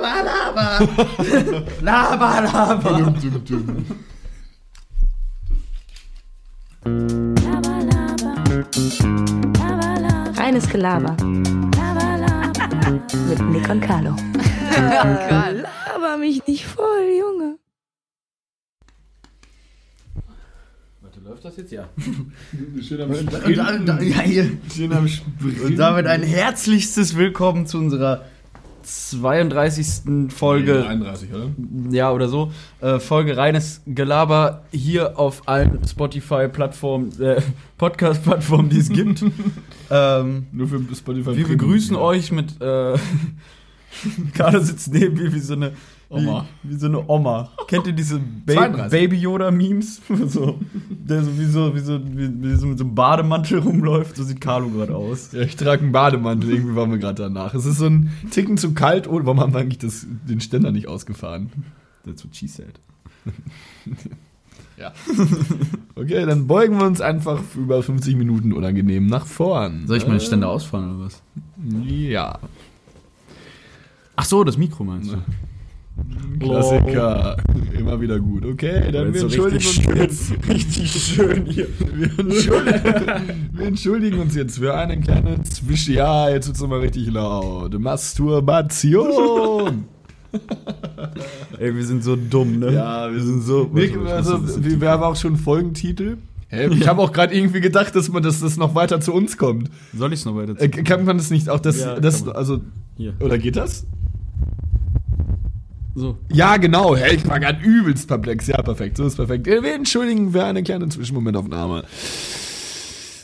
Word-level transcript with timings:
Laber, 0.00 0.24
Laber. 0.24 0.78
Laber, 1.82 2.40
Laber. 2.40 2.90
Laber, 2.90 3.20
Laber. 7.84 8.40
Laber, 9.60 10.00
Laber. 10.00 10.40
Reines 10.40 10.68
Gelaber 10.68 11.16
Laber, 11.76 12.16
Laber. 12.16 12.90
mit 13.28 13.40
Nick 13.50 13.68
und 13.68 13.80
Carlo. 13.82 14.16
Laber 14.72 16.16
mich 16.18 16.46
nicht 16.46 16.64
voll, 16.64 17.06
Junge. 17.18 17.58
Warte, 21.02 21.20
läuft 21.20 21.44
das 21.44 21.58
jetzt? 21.58 21.72
Ja. 21.72 21.88
Schön 22.80 23.02
am 23.02 23.10
Und, 23.10 23.32
da, 23.32 23.76
da, 23.78 24.00
ja, 24.00 24.20
hier. 24.20 24.50
Schön 24.74 24.92
am 24.94 25.06
Springen. 25.06 25.60
Und 25.60 25.76
damit 25.76 26.06
ein 26.06 26.22
herzlichstes 26.22 27.16
Willkommen 27.16 27.66
zu 27.66 27.76
unserer 27.76 28.24
32. 28.82 30.32
Folge. 30.32 30.86
31, 30.86 31.32
oder? 31.32 31.50
Ja, 31.90 32.12
oder 32.12 32.28
so. 32.28 32.52
Äh, 32.80 32.98
Folge 32.98 33.36
reines 33.36 33.82
Gelaber 33.86 34.62
hier 34.72 35.18
auf 35.18 35.48
allen 35.48 35.84
Spotify-Plattformen, 35.86 37.20
äh, 37.20 37.42
Podcast-Plattformen, 37.78 38.68
die 38.68 38.78
es 38.78 38.88
gibt. 38.88 39.24
ähm, 39.90 40.46
Nur 40.52 40.68
für 40.68 40.80
Spotify. 40.94 41.36
wir 41.36 41.48
begrüßen 41.48 41.96
euch 41.96 42.32
mit. 42.32 42.60
Äh, 42.60 42.96
Carlo 44.34 44.60
sitzt 44.60 44.92
neben 44.92 45.14
mir 45.16 45.32
wie 45.32 45.40
so 45.40 45.54
eine. 45.54 45.72
Oma. 46.10 46.46
Wie, 46.62 46.70
wie 46.70 46.78
so 46.78 46.86
eine 46.86 47.08
Oma. 47.08 47.50
Kennt 47.68 47.86
ihr 47.86 47.92
diese 47.92 48.18
ba 48.18 48.52
32. 48.54 48.90
Baby 48.90 49.16
Yoda-Memes? 49.18 50.02
so, 50.26 50.58
der 50.90 51.22
so 51.22 51.38
wie 51.38 51.44
so, 51.44 51.74
wie, 51.74 51.80
so, 51.80 52.00
wie, 52.04 52.42
wie 52.42 52.56
so 52.56 52.66
mit 52.66 52.78
so 52.78 52.84
einem 52.84 52.94
Bademantel 52.94 53.60
rumläuft. 53.60 54.16
So 54.16 54.24
sieht 54.24 54.40
Carlo 54.40 54.68
gerade 54.70 54.94
aus. 54.94 55.30
Ja, 55.32 55.42
ich 55.42 55.56
trage 55.56 55.82
einen 55.82 55.92
Bademantel, 55.92 56.50
irgendwie 56.50 56.74
waren 56.74 56.90
wir 56.90 56.98
gerade 56.98 57.22
danach. 57.22 57.54
Es 57.54 57.64
ist 57.64 57.78
so 57.78 57.86
ein 57.86 58.10
Ticken 58.30 58.58
zu 58.58 58.74
kalt. 58.74 59.06
Oh, 59.06 59.20
warum 59.22 59.40
haben 59.40 59.54
wir 59.54 59.60
eigentlich 59.60 59.78
das, 59.78 60.04
den 60.28 60.40
Ständer 60.40 60.72
nicht 60.72 60.88
ausgefahren? 60.88 61.50
That's 62.04 62.24
what 62.24 62.34
she 62.34 62.48
said. 62.48 62.80
Ja. 64.80 64.94
Okay, 65.94 66.24
dann 66.24 66.46
beugen 66.46 66.78
wir 66.78 66.86
uns 66.86 67.02
einfach 67.02 67.42
über 67.54 67.82
50 67.82 68.16
Minuten 68.16 68.54
unangenehm 68.54 69.08
nach 69.08 69.26
vorn. 69.26 69.86
Soll 69.86 69.98
ich 69.98 70.06
meine 70.06 70.20
Ständer 70.20 70.48
ausfahren 70.48 70.96
oder 70.96 71.04
was? 71.04 71.22
Ja. 71.84 72.38
Ach 74.16 74.24
so, 74.24 74.42
das 74.42 74.56
Mikro 74.56 74.84
meinst 74.84 75.12
du? 75.12 75.18
Klassiker. 76.38 77.36
Immer 77.78 78.00
wieder 78.00 78.18
gut. 78.18 78.46
Okay, 78.46 78.90
dann 78.92 79.12
wir 79.12 79.20
So 79.20 79.26
entschuldigen 79.26 79.56
richtig 79.58 79.88
uns 79.88 79.98
jetzt. 80.30 80.48
richtig 80.48 80.90
schön 80.90 81.46
hier. 81.46 81.66
Wir 81.78 82.18
entschuldigen, 82.18 83.40
wir 83.52 83.66
entschuldigen 83.66 84.18
uns 84.20 84.34
jetzt 84.34 84.58
für 84.58 84.74
eine 84.74 84.98
kleine 85.00 85.42
Zwischen. 85.42 85.94
Ja, 85.94 86.30
jetzt 86.30 86.46
wird's 86.46 86.60
nochmal 86.60 86.80
richtig 86.80 87.10
laut. 87.10 87.78
Masturbation. 87.78 89.84
Ey, 91.58 91.74
wir 91.74 91.84
sind 91.84 92.04
so 92.04 92.16
dumm, 92.16 92.58
ne? 92.60 92.72
Ja, 92.72 93.12
wir 93.12 93.20
sind 93.20 93.42
so. 93.42 93.68
Muss 93.72 94.10
also, 94.10 94.38
das- 94.38 94.62
wir, 94.62 94.80
wir 94.80 94.88
haben 94.90 95.02
auch 95.02 95.16
schon 95.16 95.36
Folgentitel. 95.36 96.18
Hä? 96.48 96.66
Ich 96.72 96.88
habe 96.88 97.00
auch 97.02 97.12
gerade 97.12 97.34
irgendwie 97.34 97.60
gedacht, 97.60 97.94
dass 97.94 98.08
man 98.08 98.22
dass 98.22 98.40
das 98.40 98.56
noch 98.56 98.74
weiter 98.74 99.00
zu 99.00 99.12
uns 99.12 99.36
kommt. 99.36 99.70
Soll 99.94 100.12
ich 100.12 100.20
es 100.20 100.26
noch 100.26 100.34
weiter 100.36 100.60
Äh, 100.60 100.68
kann 100.68 101.04
man 101.04 101.18
das 101.18 101.30
nicht 101.30 101.48
auch 101.48 101.60
das, 101.60 101.80
Ja, 101.80 101.98
das 102.00 102.26
also 102.26 102.60
Hier. 102.96 103.12
oder 103.20 103.38
geht 103.38 103.56
das? 103.56 103.86
So. 105.94 106.18
Ja, 106.32 106.56
genau. 106.56 106.94
Ich 106.94 107.26
war 107.28 107.40
gerade 107.40 107.62
übelst 107.62 108.08
perplex. 108.08 108.46
Ja, 108.46 108.62
perfekt. 108.62 108.96
So 108.96 109.06
ist 109.06 109.16
perfekt. 109.16 109.46
Äh, 109.46 109.62
Wir 109.62 109.74
entschuldigen 109.74 110.32
für 110.32 110.44
eine 110.44 110.62
kleine 110.62 110.88
Zwischenmomentaufnahme. 110.88 111.84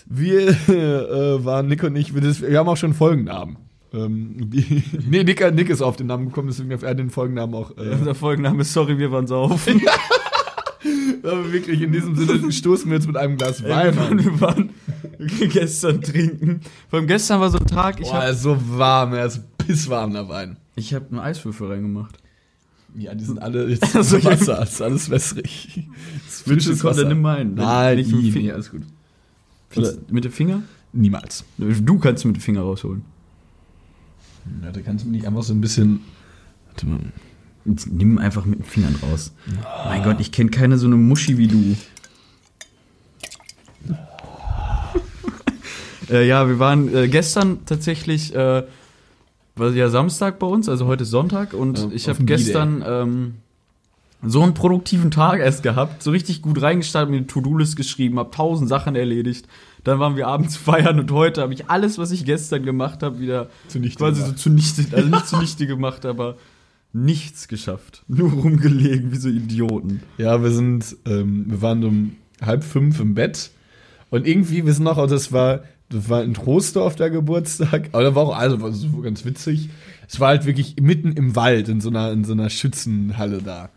Wir 0.07 0.49
äh, 0.69 1.45
waren 1.45 1.69
Nick 1.69 1.83
und 1.83 1.97
ich, 1.97 2.15
wir, 2.15 2.59
haben 2.59 2.69
auch 2.69 2.77
schon 2.77 2.95
Folgennamen. 2.95 3.57
Ähm, 3.93 4.51
die, 4.51 4.83
nee, 5.09 5.25
Nick, 5.25 5.55
Nick 5.55 5.69
ist 5.71 5.83
auf 5.83 5.97
den 5.97 6.07
Namen 6.07 6.27
gekommen, 6.27 6.49
deswegen 6.49 6.73
hat 6.73 6.83
er 6.83 6.95
den 6.95 7.11
Folgennamen 7.11 7.55
auch. 7.55 7.77
Äh, 7.77 7.91
Unser 7.91 8.15
Folgenname 8.15 8.63
ist 8.63 8.73
Sorry, 8.73 8.99
wir 8.99 9.11
waren 9.11 9.27
saufen. 9.27 9.83
aber 11.23 11.53
wirklich, 11.53 11.81
in 11.83 11.93
diesem 11.93 12.15
Sinne 12.15 12.53
stoßen 12.53 12.89
wir 12.91 12.99
jetzt 12.99 13.07
mit 13.07 13.17
einem 13.17 13.37
Glas 13.37 13.63
Wein 13.65 13.95
wir, 13.95 14.01
waren, 14.01 14.19
an. 14.19 14.25
wir 14.25 14.41
waren 14.41 14.71
gestern 15.51 16.01
trinken. 16.03 16.61
Vor 16.89 16.99
allem 16.99 17.09
gestern 17.09 17.41
war 17.41 17.51
so 17.51 17.59
ein 17.59 17.67
Tag, 17.67 18.01
ich 18.01 18.07
Boah, 18.07 18.17
er 18.17 18.23
habe 18.23 18.33
ist 18.33 18.43
so 18.43 18.57
warm, 18.79 19.15
er 19.15 19.27
ist 19.27 19.41
pisswarm, 19.59 20.13
der 20.13 20.29
Wein. 20.29 20.57
ich 20.77 20.95
hab 20.95 21.11
einen 21.11 21.21
Eiswürfel 21.21 21.69
reingemacht. 21.69 22.17
Ja, 22.99 23.15
die 23.15 23.25
sind 23.25 23.41
alle 23.43 23.69
jetzt 23.71 23.95
Also, 23.95 24.17
also, 24.17 24.29
Wasser, 24.31 24.63
ist 24.63 24.81
alles 24.83 25.11
wässrig. 25.11 25.87
Komm, 26.81 26.97
dann 26.97 27.09
nimm 27.09 27.21
meinen. 27.21 27.55
Nein, 27.55 27.97
Nicht 27.99 28.07
mit 28.11 28.17
dem 28.17 28.23
nie, 28.25 28.33
Finger. 28.33 28.45
nee, 28.47 28.53
alles 28.53 28.71
gut. 28.71 28.83
Oder 29.77 29.93
mit 30.11 30.25
dem 30.25 30.33
Finger? 30.33 30.63
Niemals. 30.93 31.45
Du 31.59 31.99
kannst 31.99 32.25
mit 32.25 32.37
dem 32.37 32.41
Finger 32.41 32.63
rausholen. 32.63 33.03
Ja, 34.63 34.71
da 34.71 34.81
kannst 34.81 35.05
du 35.05 35.11
nicht 35.11 35.27
einfach 35.27 35.43
so 35.43 35.53
ein 35.53 35.61
bisschen. 35.61 36.01
Warte 36.69 36.87
mal. 36.87 37.01
Jetzt 37.65 37.93
nimm 37.93 38.19
einfach 38.19 38.45
mit 38.45 38.61
den 38.61 38.65
Fingern 38.65 38.95
raus. 39.03 39.33
Mein 39.87 40.05
Gott, 40.05 40.21
ich 40.21 40.31
kenne 40.31 40.51
keine 40.51 40.79
so 40.79 40.87
eine 40.87 40.95
Muschi 40.97 41.37
wie 41.37 41.49
du. 41.49 41.77
äh, 46.11 46.27
ja, 46.27 46.49
wir 46.49 46.61
waren 46.61 46.95
äh, 46.95 47.09
gestern 47.09 47.67
tatsächlich, 47.67 48.35
äh, 48.35 48.63
war 49.57 49.71
ja 49.71 49.89
Samstag 49.89 50.39
bei 50.39 50.47
uns, 50.47 50.69
also 50.69 50.87
heute 50.87 51.03
ist 51.03 51.11
Sonntag 51.11 51.55
und 51.55 51.79
Ja, 51.79 51.89
ich 51.93 52.09
habe 52.09 52.25
gestern 52.25 52.85
ähm, 52.87 53.35
so 54.23 54.43
einen 54.43 54.55
produktiven 54.55 55.11
Tag 55.11 55.41
erst 55.41 55.63
gehabt, 55.63 56.03
so 56.03 56.11
richtig 56.11 56.43
gut 56.43 56.61
reingestartet, 56.61 57.11
mir 57.11 57.17
eine 57.19 57.27
To-Do-List 57.27 57.77
geschrieben, 57.77 58.19
habe 58.19 58.31
tausend 58.31 58.69
Sachen 58.69 58.95
erledigt. 58.95 59.47
Dann 59.85 59.99
waren 59.99 60.17
wir 60.17 60.27
abends 60.27 60.57
feiern 60.57 61.01
und 61.01 61.11
heute 61.11 61.43
habe 61.43 61.55
ich 61.55 61.71
alles, 61.71 61.99
was 61.99 62.11
ich 62.11 62.25
gestern 62.25 62.65
gemacht 62.65 63.03
habe, 63.03 63.19
wieder 63.19 63.49
Zunichte 63.69 63.99
quasi 63.99 64.21
so 64.21 64.27
gemacht. 64.27 64.41
zunichte, 64.41 64.85
also 64.95 65.09
nicht 65.09 65.27
zunichte 65.27 65.67
gemacht, 65.67 66.05
aber 66.05 66.37
nichts 66.93 67.49
geschafft. 67.49 68.03
Nur 68.09 68.31
rumgelegen 68.31 69.13
wie 69.13 69.17
so 69.17 69.29
Idioten. 69.29 70.03
Ja, 70.19 70.43
wir 70.43 70.51
sind, 70.51 70.97
ähm, 71.07 71.45
wir 71.49 71.63
waren 71.63 71.85
um 71.85 72.17
halb 72.41 72.65
fünf 72.65 73.01
im 73.01 73.15
Bett 73.15 73.51
und 74.11 74.27
irgendwie, 74.27 74.65
wir 74.67 74.73
sind 74.73 74.85
noch, 74.85 74.99
also 74.99 75.15
das 75.15 75.33
war, 75.33 75.61
das 75.89 76.09
war 76.09 76.23
in 76.25 76.35
Troisdorf 76.35 76.97
der 76.97 77.11
Geburtstag, 77.11 77.91
aber 77.93 78.03
da 78.03 78.15
war 78.15 78.25
auch, 78.25 78.37
also 78.37 78.61
war 78.61 78.73
so 78.73 79.01
ganz 79.01 79.25
witzig. 79.25 79.71
Es 80.09 80.21
war 80.21 80.29
halt 80.29 80.47
wirklich 80.47 80.77
mitten 80.81 81.13
im 81.13 81.37
Wald 81.37 81.69
in 81.69 81.81
so 81.81 81.91
einer, 81.91 82.13
in 82.13 82.25
so 82.25 82.33
einer 82.33 82.51
Schützenhalle 82.51 83.43
da. 83.43 83.71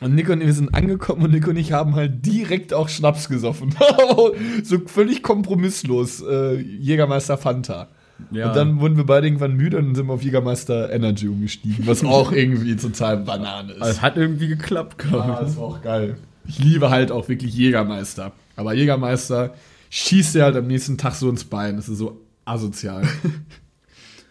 Und 0.00 0.14
Nico 0.14 0.32
und 0.32 0.40
wir 0.40 0.52
sind 0.52 0.74
angekommen 0.74 1.22
und 1.22 1.32
Nico 1.32 1.50
und 1.50 1.56
ich 1.56 1.72
haben 1.72 1.94
halt 1.94 2.26
direkt 2.26 2.74
auch 2.74 2.88
Schnaps 2.88 3.28
gesoffen. 3.28 3.74
so 4.62 4.78
völlig 4.86 5.22
kompromisslos. 5.22 6.22
Äh, 6.22 6.56
Jägermeister 6.60 7.38
Fanta. 7.38 7.88
Ja. 8.30 8.48
Und 8.48 8.56
dann 8.56 8.80
wurden 8.80 8.96
wir 8.96 9.04
beide 9.04 9.26
irgendwann 9.26 9.56
müde 9.56 9.78
und 9.78 9.94
sind 9.94 10.10
auf 10.10 10.22
Jägermeister 10.22 10.92
Energy 10.92 11.28
umgestiegen, 11.28 11.86
was 11.86 12.04
auch 12.04 12.32
irgendwie 12.32 12.76
total 12.76 13.18
Banane 13.18 13.72
ist. 13.72 13.86
Es 13.86 14.02
hat 14.02 14.16
irgendwie 14.16 14.48
geklappt, 14.48 14.96
Ah, 15.06 15.08
glaube 15.08 15.36
das 15.40 15.56
war 15.56 15.64
auch 15.64 15.82
geil. 15.82 16.16
Ich 16.46 16.58
liebe 16.58 16.90
halt 16.90 17.10
auch 17.10 17.28
wirklich 17.28 17.54
Jägermeister. 17.54 18.32
Aber 18.54 18.74
Jägermeister 18.74 19.54
schießt 19.90 20.34
dir 20.34 20.44
halt 20.44 20.56
am 20.56 20.66
nächsten 20.66 20.98
Tag 20.98 21.14
so 21.14 21.28
ins 21.28 21.44
Bein. 21.44 21.76
Das 21.76 21.88
ist 21.88 21.98
so 21.98 22.20
asozial. 22.44 23.02
ich. 23.04 23.30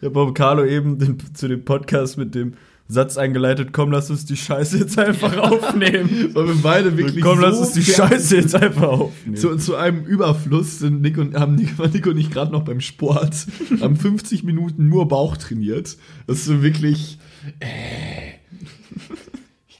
Ich 0.01 0.13
habe 0.13 0.33
Carlo 0.33 0.65
eben 0.65 0.99
den, 0.99 1.17
zu 1.33 1.47
dem 1.47 1.63
Podcast 1.63 2.17
mit 2.17 2.35
dem 2.35 2.53
Satz 2.87 3.17
eingeleitet, 3.17 3.69
komm, 3.73 3.91
lass 3.91 4.11
uns 4.11 4.25
die 4.25 4.37
Scheiße 4.37 4.77
jetzt 4.77 4.99
einfach 4.99 5.35
aufnehmen. 5.51 6.29
Weil 6.33 6.47
wir 6.47 6.55
beide 6.61 6.97
wirklich 6.97 7.23
komm, 7.23 7.39
lass 7.39 7.55
so 7.55 7.61
uns 7.63 7.71
die 7.71 7.83
Scheiße 7.83 8.35
jetzt 8.35 8.53
einfach 8.53 8.89
aufnehmen. 8.89 9.37
Zu, 9.37 9.55
zu 9.55 9.75
einem 9.75 10.05
Überfluss 10.05 10.79
sind 10.79 11.01
Nick 11.01 11.17
und, 11.17 11.35
haben 11.35 11.55
Nick, 11.55 11.79
war 11.79 11.87
Nick 11.87 12.05
und 12.05 12.17
ich 12.17 12.29
gerade 12.29 12.51
noch 12.51 12.63
beim 12.63 12.81
Sport, 12.81 13.47
haben 13.81 13.95
50 13.95 14.43
Minuten 14.43 14.87
nur 14.87 15.07
Bauch 15.07 15.37
trainiert. 15.37 15.97
Das 16.27 16.37
ist 16.37 16.45
so 16.45 16.61
wirklich. 16.61 17.17
Äh. 17.59 18.44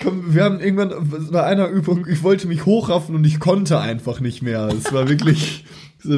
Komm, 0.06 0.34
wir 0.34 0.44
haben 0.44 0.60
irgendwann 0.62 0.94
bei 1.32 1.44
einer 1.44 1.68
Übung, 1.68 2.06
ich 2.08 2.24
wollte 2.24 2.48
mich 2.48 2.66
hochraffen 2.66 3.16
und 3.16 3.26
ich 3.26 3.40
konnte 3.40 3.80
einfach 3.80 4.20
nicht 4.22 4.42
mehr. 4.42 4.68
Es 4.68 4.94
war 4.94 5.10
wirklich. 5.10 5.66
Es 6.08 6.12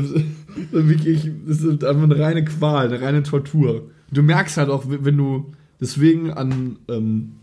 war 0.73 0.89
wirklich, 0.89 1.31
es 1.47 1.61
ist 1.61 1.85
einfach 1.85 2.03
eine 2.03 2.19
reine 2.19 2.43
Qual, 2.43 2.87
eine 2.87 2.99
reine 3.01 3.23
Tortur. 3.23 3.83
Du 4.11 4.21
merkst 4.21 4.57
halt 4.57 4.69
auch, 4.69 4.83
wenn 4.85 5.15
du 5.15 5.53
deswegen 5.79 6.31
an. 6.31 6.77
Ähm, 6.89 7.35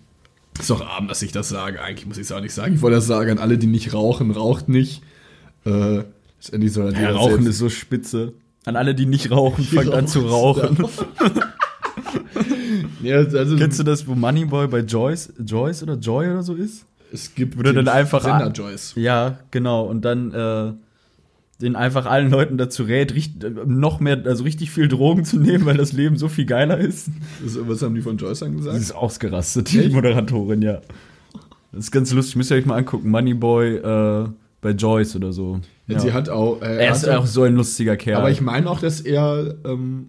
ist 0.60 0.68
doch 0.68 0.86
arm, 0.86 1.08
dass 1.08 1.22
ich 1.22 1.32
das 1.32 1.48
sage. 1.48 1.80
Eigentlich 1.80 2.06
muss 2.06 2.18
ich 2.18 2.24
es 2.24 2.32
auch 2.32 2.42
nicht 2.42 2.52
sagen. 2.52 2.74
Ich 2.74 2.82
wollte 2.82 2.96
das 2.96 3.06
sagen 3.06 3.30
an 3.30 3.38
alle, 3.38 3.56
die 3.56 3.66
nicht 3.66 3.94
rauchen. 3.94 4.30
Raucht 4.30 4.68
nicht. 4.68 5.00
Äh, 5.64 6.02
letztendlich 6.36 6.72
soll 6.74 6.92
ja, 6.92 7.12
Rauchen 7.12 7.30
selbst- 7.44 7.48
ist 7.48 7.58
so 7.58 7.70
spitze. 7.70 8.34
An 8.66 8.76
alle, 8.76 8.94
die 8.94 9.06
nicht 9.06 9.30
rauchen, 9.30 9.64
fangt 9.64 9.94
an 9.94 10.06
zu 10.06 10.20
rauchen. 10.20 10.76
Ja, 13.04 13.16
also 13.16 13.56
Kennst 13.56 13.78
du 13.78 13.82
das, 13.82 14.06
wo 14.06 14.14
Moneyboy 14.14 14.66
bei 14.68 14.80
Joyce, 14.80 15.32
Joyce 15.44 15.82
oder 15.82 15.94
Joy 15.94 16.30
oder 16.30 16.42
so 16.42 16.54
ist? 16.54 16.86
es 17.14 17.34
gibt 17.34 17.64
den 17.64 17.76
dann 17.76 17.88
einfach 17.88 18.22
Sender 18.22 18.50
Joyce. 18.50 18.94
Ja, 18.96 19.38
genau. 19.52 19.84
Und 19.84 20.04
dann 20.04 20.32
äh, 20.32 20.72
den 21.62 21.76
einfach 21.76 22.06
allen 22.06 22.28
Leuten 22.28 22.58
dazu 22.58 22.82
rät, 22.82 23.14
richt, 23.14 23.44
noch 23.66 24.00
mehr, 24.00 24.20
also 24.24 24.42
richtig 24.42 24.72
viel 24.72 24.88
Drogen 24.88 25.24
zu 25.24 25.38
nehmen, 25.38 25.64
weil 25.64 25.76
das 25.76 25.92
Leben 25.92 26.16
so 26.16 26.28
viel 26.28 26.44
geiler 26.44 26.78
ist. 26.78 27.08
Das, 27.42 27.56
was 27.60 27.82
haben 27.82 27.94
die 27.94 28.02
von 28.02 28.16
Joyce 28.16 28.40
dann 28.40 28.50
Sie 28.50 28.56
gesagt? 28.58 28.78
ist 28.78 28.92
ausgerastet, 28.92 29.70
die 29.72 29.78
Echt? 29.78 29.92
Moderatorin, 29.92 30.60
ja. 30.60 30.80
Das 31.70 31.84
ist 31.84 31.90
ganz 31.92 32.12
lustig, 32.12 32.36
müsst 32.36 32.50
ihr 32.50 32.56
euch 32.56 32.66
mal 32.66 32.78
angucken. 32.78 33.08
Moneyboy 33.10 33.76
äh, 33.76 34.28
bei 34.60 34.70
Joyce 34.70 35.14
oder 35.14 35.32
so. 35.32 35.60
Ja. 35.86 36.00
Sie 36.00 36.12
hat 36.12 36.28
auch. 36.28 36.62
Äh, 36.62 36.84
er 36.84 36.92
ist 36.92 37.08
auch 37.08 37.26
so 37.26 37.42
ein 37.42 37.54
lustiger 37.54 37.96
Kerl. 37.96 38.18
aber 38.18 38.30
ich 38.30 38.40
meine 38.40 38.68
auch, 38.68 38.80
dass 38.80 39.00
er 39.00 39.54
ähm, 39.64 40.08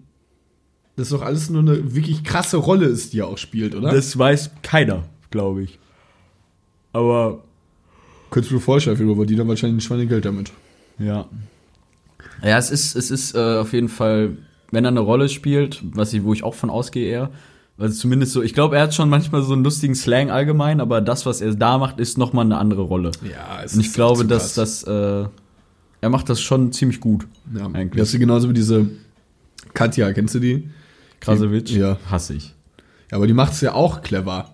das 0.96 1.10
doch 1.10 1.22
alles 1.22 1.50
nur 1.50 1.62
eine 1.62 1.94
wirklich 1.94 2.24
krasse 2.24 2.58
Rolle 2.58 2.86
ist, 2.86 3.14
die 3.14 3.20
er 3.20 3.28
auch 3.28 3.38
spielt, 3.38 3.76
oder? 3.76 3.92
Das 3.92 4.18
weiß 4.18 4.52
keiner, 4.62 5.04
glaube 5.30 5.64
ich. 5.64 5.80
Aber 6.94 7.44
könntest 8.30 8.52
du 8.52 8.56
dir 8.56 8.62
vorstellen, 8.62 9.18
weil 9.18 9.26
die 9.26 9.36
dann 9.36 9.48
wahrscheinlich 9.48 9.78
ein 9.78 9.88
Schweinegeld 9.88 10.26
damit. 10.26 10.52
Ja. 10.98 11.28
Ja, 12.42 12.58
es 12.58 12.72
ist, 12.72 12.96
es 12.96 13.12
ist 13.12 13.36
äh, 13.36 13.58
auf 13.58 13.74
jeden 13.74 13.90
Fall, 13.90 14.38
wenn 14.72 14.86
er 14.86 14.92
eine 14.92 15.00
Rolle 15.02 15.30
spielt, 15.30 15.82
was 15.84 16.14
ich, 16.14 16.24
wo 16.24 16.34
ich 16.34 16.44
auch 16.44 16.54
von 16.54 16.70
ausgehe 16.70 17.08
eher. 17.10 17.32
Also 17.78 18.00
zumindest 18.00 18.32
so, 18.32 18.42
ich 18.42 18.54
glaube, 18.54 18.78
er 18.78 18.84
hat 18.84 18.94
schon 18.94 19.10
manchmal 19.10 19.44
so 19.44 19.52
einen 19.52 19.64
lustigen 19.64 19.96
Slang 19.96 20.32
allgemein, 20.32 20.80
aber 20.80 21.02
das, 21.02 21.26
was 21.26 21.42
er 21.42 21.56
da 21.56 21.78
macht, 21.78 22.00
ist 22.00 22.18
noch 22.18 22.32
mal 22.32 22.44
eine 22.44 22.58
andere 22.58 22.84
Rolle. 22.84 23.12
Ja, 23.30 23.62
es 23.64 23.74
Und 23.74 23.82
ich 23.82 23.92
glaube, 23.94 24.24
dass 24.26 24.54
das, 24.54 24.84
äh, 24.84 25.26
er 26.02 26.10
macht 26.10 26.30
das 26.30 26.40
schon 26.40 26.72
ziemlich 26.72 27.02
gut. 27.02 27.28
ja, 27.54 27.66
eigentlich. 27.66 28.00
Das 28.00 28.14
ist 28.14 28.20
genauso 28.20 28.50
wie 28.50 28.54
diese 28.54 28.90
Katja, 29.74 30.14
kennst 30.14 30.36
du 30.36 30.40
die? 30.40 30.70
Krasowitsch, 31.26 31.72
Ja. 31.72 31.98
hasse 32.10 32.36
ich. 32.36 32.54
Ja, 33.12 33.18
aber 33.18 33.28
die 33.28 33.34
macht 33.34 33.54
es 33.54 33.62
ja 33.62 33.74
auch 33.74 34.02
clever. 34.02 34.54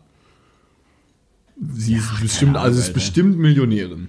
Sie 1.74 1.94
ist 1.96 2.20
bestimmt, 2.22 2.56
Ahnung, 2.56 2.64
also 2.66 2.80
ist 2.80 2.86
Alter. 2.88 2.94
bestimmt 2.96 3.38
Millionärin. 3.38 4.08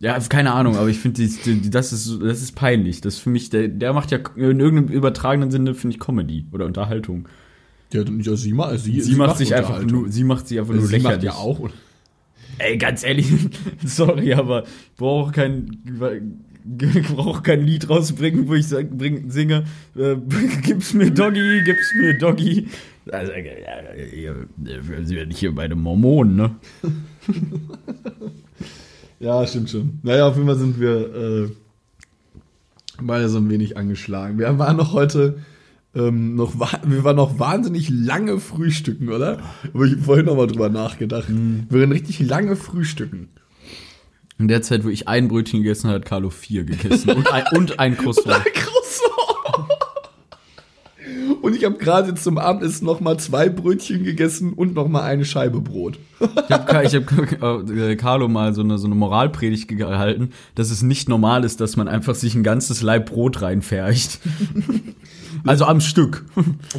Ja, 0.00 0.18
keine 0.18 0.52
Ahnung, 0.52 0.76
aber 0.76 0.88
ich 0.88 0.98
finde, 0.98 1.22
das, 1.70 1.92
ist, 1.92 2.20
das 2.20 2.42
ist 2.42 2.56
peinlich. 2.56 3.00
Das 3.02 3.14
ist 3.14 3.20
für 3.20 3.30
mich, 3.30 3.50
der, 3.50 3.68
der 3.68 3.92
macht 3.92 4.10
ja 4.10 4.18
in 4.34 4.58
irgendeinem 4.58 4.88
übertragenen 4.88 5.50
Sinne, 5.52 5.74
finde 5.74 5.94
ich, 5.94 6.00
Comedy 6.00 6.44
oder 6.50 6.66
Unterhaltung. 6.66 7.28
Ja, 7.92 8.02
ja 8.02 8.34
sie, 8.34 8.52
ma- 8.52 8.76
sie, 8.78 9.00
Sie, 9.00 9.14
macht 9.14 9.36
sich 9.36 9.54
einfach 9.54 9.80
nur, 9.84 10.08
sie 10.10 10.24
macht 10.24 10.48
sich 10.48 10.58
einfach 10.58 10.74
nur 10.74 10.86
sie 10.86 10.96
lächerlich. 10.96 11.16
macht 11.18 11.22
ja 11.24 11.34
auch. 11.34 11.70
Ey, 12.58 12.78
ganz 12.78 13.04
ehrlich, 13.04 13.28
sorry, 13.84 14.34
aber 14.34 14.64
ich 14.64 14.96
brauche 14.96 15.30
kein, 15.32 15.78
ich 16.94 17.08
brauche 17.08 17.42
kein 17.42 17.64
Lied 17.64 17.88
rausbringen, 17.88 18.48
wo 18.48 18.54
ich 18.54 18.68
sag, 18.68 18.90
bring, 18.90 19.30
singe, 19.30 19.64
äh, 19.96 20.16
gib's 20.62 20.94
mir 20.94 21.10
Doggy, 21.10 21.62
gib's 21.64 21.94
mir 22.00 22.18
Doggy. 22.18 22.68
Also, 23.10 23.32
äh, 23.32 24.34
sind 25.02 25.16
ja 25.16 25.24
nicht 25.24 25.38
hier 25.38 25.54
bei 25.54 25.66
den 25.68 25.78
Mormonen, 25.78 26.36
ne? 26.36 26.56
Ja, 29.18 29.46
stimmt 29.46 29.70
schon. 29.70 30.00
Naja, 30.02 30.26
auf 30.26 30.34
jeden 30.34 30.48
Fall 30.48 30.58
sind 30.58 30.80
wir 30.80 31.14
äh, 31.14 31.48
beide 33.00 33.28
so 33.28 33.38
ein 33.38 33.48
wenig 33.48 33.76
angeschlagen. 33.76 34.36
Wir 34.36 34.58
waren 34.58 34.76
noch 34.76 34.92
heute 34.92 35.38
ähm, 35.94 36.34
noch, 36.34 36.54
wir 36.58 37.04
waren 37.04 37.16
noch 37.16 37.38
wahnsinnig 37.38 37.88
lange 37.90 38.40
frühstücken, 38.40 39.10
oder? 39.10 39.38
Aber 39.72 39.84
ich 39.84 39.96
vorhin 39.98 40.26
noch 40.26 40.36
mal 40.36 40.46
drüber 40.46 40.70
nachgedacht. 40.70 41.26
Wir 41.28 41.80
waren 41.80 41.92
richtig 41.92 42.18
lange 42.20 42.56
frühstücken. 42.56 43.28
In 44.42 44.48
der 44.48 44.60
Zeit, 44.60 44.82
wo 44.82 44.88
ich 44.88 45.06
ein 45.06 45.28
Brötchen 45.28 45.62
gegessen 45.62 45.86
habe, 45.86 46.00
hat 46.00 46.04
Carlo 46.04 46.28
vier 46.28 46.64
gegessen. 46.64 47.10
Und 47.10 47.32
ein, 47.32 47.44
und 47.52 47.78
ein 47.78 47.96
Croissant. 47.96 48.42
Und 51.40 51.54
ich 51.54 51.64
habe 51.64 51.78
gerade 51.78 52.12
zum 52.16 52.38
Abendessen 52.38 52.84
noch 52.84 52.98
mal 52.98 53.18
zwei 53.18 53.48
Brötchen 53.48 54.02
gegessen 54.02 54.52
und 54.54 54.74
noch 54.74 54.88
mal 54.88 55.02
eine 55.02 55.24
Scheibe 55.24 55.60
Brot. 55.60 56.00
Ich 56.18 56.50
habe 56.50 56.86
hab, 57.40 57.70
äh, 57.70 57.94
Carlo 57.94 58.26
mal 58.26 58.52
so 58.52 58.62
eine, 58.62 58.78
so 58.78 58.86
eine 58.86 58.96
Moralpredigt 58.96 59.68
gehalten, 59.68 60.30
dass 60.56 60.72
es 60.72 60.82
nicht 60.82 61.08
normal 61.08 61.44
ist, 61.44 61.60
dass 61.60 61.76
man 61.76 61.86
einfach 61.86 62.16
sich 62.16 62.34
ein 62.34 62.42
ganzes 62.42 62.82
Laib 62.82 63.10
Brot 63.10 63.42
reinfärcht. 63.42 64.18
also 65.46 65.66
am 65.66 65.80
Stück. 65.80 66.24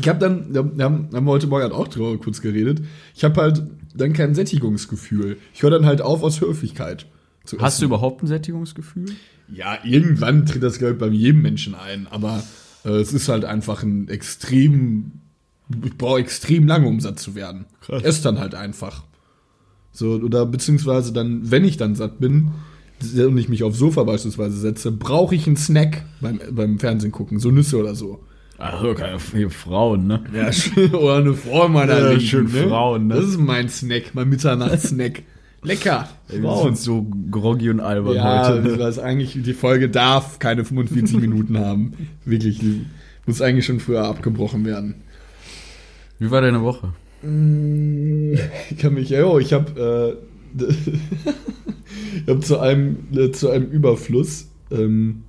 Ich 0.01 0.09
habe 0.09 0.19
dann, 0.19 0.53
wir 0.53 0.83
haben, 0.83 1.09
haben 1.13 1.25
wir 1.25 1.31
heute 1.31 1.47
Morgen 1.47 1.63
halt 1.63 1.73
auch 1.73 1.87
drüber 1.87 2.17
kurz 2.17 2.41
geredet. 2.41 2.81
Ich 3.15 3.23
habe 3.23 3.39
halt 3.41 3.63
dann 3.95 4.11
kein 4.11 4.35
Sättigungsgefühl. 4.35 5.37
Ich 5.53 5.63
höre 5.63 5.71
dann 5.71 5.85
halt 5.85 6.01
auf 6.01 6.23
aus 6.23 6.41
Höflichkeit. 6.41 7.05
Zu 7.45 7.59
Hast 7.59 7.79
du 7.79 7.85
essen. 7.85 7.85
überhaupt 7.85 8.23
ein 8.23 8.27
Sättigungsgefühl? 8.27 9.05
Ja, 9.51 9.77
irgendwann 9.83 10.45
tritt 10.45 10.63
das, 10.63 10.79
glaube 10.79 10.93
ich, 10.93 10.99
bei 10.99 11.07
jedem 11.07 11.41
Menschen 11.41 11.75
ein. 11.75 12.07
Aber 12.09 12.43
äh, 12.85 12.89
es 12.89 13.13
ist 13.13 13.27
halt 13.29 13.45
einfach 13.45 13.83
ein 13.83 14.07
extrem, 14.07 15.11
ich 15.83 15.97
brauche 15.97 16.19
extrem 16.19 16.67
lange, 16.67 16.87
um 16.87 16.99
satt 16.99 17.19
zu 17.19 17.35
werden. 17.35 17.65
Krass. 17.81 18.03
Ess 18.03 18.21
dann 18.21 18.39
halt 18.39 18.55
einfach. 18.55 19.03
So, 19.91 20.13
oder 20.13 20.45
beziehungsweise 20.45 21.13
dann, 21.13 21.51
wenn 21.51 21.65
ich 21.65 21.77
dann 21.77 21.95
satt 21.95 22.19
bin 22.19 22.51
und 23.15 23.37
ich 23.37 23.49
mich 23.49 23.63
aufs 23.63 23.77
Sofa 23.77 24.03
beispielsweise 24.03 24.57
setze, 24.57 24.91
brauche 24.91 25.35
ich 25.35 25.45
einen 25.45 25.57
Snack 25.57 26.05
beim, 26.21 26.39
beim 26.51 26.79
Fernsehen 26.79 27.11
gucken, 27.11 27.37
so 27.39 27.51
Nüsse 27.51 27.77
oder 27.77 27.93
so. 27.95 28.23
Also 28.57 28.93
keine 28.93 29.17
hier 29.33 29.49
Frauen, 29.49 30.07
ne? 30.07 30.23
Ja, 30.33 30.51
schön. 30.53 30.93
Oder 30.95 31.17
eine 31.17 31.33
Frau 31.33 31.67
meiner 31.67 31.99
Ja, 31.99 32.09
Linken, 32.11 32.25
schön 32.25 32.47
Frauen, 32.47 33.07
ne? 33.07 33.15
Das 33.15 33.25
ist 33.25 33.39
mein 33.39 33.67
Snack, 33.67 34.11
mein 34.13 34.29
Mitternachtssnack. 34.29 35.23
Lecker. 35.63 36.09
Wir 36.27 36.57
sind 36.63 36.77
so 36.77 37.05
groggy 37.31 37.69
und 37.69 37.79
albern 37.79 38.15
Ja, 38.15 38.49
heute. 38.49 38.77
das 38.77 38.97
ist 38.97 39.03
eigentlich, 39.03 39.37
die 39.41 39.53
Folge 39.53 39.89
darf 39.89 40.39
keine 40.39 40.65
45 40.65 41.17
Minuten 41.21 41.57
haben. 41.57 41.93
Wirklich, 42.25 42.59
die 42.59 42.85
muss 43.25 43.41
eigentlich 43.41 43.65
schon 43.65 43.79
früher 43.79 44.05
abgebrochen 44.05 44.65
werden. 44.65 44.95
Wie 46.19 46.31
war 46.31 46.41
deine 46.41 46.61
Woche? 46.61 46.93
Ich 47.21 48.77
kann 48.77 48.93
mich, 48.93 49.09
ja, 49.09 49.25
oh, 49.25 49.39
ich 49.39 49.53
habe 49.53 50.17
äh, 50.59 50.63
ich 52.25 52.29
hab 52.29 52.43
zu 52.43 52.59
einem, 52.59 52.97
äh, 53.15 53.31
zu 53.31 53.49
einem 53.49 53.69
Überfluss 53.71 54.47
ähm, 54.71 55.23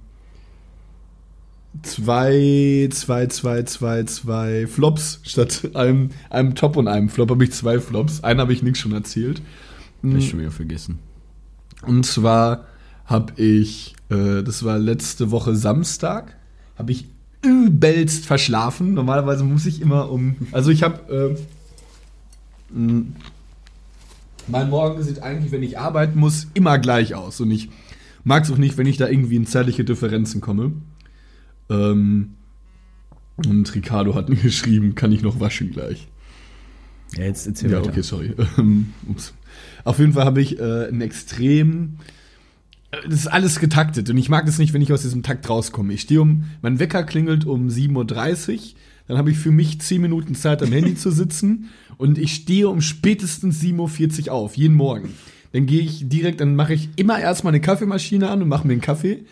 zwei, 1.83 2.89
zwei, 2.93 3.27
zwei, 3.27 3.63
zwei, 3.63 4.05
zwei 4.05 4.67
Flops 4.67 5.21
statt 5.25 5.71
einem, 5.75 6.11
einem 6.31 6.55
Top 6.55 6.77
und 6.77 6.89
einem 6.89 7.09
Flop 7.09 7.31
habe 7.31 7.45
ich 7.45 7.53
zwei 7.53 7.79
Flops. 7.81 8.23
Einen 8.25 8.41
habe 8.41 8.53
ich 8.53 8.63
nichts 8.63 8.79
schon 8.81 8.93
erzählt. 8.93 9.43
Hab 10.13 10.19
ich 10.19 10.31
schon 10.31 10.41
wieder 10.41 10.51
vergessen. 10.51 10.99
Und 11.83 12.05
zwar 12.07 12.65
habe 13.07 13.41
ich, 13.41 13.95
äh, 14.11 14.43
das 14.43 14.65
war 14.65 14.79
letzte 14.79 15.31
Woche 15.31 15.55
Samstag, 15.57 16.37
habe 16.79 16.93
ich 16.93 17.07
übelst 17.43 18.25
verschlafen. 18.27 18.95
Normalerweise 18.95 19.45
muss 19.45 19.67
ich 19.67 19.81
immer 19.83 20.11
um, 20.11 20.37
also 20.53 20.71
ich 20.71 20.83
habe, 20.83 21.37
äh, 22.73 23.05
mein 24.47 24.71
Morgen 24.71 25.03
sieht 25.03 25.23
eigentlich, 25.23 25.53
wenn 25.53 25.63
ich 25.63 25.79
arbeiten 25.79 26.19
muss, 26.19 26.49
immer 26.55 26.79
gleich 26.79 27.15
aus. 27.15 27.41
Und 27.41 27.51
ich 27.51 27.69
mag 28.25 28.45
es 28.45 28.51
auch 28.51 28.59
nicht, 28.59 28.77
wenn 28.79 28.87
ich 28.87 28.97
da 28.97 29.09
irgendwie 29.09 29.37
in 29.37 29.47
zeitliche 29.47 29.85
Differenzen 29.85 30.41
komme. 30.41 30.73
Ähm, 31.71 32.35
und 33.47 33.75
Ricardo 33.75 34.15
hat 34.15 34.29
mir 34.29 34.37
geschrieben, 34.43 34.95
kann 34.95 35.13
ich 35.13 35.23
noch 35.23 35.41
waschen 35.41 35.71
gleich. 35.71 36.09
Ja, 37.17 37.25
jetzt 37.25 37.47
erzähl 37.47 37.71
Ja, 37.71 37.79
weiter. 37.79 37.91
okay, 37.91 38.03
sorry. 38.03 38.35
Ähm, 38.59 38.93
ups. 39.09 39.35
Auf 39.85 39.99
jeden 39.99 40.15
Fall 40.15 40.25
habe 40.25 40.41
ich 40.41 40.59
äh, 40.59 40.89
ein 40.89 41.01
extrem. 41.01 41.99
äh, 42.91 42.97
Das 43.09 43.21
ist 43.21 43.27
alles 43.27 43.61
getaktet 43.61 44.11
und 44.11 44.17
ich 44.19 44.29
mag 44.29 44.49
es 44.49 44.59
nicht, 44.59 44.73
wenn 44.73 44.83
ich 44.83 44.93
aus 44.93 45.03
diesem 45.03 45.23
Takt 45.23 45.49
rauskomme. 45.49 45.93
Ich 45.93 46.03
stehe 46.03 46.21
um, 46.23 46.45
mein 46.63 46.79
Wecker 46.79 47.05
klingelt 47.05 47.45
um 47.45 47.69
7.30 47.69 48.53
Uhr, 48.55 48.61
dann 49.07 49.19
habe 49.19 49.31
ich 49.31 49.39
für 49.39 49.51
mich 49.51 49.81
10 49.81 50.01
Minuten 50.01 50.35
Zeit 50.35 50.63
am 50.63 50.73
Handy 50.73 50.95
zu 50.95 51.11
sitzen 51.11 51.69
und 51.99 52.17
ich 52.19 52.35
stehe 52.35 52.69
um 52.69 52.81
spätestens 52.81 53.61
7.40 53.63 54.27
Uhr 54.29 54.33
auf, 54.33 54.57
jeden 54.57 54.75
Morgen. 54.75 55.11
Dann 55.53 55.67
gehe 55.67 55.83
ich 55.83 56.09
direkt, 56.09 56.41
dann 56.41 56.57
mache 56.57 56.75
ich 56.75 56.89
immer 56.97 57.19
erstmal 57.21 57.53
eine 57.53 57.61
Kaffeemaschine 57.61 58.29
an 58.29 58.43
und 58.43 58.49
mache 58.49 58.67
mir 58.67 58.73
einen 58.73 58.81
Kaffee. 58.81 59.25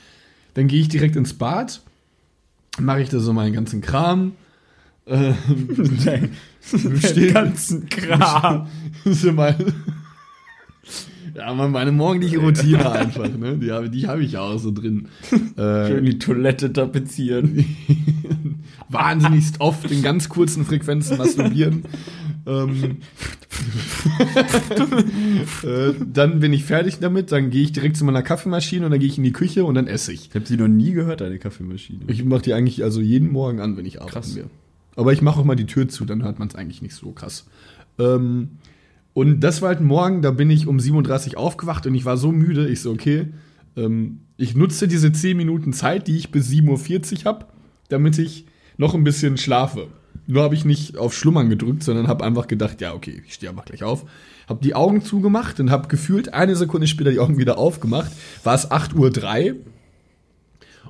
Dann 0.55 0.69
gehe 0.69 0.81
ich 0.83 0.89
direkt 0.89 1.17
ins 1.17 1.33
Bad, 1.35 1.81
mache 2.79 3.01
ich 3.03 3.09
da 3.09 3.19
so 3.19 3.33
meinen 3.33 3.55
ganzen 3.55 3.81
Kram. 3.81 4.33
Ähm, 5.07 5.35
Den 7.17 7.33
ganzen 7.35 7.89
Kram. 7.89 8.69
so 9.05 9.33
mein, 9.33 9.57
ja, 11.35 11.55
man, 11.55 11.71
meine 11.71 11.93
morgendliche 11.93 12.39
Routine 12.39 12.91
einfach, 12.91 13.29
ne? 13.29 13.57
Die 13.59 13.71
habe 13.71 13.91
die 13.91 14.07
hab 14.07 14.19
ich 14.19 14.37
auch 14.37 14.59
so 14.59 14.71
drin. 14.71 15.09
Schön 15.31 15.59
Äh, 15.59 16.03
die 16.03 16.19
Toilette 16.19 16.73
tapezieren. 16.73 17.65
wahnsinnigst 18.93 19.61
oft 19.61 19.91
in 19.91 20.03
ganz 20.03 20.29
kurzen 20.29 20.65
Frequenzen 20.65 21.19
masturbieren. 21.19 21.85
ähm, 22.47 22.99
äh, 25.63 25.93
dann 26.13 26.41
bin 26.41 26.53
ich 26.53 26.65
fertig 26.65 26.99
damit, 26.99 27.33
dann 27.33 27.51
gehe 27.51 27.63
ich 27.63 27.73
direkt 27.73 27.97
zu 27.97 28.05
meiner 28.05 28.23
Kaffeemaschine 28.23 28.85
und 28.85 28.91
dann 28.91 29.01
gehe 29.01 29.09
ich 29.09 29.19
in 29.19 29.25
die 29.25 29.33
Küche 29.33 29.65
und 29.65 29.75
dann 29.75 29.87
esse 29.87 30.13
ich. 30.13 30.29
Ich 30.29 30.35
habe 30.35 30.47
sie 30.47 30.57
noch 30.57 30.69
nie 30.69 30.93
gehört, 30.93 31.23
eine 31.23 31.39
Kaffeemaschine. 31.39 32.01
Ich 32.09 32.25
mache 32.25 32.43
die 32.43 32.55
eigentlich 32.55 32.83
also 32.85 33.01
jeden 33.01 33.31
Morgen 33.31 33.61
an, 33.61 33.77
wenn 33.77 33.87
ich 33.87 34.01
arbeiten 34.01 34.13
Krass. 34.13 34.39
Aber 34.95 35.13
ich 35.13 35.23
mache 35.23 35.41
auch 35.41 35.45
mal 35.45 35.57
die 35.57 35.67
Tür 35.67 35.89
zu, 35.89 36.05
dann 36.05 36.23
hört 36.23 36.39
man 36.39 36.49
es 36.49 36.55
eigentlich 36.55 36.83
nicht 36.83 36.95
so 36.95 37.13
krass. 37.13 37.47
Ähm, 37.99 38.59
und 39.15 39.41
das 39.41 39.61
war 39.61 39.69
halt 39.69 39.81
ein 39.81 39.87
Morgen, 39.87 40.23
da 40.23 40.31
bin 40.31 40.51
ich 40.51 40.67
um 40.67 40.81
37 40.81 41.37
aufgewacht 41.37 41.87
und 41.87 41.95
ich 41.95 42.05
war 42.05 42.17
so 42.17 42.33
müde, 42.33 42.69
ich 42.69 42.81
so, 42.81 42.91
okay, 42.91 43.29
ähm, 43.77 44.23
ich 44.37 44.55
nutze 44.55 44.89
diese 44.89 45.13
10 45.13 45.37
Minuten 45.37 45.73
Zeit, 45.73 46.09
die 46.09 46.17
ich 46.17 46.31
bis 46.31 46.49
7.40 46.49 47.21
Uhr 47.21 47.25
habe, 47.27 47.47
damit 47.89 48.19
ich 48.19 48.47
noch 48.77 48.95
ein 48.95 49.05
bisschen 49.05 49.37
schlafe. 49.37 49.89
Nur 50.27 50.43
habe 50.43 50.55
ich 50.55 50.65
nicht 50.65 50.97
auf 50.97 51.15
Schlummern 51.15 51.51
gedrückt, 51.51 51.83
sondern 51.83 52.09
habe 52.09 52.25
einfach 52.25 52.47
gedacht, 52.47 52.81
ja, 52.81 52.95
okay, 52.95 53.23
ich 53.27 53.35
stehe 53.35 53.51
einfach 53.51 53.65
gleich 53.65 53.83
auf. 53.83 54.07
Habe 54.49 54.63
die 54.63 54.75
Augen 54.75 55.03
zugemacht 55.03 55.61
und 55.61 55.71
habe 55.71 55.89
gefühlt 55.89 56.33
eine 56.33 56.57
Sekunde 56.57 56.87
später 56.87 57.11
die 57.11 57.19
Augen 57.19 57.39
wieder 57.39 57.59
aufgemacht. 57.59 58.13
War 58.45 58.55
es 58.55 58.71
8.03 58.71 59.53
Uhr. 59.53 59.57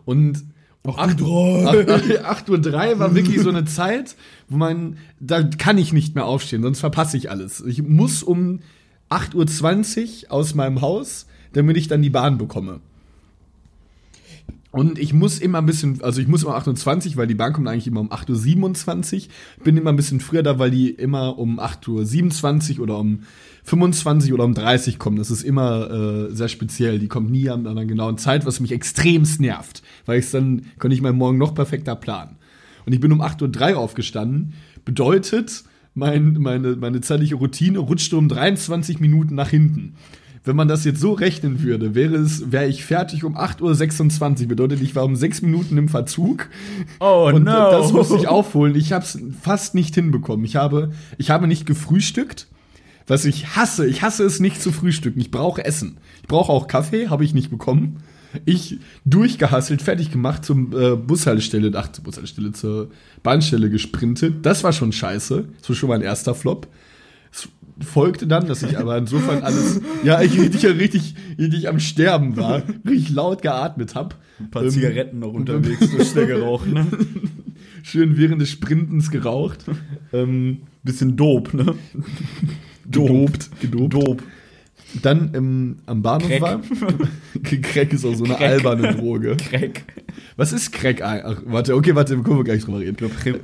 Und 0.04 0.44
8 0.84 1.20
Uhr 1.20 2.24
8 2.24 2.50
Uhr 2.50 2.58
3 2.60 2.98
war 2.98 3.14
wirklich 3.14 3.40
so 3.40 3.50
eine 3.50 3.64
Zeit, 3.64 4.16
wo 4.48 4.56
man, 4.56 4.98
da 5.20 5.42
kann 5.42 5.78
ich 5.78 5.92
nicht 5.92 6.14
mehr 6.14 6.26
aufstehen, 6.26 6.62
sonst 6.62 6.80
verpasse 6.80 7.16
ich 7.16 7.30
alles. 7.30 7.60
Ich 7.60 7.82
muss 7.82 8.22
um 8.22 8.60
8.20 9.10 10.24
Uhr 10.24 10.32
aus 10.32 10.54
meinem 10.54 10.80
Haus, 10.80 11.26
damit 11.52 11.76
ich 11.76 11.86
dann 11.86 12.02
die 12.02 12.10
Bahn 12.10 12.38
bekomme. 12.38 12.80
Und 14.72 14.98
ich 14.98 15.12
muss 15.12 15.38
immer 15.38 15.58
ein 15.58 15.66
bisschen, 15.66 16.02
also 16.02 16.20
ich 16.20 16.28
muss 16.28 16.44
immer 16.44 16.54
28, 16.54 17.18
weil 17.18 17.26
die 17.26 17.34
Bahn 17.34 17.52
kommt 17.52 17.68
eigentlich 17.68 17.86
immer 17.86 18.00
um 18.00 18.10
8.27 18.10 19.26
Uhr. 19.26 19.64
Bin 19.64 19.76
immer 19.76 19.90
ein 19.92 19.96
bisschen 19.96 20.18
früher 20.18 20.42
da, 20.42 20.58
weil 20.58 20.70
die 20.70 20.90
immer 20.90 21.38
um 21.38 21.60
8.27 21.60 22.78
Uhr 22.78 22.84
oder 22.84 22.98
um 22.98 23.24
25 23.64 24.32
oder 24.32 24.44
um 24.44 24.54
30 24.54 24.98
kommen. 24.98 25.16
Das 25.16 25.30
ist 25.30 25.42
immer 25.42 25.90
äh, 25.90 26.34
sehr 26.34 26.48
speziell. 26.48 26.98
Die 26.98 27.08
kommt 27.08 27.30
nie 27.30 27.48
an 27.48 27.66
einer 27.66 27.84
genauen 27.84 28.18
Zeit, 28.18 28.44
was 28.44 28.60
mich 28.60 28.72
extremst 28.72 29.40
nervt. 29.40 29.82
Weil 30.04 30.18
ich 30.18 30.30
dann, 30.30 30.62
könnte 30.78 30.94
ich 30.94 31.02
meinen 31.02 31.18
Morgen 31.18 31.38
noch 31.38 31.54
perfekter 31.54 31.94
planen. 31.94 32.36
Und 32.84 32.92
ich 32.92 33.00
bin 33.00 33.12
um 33.12 33.22
8.03 33.22 33.72
Uhr 33.72 33.78
aufgestanden. 33.78 34.54
Bedeutet, 34.84 35.64
mein, 35.94 36.34
meine, 36.34 36.76
meine 36.76 37.00
zeitliche 37.00 37.36
Routine 37.36 37.78
rutschte 37.78 38.16
um 38.16 38.28
23 38.28 38.98
Minuten 38.98 39.34
nach 39.34 39.50
hinten. 39.50 39.94
Wenn 40.44 40.56
man 40.56 40.66
das 40.66 40.84
jetzt 40.84 40.98
so 40.98 41.12
rechnen 41.12 41.62
würde, 41.62 41.94
wäre 41.94 42.16
es, 42.16 42.50
wäre 42.50 42.66
ich 42.66 42.84
fertig 42.84 43.22
um 43.22 43.36
8.26 43.36 44.42
Uhr. 44.42 44.48
Bedeutet, 44.48 44.82
ich 44.82 44.96
war 44.96 45.04
um 45.04 45.14
sechs 45.14 45.40
Minuten 45.40 45.78
im 45.78 45.88
Verzug. 45.88 46.48
Oh 46.98 47.30
Und 47.32 47.44
no. 47.44 47.70
das 47.70 47.92
musste 47.92 48.16
ich 48.16 48.26
aufholen. 48.26 48.74
Ich 48.74 48.92
habe 48.92 49.04
es 49.04 49.20
fast 49.40 49.76
nicht 49.76 49.94
hinbekommen. 49.94 50.44
Ich 50.44 50.56
habe, 50.56 50.90
ich 51.16 51.30
habe 51.30 51.46
nicht 51.46 51.64
gefrühstückt, 51.64 52.48
was 53.06 53.24
ich 53.24 53.56
hasse. 53.56 53.86
Ich 53.86 54.02
hasse 54.02 54.24
es 54.24 54.40
nicht 54.40 54.60
zu 54.62 54.72
frühstücken. 54.72 55.20
Ich 55.20 55.30
brauche 55.30 55.64
Essen. 55.64 55.98
Ich 56.22 56.28
brauche 56.28 56.52
auch 56.52 56.66
Kaffee, 56.68 57.08
habe 57.08 57.24
ich 57.24 57.34
nicht 57.34 57.50
bekommen. 57.50 58.02
Ich 58.46 58.78
durchgehasselt, 59.04 59.82
fertig 59.82 60.10
gemacht 60.10 60.44
zum 60.44 60.72
äh, 60.74 60.96
Bushaltestelle, 60.96 61.70
ach, 61.74 61.92
zur 61.92 62.04
Bushaltestelle, 62.04 62.52
zur 62.52 62.88
Bahnstelle 63.22 63.68
gesprintet. 63.68 64.46
Das 64.46 64.64
war 64.64 64.72
schon 64.72 64.92
scheiße. 64.92 65.44
Das 65.60 65.68
war 65.68 65.76
schon 65.76 65.88
mein 65.90 66.00
erster 66.00 66.34
Flop. 66.34 66.66
Es 67.30 67.48
folgte 67.86 68.26
dann, 68.26 68.46
dass 68.46 68.62
ich 68.62 68.78
aber 68.78 68.96
insofern 68.96 69.42
alles, 69.42 69.80
ja, 70.02 70.22
ich 70.22 70.38
richtig, 70.38 70.64
richtig, 70.64 71.14
richtig 71.38 71.68
am 71.68 71.78
Sterben 71.80 72.36
war, 72.36 72.62
richtig 72.88 73.10
laut 73.10 73.42
geatmet 73.42 73.94
hab. 73.94 74.16
Ein 74.38 74.50
paar 74.50 74.62
Ähm, 74.64 74.70
Zigaretten 74.70 75.18
noch 75.18 75.32
unterwegs, 75.34 75.90
so 75.90 76.02
schnell 76.04 76.26
geraucht, 76.26 76.66
ne? 76.72 76.86
schön 77.82 78.16
während 78.16 78.40
des 78.40 78.50
Sprintens 78.50 79.10
geraucht. 79.10 79.64
ähm, 80.12 80.62
Bisschen 80.84 81.16
dope, 81.16 81.56
ne? 81.56 81.74
Gedopt, 82.92 83.50
gedopt. 83.60 83.94
Dope. 83.94 84.22
Dann 85.00 85.30
ähm, 85.34 85.76
am 85.86 86.02
Bahnhof 86.02 86.28
Crack. 86.28 86.42
war. 86.42 86.60
Crack 87.62 87.92
ist 87.92 88.04
auch 88.04 88.14
so 88.14 88.24
eine 88.24 88.34
Crack. 88.34 88.50
alberne 88.50 88.94
Droge. 88.94 89.36
Crack. 89.36 89.84
Was 90.36 90.52
ist 90.52 90.72
Crack? 90.72 91.00
Ach, 91.02 91.40
warte, 91.46 91.74
okay, 91.74 91.94
warte, 91.94 92.16
können 92.18 92.36
wir 92.36 92.44
gleich 92.44 92.64
drüber 92.64 92.80
reden. 92.80 92.96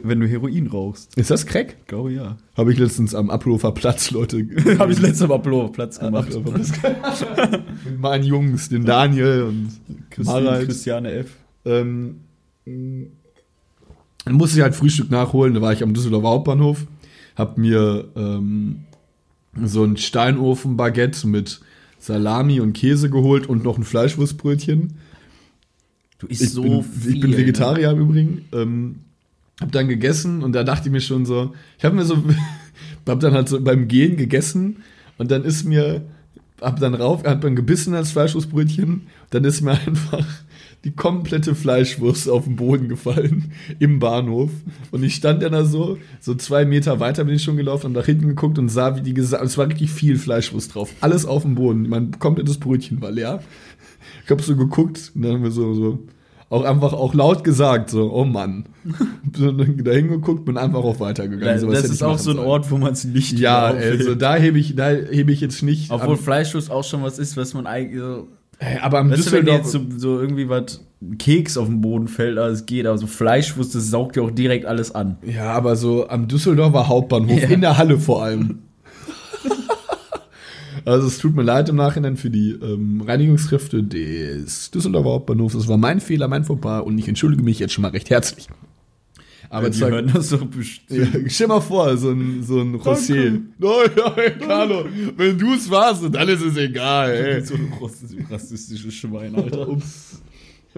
Wenn 0.03 0.21
du 0.21 0.27
Heroin 0.27 0.67
rauchst. 0.67 1.17
Ist 1.17 1.31
das 1.31 1.47
Crack? 1.47 1.87
Glaube 1.87 2.13
ja. 2.13 2.37
Habe 2.57 2.73
ich 2.73 2.79
letztens 2.79 3.15
am 3.15 3.31
Ablofer 3.31 3.73
Platz, 3.73 4.11
Leute. 4.11 4.47
Habe 4.79 4.93
ich 4.93 5.01
letztes 5.01 5.27
Mal 5.27 5.39
Plo 5.39 5.69
Platz 5.69 5.99
gemacht. 5.99 6.35
Ablofer. 6.35 6.59
Mit 7.85 8.01
meinen 8.01 8.25
Jungs, 8.25 8.69
den 8.69 8.85
Daniel 8.85 9.45
und 9.45 9.71
Christine. 10.11 10.65
Christiane 10.67 11.13
F. 11.13 11.31
Ähm, 11.65 12.21
dann 12.67 14.35
musste 14.35 14.59
ich 14.59 14.63
halt 14.63 14.75
Frühstück 14.75 15.11
nachholen. 15.11 15.55
Da 15.55 15.63
war 15.63 15.73
ich 15.73 15.83
am 15.83 15.95
Düsseldorfer 15.95 16.29
Hauptbahnhof, 16.29 16.87
hab 17.37 17.57
mir 17.57 18.09
ähm, 18.17 18.85
so 19.65 19.85
ein 19.85 19.97
Steinofen-Baguette 19.97 21.27
mit 21.27 21.61
Salami 21.99 22.61
und 22.61 22.73
Käse 22.75 23.11
geholt 23.11 23.47
und 23.47 23.65
noch 23.65 23.79
ein 23.79 23.85
Fleischwurstbrötchen. 23.85 24.95
Du 26.19 26.27
isst 26.27 26.43
Ich, 26.43 26.51
so 26.51 26.63
bin, 26.63 26.83
viel. 26.83 27.15
ich 27.15 27.21
bin 27.21 27.31
ne? 27.31 27.37
Vegetarier 27.39 27.91
im 27.91 28.01
Übrigen. 28.01 28.45
Ähm, 28.53 28.97
hab 29.61 29.73
dann 29.73 29.89
gegessen 29.89 30.43
und 30.43 30.53
da 30.53 30.63
dachte 30.63 30.89
ich 30.89 30.93
mir 30.93 31.01
schon 31.01 31.27
so, 31.27 31.55
ich 31.79 31.85
habe 31.85 31.97
mir 31.97 32.05
so, 32.05 32.23
hab 33.07 33.21
dann 33.21 33.35
halt 33.35 33.49
so 33.49 33.61
beim 33.61 33.89
Gehen 33.89 34.17
gegessen 34.17 34.83
und 35.17 35.31
dann 35.31 35.45
ist 35.45 35.65
mir, 35.65 36.03
hab 36.61 36.79
dann 36.79 36.95
rauf, 36.95 37.25
hab 37.25 37.41
dann 37.41 37.57
gebissen 37.57 37.95
als 37.95 38.13
Fleischwurstbrötchen, 38.13 39.09
dann 39.31 39.45
ist 39.45 39.61
mir 39.61 39.73
einfach 39.87 40.25
die 40.85 40.93
komplette 40.93 41.55
Fleischwurst 41.55 42.29
auf 42.29 42.45
den 42.45 42.57
Boden 42.57 42.89
gefallen 42.89 43.53
im 43.79 43.99
Bahnhof 43.99 44.51
und 44.91 45.03
ich 45.03 45.15
stand 45.15 45.43
dann 45.43 45.53
da 45.53 45.65
so, 45.65 45.99
so 46.21 46.35
zwei 46.35 46.65
Meter 46.65 47.01
weiter 47.01 47.25
bin 47.25 47.35
ich 47.35 47.43
schon 47.43 47.57
gelaufen 47.57 47.87
und 47.87 47.93
nach 47.93 48.07
hinten 48.07 48.29
geguckt 48.29 48.59
und 48.59 48.69
sah, 48.69 48.97
wie 48.97 49.03
die 49.03 49.15
gesagt, 49.15 49.45
es 49.45 49.59
war 49.59 49.69
richtig 49.69 49.91
viel 49.91 50.19
Fleischwurst 50.19 50.75
drauf, 50.75 50.95
alles 51.01 51.27
auf 51.27 51.43
dem 51.43 51.57
Boden, 51.57 51.89
mein 51.89 52.13
komplettes 52.19 52.59
Brötchen 52.59 53.01
war 53.01 53.11
leer. 53.11 53.43
Ich 54.25 54.31
hab 54.31 54.41
so 54.41 54.57
geguckt 54.57 55.13
und 55.15 55.23
dann 55.23 55.33
haben 55.33 55.43
wir 55.43 55.51
so, 55.51 55.75
so 55.75 55.99
auch 56.51 56.65
einfach 56.65 56.95
auch 56.95 57.15
laut 57.15 57.45
gesagt, 57.45 57.91
so, 57.91 58.11
oh 58.13 58.25
Mann. 58.25 58.65
so, 59.37 59.53
da 59.53 59.93
hingeguckt, 59.93 60.45
bin 60.45 60.57
einfach 60.57 60.83
auch 60.83 60.99
weitergegangen. 60.99 61.47
Das, 61.47 61.61
Sowas 61.61 61.83
das 61.83 61.91
ist 61.91 62.03
auch 62.03 62.19
so 62.19 62.31
ein 62.31 62.37
sollen. 62.37 62.49
Ort, 62.49 62.71
wo 62.71 62.79
man 62.79 62.93
es 62.93 63.05
nicht 63.05 63.39
Ja, 63.39 63.67
also 63.67 64.15
da 64.15 64.37
hebe 64.37 64.59
ich, 64.59 64.75
da 64.75 64.91
hebe 64.91 65.33
ich 65.33 65.41
jetzt 65.41 65.63
nicht. 65.63 65.91
Obwohl 65.91 66.17
Fleischwurst 66.17 66.71
auch 66.71 66.85
schon 66.85 67.03
was 67.03 67.19
ist, 67.19 67.37
was 67.37 67.53
man 67.53 67.67
eigentlich 67.67 68.01
so. 68.01 68.29
Äh, 68.61 68.79
aber 68.79 68.99
am 68.99 69.11
Weißt 69.11 69.27
du, 69.29 69.33
wenn 69.33 69.45
dir 69.47 69.59
Düsseldorf. 69.59 69.85
jetzt 69.91 70.01
so, 70.01 70.15
so 70.17 70.21
irgendwie 70.21 70.49
was 70.49 70.85
Keks 71.19 71.57
auf 71.57 71.69
den 71.69 71.81
Boden 71.81 72.09
fällt, 72.09 72.39
alles 72.39 72.67
geht, 72.67 72.87
aber 72.87 72.99
so 72.99 73.07
Fleischwurst, 73.07 73.73
das 73.75 73.89
saugt 73.89 74.17
ja 74.17 74.23
auch 74.23 74.33
direkt 74.33 74.65
alles 74.67 74.93
an. 74.93 75.17
ja, 75.25 75.53
aber 75.53 75.77
so 75.77 76.09
am 76.09 76.27
Düsseldorfer 76.27 76.89
Hauptbahnhof, 76.89 77.41
Ja. 77.43 77.49
in 77.51 77.61
der 77.61 77.79
Halle 77.79 77.99
vor 78.01 78.23
allem. 78.25 78.59
also 80.85 81.07
es 81.07 81.19
tut 81.19 81.37
mir 81.37 81.43
leid 81.43 81.69
im 81.69 81.77
Nachhinein 81.77 82.17
für 82.17 82.31
die 82.31 82.51
ähm, 82.51 83.01
Reinigungskräfte 83.07 83.83
des 83.85 84.71
Düsseldorfer 84.73 85.11
Hauptbahnhofs. 85.11 85.55
Das 85.55 85.69
war 85.69 85.77
mein 85.77 86.01
Fehler, 86.01 86.27
mein 86.29 86.45
Fauxpas 86.45 86.81
und 86.81 86.99
ich 86.99 87.07
entschuldige 87.09 87.43
mich 87.45 87.59
jetzt 87.59 87.73
schon 87.75 87.83
mal 87.83 87.89
recht 87.93 88.11
herzlich. 88.11 88.49
Aber 89.51 89.71
die 89.71 89.79
sag- 89.79 89.91
hören 89.93 90.11
das 90.13 90.29
doch 90.29 90.45
bestimmt. 90.45 91.15
Ja, 91.15 91.21
stell 91.31 91.47
mal 91.47 91.61
vor, 91.61 91.97
so 91.97 92.11
ein, 92.11 92.43
so 92.43 92.61
ein. 92.61 92.75
Oh, 93.61 93.81
ja, 93.97 94.15
ey, 94.17 94.33
Carlo, 94.39 94.85
wenn 95.17 95.39
du 95.39 95.55
es 95.55 95.71
warst, 95.71 96.03
dann 96.13 96.29
ist 96.29 96.43
es 96.43 96.57
egal, 96.57 97.11
ey. 97.11 97.41
So 97.45 97.55
ein 97.55 97.73
rassistisches 98.31 98.95
Schwein, 98.95 99.35
Alter. 99.35 99.69
Ups. 99.69 100.21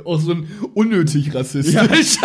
Auch 0.04 0.20
so 0.20 0.32
ein 0.32 0.48
unnötig 0.74 1.34
rassistisch. 1.34 1.74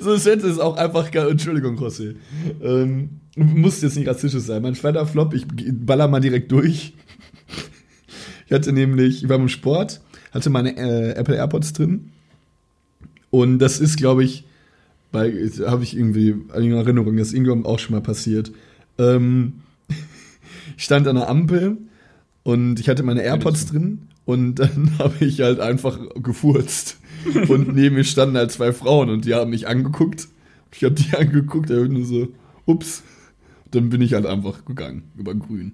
so 0.00 0.12
es 0.12 0.26
hätte 0.26 0.48
es 0.48 0.58
auch 0.58 0.76
einfach 0.76 1.10
gar, 1.10 1.28
Entschuldigung, 1.28 1.78
José. 1.78 2.16
Ähm, 2.62 3.20
muss 3.36 3.80
jetzt 3.80 3.96
nicht 3.96 4.08
rassistisch 4.08 4.42
sein. 4.42 4.60
Mein 4.62 4.74
zweiter 4.74 5.06
Flop, 5.06 5.34
ich 5.34 5.46
baller 5.48 6.08
mal 6.08 6.20
direkt 6.20 6.50
durch. 6.52 6.94
Ich 8.46 8.52
hatte 8.52 8.72
nämlich, 8.72 9.22
ich 9.22 9.28
war 9.28 9.38
beim 9.38 9.48
Sport, 9.48 10.00
hatte 10.32 10.50
meine 10.50 10.76
äh, 10.76 11.12
Apple 11.12 11.36
AirPods 11.36 11.72
drin. 11.72 12.10
Und 13.30 13.58
das 13.58 13.80
ist, 13.80 13.96
glaube 13.96 14.24
ich, 14.24 14.44
bei, 15.14 15.30
habe 15.66 15.84
ich 15.84 15.96
irgendwie 15.96 16.34
eine 16.52 16.74
Erinnerung, 16.74 17.16
das 17.16 17.28
ist 17.28 17.34
irgendwann 17.34 17.64
auch 17.64 17.78
schon 17.78 17.94
mal 17.94 18.02
passiert. 18.02 18.50
Ähm, 18.98 19.60
ich 20.76 20.82
stand 20.82 21.06
an 21.06 21.14
der 21.14 21.30
Ampel 21.30 21.78
und 22.42 22.80
ich 22.80 22.88
hatte 22.88 23.04
meine 23.04 23.22
AirPods 23.22 23.66
drin 23.66 24.08
und 24.24 24.56
dann 24.56 24.90
habe 24.98 25.24
ich 25.24 25.40
halt 25.40 25.60
einfach 25.60 26.00
gefurzt. 26.16 26.98
Und 27.48 27.74
neben 27.74 27.94
mir 27.94 28.04
standen 28.04 28.36
halt 28.36 28.50
zwei 28.50 28.72
Frauen 28.72 29.08
und 29.08 29.24
die 29.24 29.34
haben 29.34 29.50
mich 29.50 29.68
angeguckt. 29.68 30.28
Ich 30.74 30.82
habe 30.82 30.96
die 30.96 31.16
angeguckt, 31.16 31.70
da 31.70 31.76
nur 31.76 32.04
so, 32.04 32.28
ups. 32.66 33.04
Dann 33.70 33.90
bin 33.90 34.02
ich 34.02 34.14
halt 34.14 34.26
einfach 34.26 34.64
gegangen, 34.64 35.04
über 35.16 35.34
grün. 35.34 35.72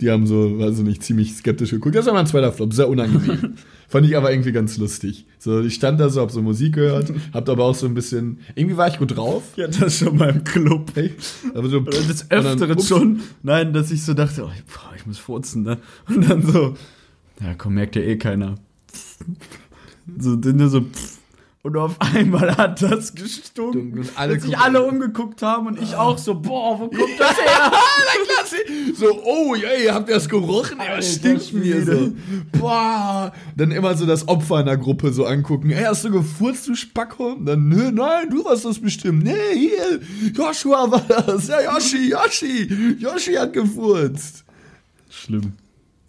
Die 0.00 0.10
haben 0.10 0.26
so, 0.26 0.60
weiß 0.60 0.78
ich 0.78 0.84
nicht, 0.84 1.02
ziemlich 1.02 1.34
skeptisch 1.34 1.70
geguckt. 1.70 1.96
Das 1.96 2.06
war 2.06 2.14
mein 2.14 2.26
zweiter 2.26 2.52
Flop, 2.52 2.72
sehr 2.72 2.88
unangenehm. 2.88 3.54
Fand 3.88 4.06
ich 4.06 4.16
aber 4.16 4.30
irgendwie 4.30 4.52
ganz 4.52 4.76
lustig. 4.78 5.26
So, 5.38 5.60
ich 5.60 5.74
stand 5.74 5.98
da 5.98 6.08
so, 6.08 6.20
hab 6.20 6.30
so 6.30 6.40
Musik 6.42 6.74
gehört, 6.74 7.12
hab 7.32 7.48
aber 7.48 7.64
auch 7.64 7.74
so 7.74 7.86
ein 7.86 7.94
bisschen, 7.94 8.38
irgendwie 8.54 8.76
war 8.76 8.86
ich 8.88 8.98
gut 8.98 9.16
drauf. 9.16 9.42
Hatte 9.56 9.80
das 9.80 9.98
schon 9.98 10.16
mal 10.16 10.28
im 10.30 10.44
Club. 10.44 10.92
Hey, 10.94 11.12
aber 11.54 11.68
so, 11.68 11.78
Oder 11.78 11.90
des 12.02 12.28
dann, 12.28 12.46
Öfteren 12.46 12.76
ups. 12.76 12.86
schon. 12.86 13.20
Nein, 13.42 13.72
dass 13.72 13.90
ich 13.90 14.02
so 14.04 14.14
dachte, 14.14 14.44
oh, 14.44 14.50
boah, 14.72 14.94
ich 14.96 15.06
muss 15.06 15.18
furzen, 15.18 15.62
ne? 15.62 15.78
Und 16.08 16.28
dann 16.28 16.42
so, 16.42 16.76
ja 17.40 17.54
komm, 17.56 17.74
merkt 17.74 17.96
ja 17.96 18.02
eh 18.02 18.16
keiner. 18.16 18.56
So, 20.18 20.36
dann 20.36 20.68
so, 20.68 20.84
und 21.62 21.76
auf 21.76 21.96
einmal 22.00 22.56
hat 22.56 22.80
das 22.82 23.14
gestunken. 23.14 23.98
Und 23.98 24.10
alle 24.16 24.34
dass 24.34 24.44
sich 24.44 24.54
gucken- 24.54 24.62
alle 24.62 24.82
umgeguckt 24.84 25.42
haben 25.42 25.66
und 25.66 25.82
ich 25.82 25.94
auch 25.94 26.16
so, 26.18 26.34
boah, 26.34 26.78
wo 26.78 26.88
kommt 26.88 27.18
das 27.18 27.36
her? 27.40 27.72
So, 28.94 29.22
oh, 29.24 29.54
ey, 29.54 29.86
habt 29.88 30.08
ihr 30.08 30.14
das 30.14 30.28
gerochen? 30.28 30.80
Alter 30.80 31.02
stinkt 31.02 31.52
mir 31.52 31.84
so. 31.84 32.12
Boah. 32.58 33.32
Dann 33.56 33.70
immer 33.70 33.94
so 33.96 34.06
das 34.06 34.26
Opfer 34.26 34.60
in 34.60 34.66
der 34.66 34.78
Gruppe 34.78 35.12
so 35.12 35.26
angucken. 35.26 35.70
Ey, 35.70 35.84
hast 35.84 36.04
du 36.04 36.10
gefurzt, 36.10 36.66
du 36.66 36.74
Spacko? 36.74 37.32
Und 37.32 37.46
dann, 37.46 37.68
nö, 37.68 37.90
nein, 37.92 38.30
du 38.30 38.44
warst 38.44 38.64
das 38.64 38.78
bestimmt. 38.80 39.22
Nee, 39.22 39.34
hier, 39.54 40.00
Joshua 40.34 40.90
war 40.90 41.02
das. 41.06 41.48
Ja, 41.48 41.60
Yoshi, 41.74 42.10
Yoshi. 42.10 42.96
Yoshi 42.98 43.34
hat 43.34 43.52
gefurzt. 43.52 44.44
Schlimm. 45.10 45.52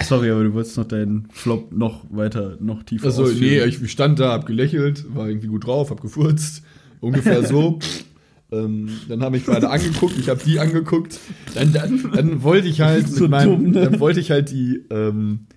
Sorry, 0.01 0.32
aber 0.32 0.44
du 0.44 0.53
wolltest 0.53 0.77
noch 0.77 0.86
deinen 0.86 1.27
Flop 1.32 1.72
noch 1.72 2.06
weiter, 2.10 2.58
noch 2.60 2.84
tiefer 2.84 3.08
Also, 3.08 3.27
nee, 3.27 3.62
ich 3.63 3.91
stand 3.91 4.20
da, 4.20 4.32
hab 4.32 4.46
gelächelt, 4.46 5.06
war 5.13 5.27
irgendwie 5.27 5.48
gut 5.48 5.65
drauf, 5.65 5.91
hab 5.91 6.01
gefurzt. 6.01 6.63
Ungefähr 7.01 7.46
so. 7.46 7.79
ähm, 8.51 8.89
dann 9.08 9.22
habe 9.22 9.38
ich 9.38 9.46
beide 9.46 9.70
angeguckt, 9.70 10.18
ich 10.18 10.29
habe 10.29 10.41
die 10.44 10.60
angeguckt. 10.60 11.20
Dann, 11.53 11.74
dann, 11.74 12.12
dann 12.13 12.44
wollte 12.44 12.68
ich 12.68 12.82
halt 12.82 13.08
So 13.10 13.27
meinem, 13.27 13.50
dumm, 13.50 13.72
ne? 13.72 13.89
dann 13.89 14.00
wollte 14.00 14.20
ich 14.20 14.32
halt 14.32 14.51
die, 14.51 14.86
ähm, 14.89 15.48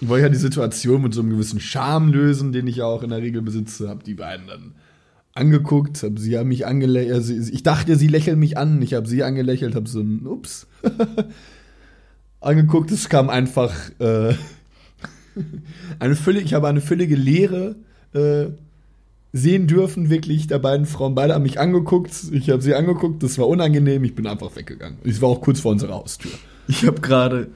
wollte 0.00 0.20
ich 0.20 0.24
halt 0.24 0.34
die 0.34 0.38
Situation 0.38 1.02
mit 1.02 1.14
so 1.14 1.20
einem 1.20 1.30
gewissen 1.30 1.60
Charme 1.60 2.10
lösen, 2.10 2.52
den 2.52 2.66
ich 2.66 2.76
ja 2.76 2.86
auch 2.86 3.02
in 3.02 3.10
der 3.10 3.20
Regel 3.20 3.42
besitze. 3.42 3.88
Hab 3.88 4.02
die 4.04 4.14
beiden 4.14 4.46
dann 4.46 4.72
angeguckt, 5.34 6.02
hab, 6.02 6.18
sie 6.18 6.38
haben 6.38 6.48
mich 6.48 6.66
angelächelt. 6.66 7.14
Also, 7.14 7.34
ich 7.34 7.62
dachte, 7.62 7.96
sie 7.96 8.08
lächeln 8.08 8.38
mich 8.38 8.56
an. 8.56 8.80
Ich 8.82 8.94
habe 8.94 9.06
sie 9.06 9.22
angelächelt, 9.22 9.74
hab 9.74 9.88
so 9.88 10.00
ein 10.00 10.26
Ups 10.26 10.66
angeguckt. 12.40 12.90
Es 12.90 13.08
kam 13.08 13.30
einfach 13.30 13.72
äh, 13.98 14.34
eine 15.98 16.16
völlig, 16.16 16.44
ich 16.44 16.54
habe 16.54 16.68
eine 16.68 16.80
völlige 16.80 17.16
Leere 17.16 17.76
äh, 18.12 18.46
sehen 19.32 19.66
dürfen, 19.66 20.10
wirklich, 20.10 20.46
der 20.46 20.58
beiden 20.58 20.86
Frauen. 20.86 21.14
Beide 21.14 21.34
haben 21.34 21.42
mich 21.42 21.60
angeguckt, 21.60 22.12
ich 22.32 22.50
habe 22.50 22.62
sie 22.62 22.74
angeguckt, 22.74 23.22
das 23.22 23.38
war 23.38 23.46
unangenehm, 23.48 24.02
ich 24.04 24.14
bin 24.14 24.26
einfach 24.26 24.56
weggegangen. 24.56 24.98
Ich 25.04 25.20
war 25.22 25.28
auch 25.28 25.40
kurz 25.40 25.60
vor 25.60 25.70
unserer 25.72 25.94
Haustür. 25.94 26.32
Ich 26.66 26.86
habe 26.86 27.00
gerade, 27.00 27.48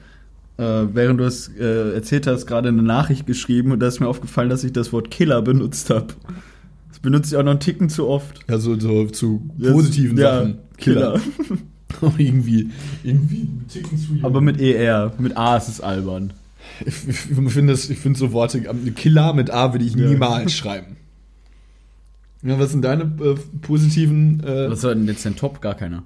äh, 0.57 0.63
während 0.93 1.19
du 1.19 1.25
es 1.25 1.49
äh, 1.49 1.93
erzählt 1.93 2.27
hast, 2.27 2.45
gerade 2.45 2.69
eine 2.69 2.81
Nachricht 2.81 3.27
geschrieben 3.27 3.71
und 3.71 3.79
da 3.79 3.87
ist 3.87 3.99
mir 3.99 4.07
aufgefallen, 4.07 4.49
dass 4.49 4.63
ich 4.63 4.71
das 4.71 4.93
Wort 4.93 5.11
Killer 5.11 5.41
benutzt 5.41 5.89
habe. 5.89 6.07
Das 6.89 6.99
benutze 6.99 7.35
ich 7.35 7.37
auch 7.37 7.43
noch 7.43 7.51
einen 7.51 7.59
Ticken 7.59 7.89
zu 7.89 8.07
oft. 8.07 8.39
Also 8.47 8.79
so 8.79 9.05
zu 9.07 9.49
positiven 9.59 10.17
Ja, 10.17 10.39
Sachen. 10.39 10.57
Killer. 10.77 11.19
irgendwie, 12.17 12.69
irgendwie 13.03 13.41
ein 13.43 13.65
Ticken 13.71 13.97
zu 13.97 14.13
jung. 14.15 14.25
Aber 14.25 14.41
mit 14.41 14.59
ER, 14.59 15.13
mit 15.17 15.37
A 15.37 15.57
ist 15.57 15.67
es 15.69 15.81
albern. 15.81 16.33
Ich, 16.85 16.93
finde 16.93 17.73
das- 17.73 17.89
ich 17.89 17.99
finde 17.99 18.17
so 18.19 18.31
Worte, 18.31 18.57
eine 18.69 18.91
Killer 18.91 19.33
mit 19.33 19.51
A 19.51 19.73
würde 19.73 19.85
ich 19.85 19.95
Ja. 19.95 20.07
niemals 20.07 20.53
schreiben. 20.57 20.97
Ja, 22.41 22.59
was 22.59 22.71
sind 22.71 22.81
deine 22.83 23.03
äh, 23.03 23.35
positiven, 23.61 24.43
äh, 24.43 24.69
Was 24.69 24.83
war 24.83 24.93
denn 24.93 25.07
jetzt 25.07 25.25
dein 25.25 25.35
Top? 25.35 25.61
Gar 25.61 25.75
keiner. 25.75 26.03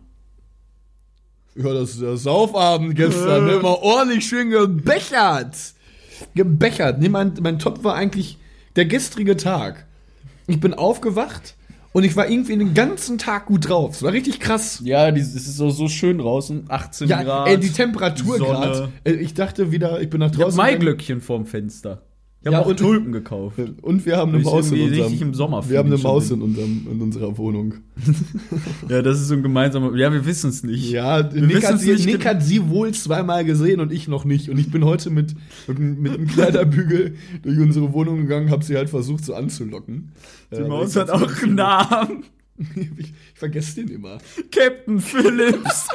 ja, 1.56 1.74
das, 1.74 2.00
das 2.00 2.24
Saufabend 2.24 2.96
gestern, 2.96 3.46
ne, 3.46 3.54
mal 3.60 3.78
ordentlich 3.82 4.26
schön 4.28 4.50
gebechert. 4.50 5.56
Gebechert. 6.36 7.00
Nee, 7.00 7.10
mein, 7.10 7.34
mein 7.42 7.60
Top 7.60 7.84
war 7.84 7.96
eigentlich 7.96 8.38
der 8.76 8.86
gestrige 8.86 9.36
Tag. 9.38 9.86
Ich 10.48 10.60
bin 10.60 10.74
aufgewacht 10.74 11.56
und 11.94 12.04
ich 12.04 12.16
war 12.16 12.30
irgendwie 12.30 12.56
den 12.58 12.74
ganzen 12.74 13.18
Tag 13.18 13.46
gut 13.48 13.68
drauf. 13.70 13.96
Es 13.96 14.04
war 14.04 14.12
richtig 14.14 14.40
krass. 14.40 14.82
Ja, 14.84 15.12
die, 15.12 15.22
es 15.22 15.36
ist 15.36 15.56
so, 15.58 15.70
so 15.70 15.88
schön 15.88 16.18
draußen, 16.20 16.66
18 16.68 17.08
Ja, 17.08 17.24
Grad. 17.24 17.48
ey, 17.48 17.60
die 17.60 17.72
Temperatur 17.72 18.38
gerade. 18.38 18.90
Äh, 19.04 19.14
Ich 19.14 19.34
dachte 19.34 19.72
wieder, 19.72 20.02
ich 20.02 20.10
bin 20.10 20.20
nach 20.20 20.28
Ich 20.32 20.38
hab 20.38 20.44
draußen. 20.44 20.58
Maiglöckchen 20.58 21.22
vorm 21.22 21.46
Fenster. 21.46 22.02
Ich 22.42 22.48
habe 22.48 22.56
Ja, 22.56 22.62
auch 22.62 22.74
Tulpen 22.74 23.12
gekauft. 23.12 23.60
Und 23.82 24.06
wir 24.06 24.16
haben 24.16 24.34
eine 24.34 24.42
Maus 24.44 24.72
in 24.72 24.80
unserem. 24.82 25.22
im 25.22 25.34
Sommer 25.34 25.70
wir 25.70 25.78
haben 25.78 25.92
eine 25.92 26.02
Maus 26.02 26.32
in, 26.32 26.42
unserem, 26.42 26.88
in 26.90 27.02
unserer 27.02 27.38
Wohnung. 27.38 27.74
Ja, 28.88 29.02
das 29.02 29.20
ist 29.20 29.28
so 29.28 29.34
ein 29.36 29.44
gemeinsamer. 29.44 29.96
Ja, 29.98 30.12
wir 30.14 30.26
wissen 30.26 30.50
es 30.50 30.64
nicht. 30.64 30.90
Ja, 30.90 31.32
Wir 31.34 31.42
Nick, 31.44 31.66
hat 31.68 31.80
sie, 31.80 31.92
nicht 31.92 32.06
Nick 32.06 32.26
hat 32.26 32.42
sie 32.42 32.70
wohl 32.70 32.92
zweimal 32.94 33.44
gesehen 33.44 33.82
und 33.82 33.92
ich 33.92 34.08
noch 34.08 34.24
nicht. 34.26 34.50
Und 34.50 34.58
ich 34.58 34.72
bin 34.72 34.86
heute 34.86 35.10
mit, 35.10 35.36
mit, 35.68 35.78
mit 36.00 36.14
einem 36.14 36.28
Kleiderbügel 36.28 37.16
durch 37.44 37.60
unsere 37.60 37.92
Wohnung 37.94 38.22
gegangen, 38.22 38.50
habe 38.52 38.64
sie 38.64 38.76
halt 38.78 38.90
versucht 38.90 39.26
so 39.26 39.36
anzulocken. 39.36 40.14
Die 40.52 40.56
Äh, 40.62 40.68
Maus 40.68 40.96
hat 40.96 41.10
auch 41.10 41.44
einen 41.44 41.56
Namen. 41.56 42.24
Ich, 42.58 42.90
ich 42.98 43.14
vergesse 43.36 43.76
den 43.84 43.90
immer. 43.90 44.18
Captain 44.52 45.00
Phillips. 45.00 45.88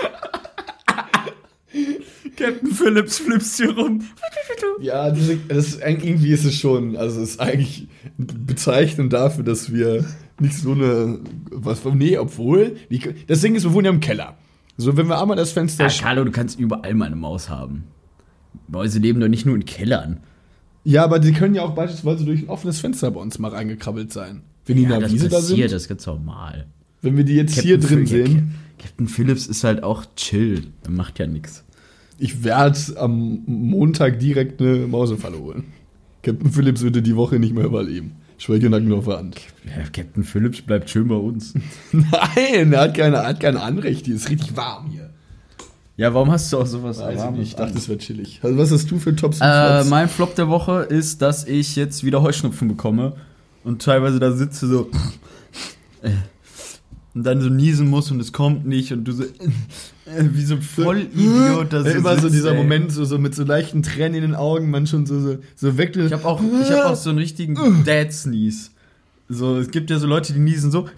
Captain 2.36 2.70
Phillips 2.70 3.18
flippst 3.18 3.56
hier 3.56 3.74
rum. 3.74 4.02
Ja, 4.80 5.10
diese, 5.10 5.36
das 5.48 5.68
ist, 5.68 5.82
eigentlich- 5.82 6.10
irgendwie 6.10 6.30
ist 6.32 6.44
es 6.44 6.54
schon, 6.56 6.96
also 6.96 7.20
es 7.22 7.30
ist 7.32 7.40
eigentlich 7.40 7.88
bezeichnend 8.18 9.12
dafür, 9.12 9.44
dass 9.44 9.72
wir 9.72 10.04
nicht 10.40 10.56
so 10.56 10.72
eine, 10.72 11.20
was, 11.50 11.84
nee, 11.84 12.18
obwohl, 12.18 12.76
die, 12.90 13.00
das 13.26 13.40
Ding 13.40 13.54
ist, 13.54 13.64
wir 13.64 13.72
wohnen 13.72 13.84
ja 13.86 13.90
im 13.92 14.00
Keller. 14.00 14.36
So, 14.76 14.96
wenn 14.96 15.06
wir 15.06 15.20
einmal 15.20 15.36
das 15.36 15.52
Fenster, 15.52 15.86
Ja, 15.86 15.92
Carlo, 15.92 16.24
du 16.24 16.32
kannst 16.32 16.58
überall 16.58 16.94
mal 16.94 17.06
eine 17.06 17.16
Maus 17.16 17.48
haben. 17.48 17.84
Mäuse 18.68 18.98
leben 18.98 19.20
doch 19.20 19.28
nicht 19.28 19.46
nur 19.46 19.54
in 19.54 19.64
Kellern. 19.64 20.18
ja, 20.84 21.04
aber 21.04 21.18
die 21.18 21.32
können 21.32 21.54
ja 21.54 21.62
auch 21.62 21.74
beispielsweise 21.74 22.24
durch 22.24 22.42
ein 22.42 22.48
offenes 22.48 22.80
Fenster 22.80 23.10
bei 23.10 23.20
uns 23.20 23.38
mal 23.38 23.48
reingekrabbelt 23.52 24.12
sein. 24.12 24.42
Wenn 24.66 24.76
die 24.76 24.82
in 24.84 24.90
Ja, 24.90 24.98
der 24.98 25.08
das 25.08 25.12
Wiese 25.12 25.28
da 25.28 25.40
sind, 25.40 25.60
das 25.62 25.72
ist 25.72 25.88
ganz 25.88 26.06
normal. 26.06 26.66
wenn 27.02 27.16
wir 27.16 27.24
die 27.24 27.34
jetzt 27.36 27.60
hier 27.60 27.78
drin 27.78 28.06
Phil- 28.06 28.26
sehen. 28.26 28.54
Captain 28.78 29.06
Phillips 29.08 29.46
ist 29.46 29.62
halt 29.64 29.82
auch 29.82 30.04
chill. 30.16 30.64
Er 30.82 30.90
macht 30.90 31.18
ja 31.18 31.26
nichts. 31.26 31.64
Ich 32.18 32.44
werde 32.44 32.78
am 32.96 33.40
Montag 33.46 34.18
direkt 34.20 34.60
eine 34.60 34.86
Mausefalle 34.86 35.38
holen. 35.38 35.64
Captain 36.22 36.50
Phillips 36.50 36.82
würde 36.82 37.02
die 37.02 37.16
Woche 37.16 37.38
nicht 37.38 37.54
mehr 37.54 37.64
überleben. 37.64 38.12
Schwäche 38.38 38.68
Nacken 38.70 38.92
auf 38.92 39.04
der 39.06 39.18
Hand. 39.18 39.40
Ja, 39.64 39.82
Captain 39.92 40.24
Phillips 40.24 40.62
bleibt 40.62 40.90
schön 40.90 41.08
bei 41.08 41.14
uns. 41.16 41.54
Nein, 41.92 42.72
er 42.72 42.80
hat 42.80 42.94
keine, 42.94 43.16
er 43.16 43.26
hat 43.28 43.40
keine 43.40 43.60
Anrecht. 43.62 44.06
Hier 44.06 44.16
ist 44.16 44.28
richtig 44.30 44.56
warm 44.56 44.90
hier. 44.90 45.10
Ja, 45.96 46.12
warum 46.12 46.30
hast 46.32 46.52
du 46.52 46.58
auch 46.58 46.66
sowas 46.66 46.98
Weiß 46.98 47.22
ich 47.24 47.30
nicht. 47.30 47.48
Ich 47.50 47.54
dachte, 47.54 47.72
an? 47.72 47.76
es 47.78 47.88
wäre 47.88 47.98
chillig. 47.98 48.40
Also, 48.42 48.58
was 48.58 48.72
hast 48.72 48.90
du 48.90 48.98
für 48.98 49.14
Tops 49.14 49.40
und 49.40 49.46
Äh, 49.46 49.74
Flops? 49.76 49.90
mein 49.90 50.08
Flop 50.08 50.34
der 50.34 50.48
Woche 50.48 50.80
ist, 50.82 51.22
dass 51.22 51.46
ich 51.46 51.76
jetzt 51.76 52.02
wieder 52.04 52.20
Heuschnupfen 52.22 52.66
bekomme 52.68 53.14
und 53.62 53.82
teilweise 53.82 54.18
da 54.18 54.32
sitze 54.32 54.66
so 54.66 54.90
äh, 56.02 56.10
und 57.14 57.24
dann 57.24 57.40
so 57.40 57.48
niesen 57.48 57.88
muss 57.88 58.10
und 58.10 58.20
es 58.20 58.32
kommt 58.32 58.66
nicht 58.66 58.92
und 58.92 59.04
du 59.04 59.12
so 59.12 59.22
äh, 59.24 59.28
wie 60.06 60.44
so 60.44 60.56
ein 60.56 60.62
Vollidiot 60.62 61.72
da 61.72 61.82
Ja, 61.82 61.92
immer 61.92 62.18
so 62.18 62.28
dieser 62.28 62.50
ey. 62.50 62.56
Moment, 62.56 62.92
so, 62.92 63.04
so 63.04 63.18
mit 63.18 63.34
so 63.34 63.44
leichten 63.44 63.82
Tränen 63.82 64.16
in 64.16 64.22
den 64.22 64.34
Augen, 64.34 64.70
man 64.70 64.86
schon 64.86 65.06
so, 65.06 65.20
so, 65.20 65.38
so 65.54 65.78
weg. 65.78 65.96
Ich 65.96 66.12
habe 66.12 66.24
auch, 66.24 66.42
ich 66.42 66.70
hab 66.70 66.86
auch 66.86 66.96
so 66.96 67.10
einen 67.10 67.18
richtigen 67.18 67.84
Dad-Sneeze. 67.84 68.70
So, 69.28 69.58
es 69.58 69.70
gibt 69.70 69.90
ja 69.90 69.98
so 69.98 70.06
Leute, 70.06 70.32
die 70.32 70.40
niesen 70.40 70.70
so. 70.70 70.88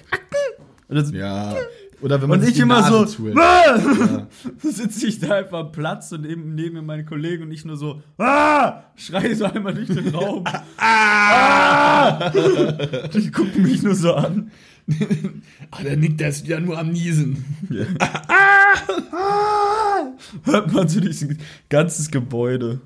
Und, 0.88 0.96
das, 0.96 1.12
Ja. 1.12 1.54
Oder 2.02 2.20
wenn 2.20 2.28
man 2.28 2.40
und 2.40 2.44
sich 2.44 2.56
ich 2.56 2.60
immer 2.60 2.80
Nase 2.80 2.92
so. 2.92 3.04
zuhält. 3.06 3.36
Ja. 3.36 4.26
sitze 4.62 5.06
ich 5.06 5.18
da 5.18 5.36
einfach 5.36 5.60
am 5.60 5.72
Platz 5.72 6.12
und 6.12 6.22
neben, 6.22 6.54
neben 6.54 6.74
mir 6.74 6.82
meine 6.82 7.04
Kollegen 7.04 7.44
und 7.44 7.52
ich 7.52 7.64
nur 7.64 7.76
so. 7.76 8.02
Ah! 8.18 8.84
Schreie 8.96 9.34
so 9.34 9.46
einmal 9.46 9.72
durch 9.74 9.88
den 9.88 10.14
Raum. 10.14 10.44
ah! 10.76 12.30
Die 13.14 13.30
gucken 13.30 13.62
mich 13.62 13.82
nur 13.82 13.94
so 13.94 14.14
an. 14.14 14.50
Ah, 15.70 15.82
der 15.82 15.96
Nick, 15.96 16.18
der 16.18 16.28
ist 16.28 16.44
wieder 16.44 16.60
nur 16.60 16.78
am 16.78 16.90
Niesen. 16.90 17.44
Hört 20.44 20.72
man 20.72 20.88
so 20.88 21.00
durch 21.00 21.22
ein 21.22 21.38
ganzes 21.68 22.10
Gebäude. 22.10 22.80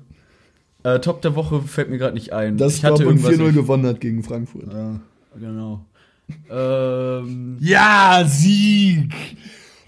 Äh, 0.83 0.99
Top 0.99 1.21
der 1.21 1.35
Woche 1.35 1.61
fällt 1.61 1.89
mir 1.89 1.97
gerade 1.97 2.15
nicht 2.15 2.33
ein. 2.33 2.57
Dass 2.57 2.77
ich 2.77 2.85
hatte 2.85 3.03
irgendwas. 3.03 3.33
4-0 3.33 3.51
gewonnen 3.51 3.85
hat 3.85 4.01
gegen 4.01 4.23
Frankfurt. 4.23 4.73
Ja, 4.73 4.99
genau. 5.39 5.85
ähm, 6.49 7.57
Ja, 7.61 8.23
Sieg! 8.27 9.13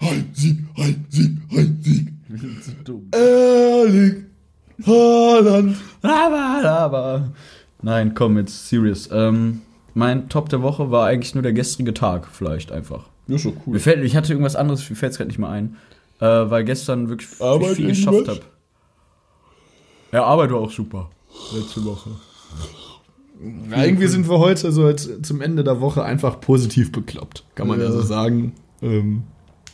Ein 0.00 0.30
Sieg, 0.32 0.58
ein 0.76 1.04
Sieg, 1.08 1.38
ein 1.50 1.78
Sieg. 1.82 2.12
wir 2.28 2.38
sind 2.38 2.64
so 2.64 2.72
dumm. 2.84 3.08
Erling 3.12 4.26
Haaland. 4.86 5.76
Aber, 6.02 6.68
aber. 6.68 7.32
Nein, 7.82 8.14
komm, 8.14 8.36
jetzt 8.38 8.68
serious. 8.68 9.08
Ähm, 9.12 9.62
mein 9.94 10.28
Top 10.28 10.48
der 10.48 10.62
Woche 10.62 10.90
war 10.90 11.06
eigentlich 11.06 11.34
nur 11.34 11.42
der 11.42 11.52
gestrige 11.52 11.94
Tag, 11.94 12.28
vielleicht 12.30 12.72
einfach. 12.72 13.04
Ja, 13.26 13.38
schon 13.38 13.54
Mir 13.66 13.80
fällt, 13.80 14.04
ich 14.04 14.16
hatte 14.16 14.32
irgendwas 14.32 14.56
anderes, 14.56 14.88
mir 14.90 14.96
fällt 14.96 15.12
es 15.12 15.18
gerade 15.18 15.28
nicht 15.28 15.38
mehr 15.38 15.48
ein. 15.48 15.76
Äh, 16.20 16.26
weil 16.26 16.64
gestern 16.64 17.08
wirklich 17.08 17.28
Arbeit 17.40 17.76
viel 17.76 17.88
geschafft 17.88 18.28
habe. 18.28 18.40
Ja, 20.12 20.24
Arbeit 20.24 20.50
war 20.52 20.60
auch 20.60 20.70
super. 20.70 21.10
Letzte 21.52 21.84
Woche. 21.84 22.10
Ja, 23.70 23.84
irgendwie 23.84 24.06
sind 24.06 24.28
wir 24.28 24.38
heute 24.38 24.70
so 24.70 24.84
als, 24.84 25.10
zum 25.22 25.40
Ende 25.40 25.64
der 25.64 25.80
Woche 25.80 26.04
einfach 26.04 26.40
positiv 26.40 26.92
bekloppt, 26.92 27.44
kann 27.56 27.66
man 27.66 27.80
ja, 27.80 27.86
Ja. 27.86 27.92
so 27.92 28.00
sagen. 28.02 28.52
Ähm, 28.80 29.24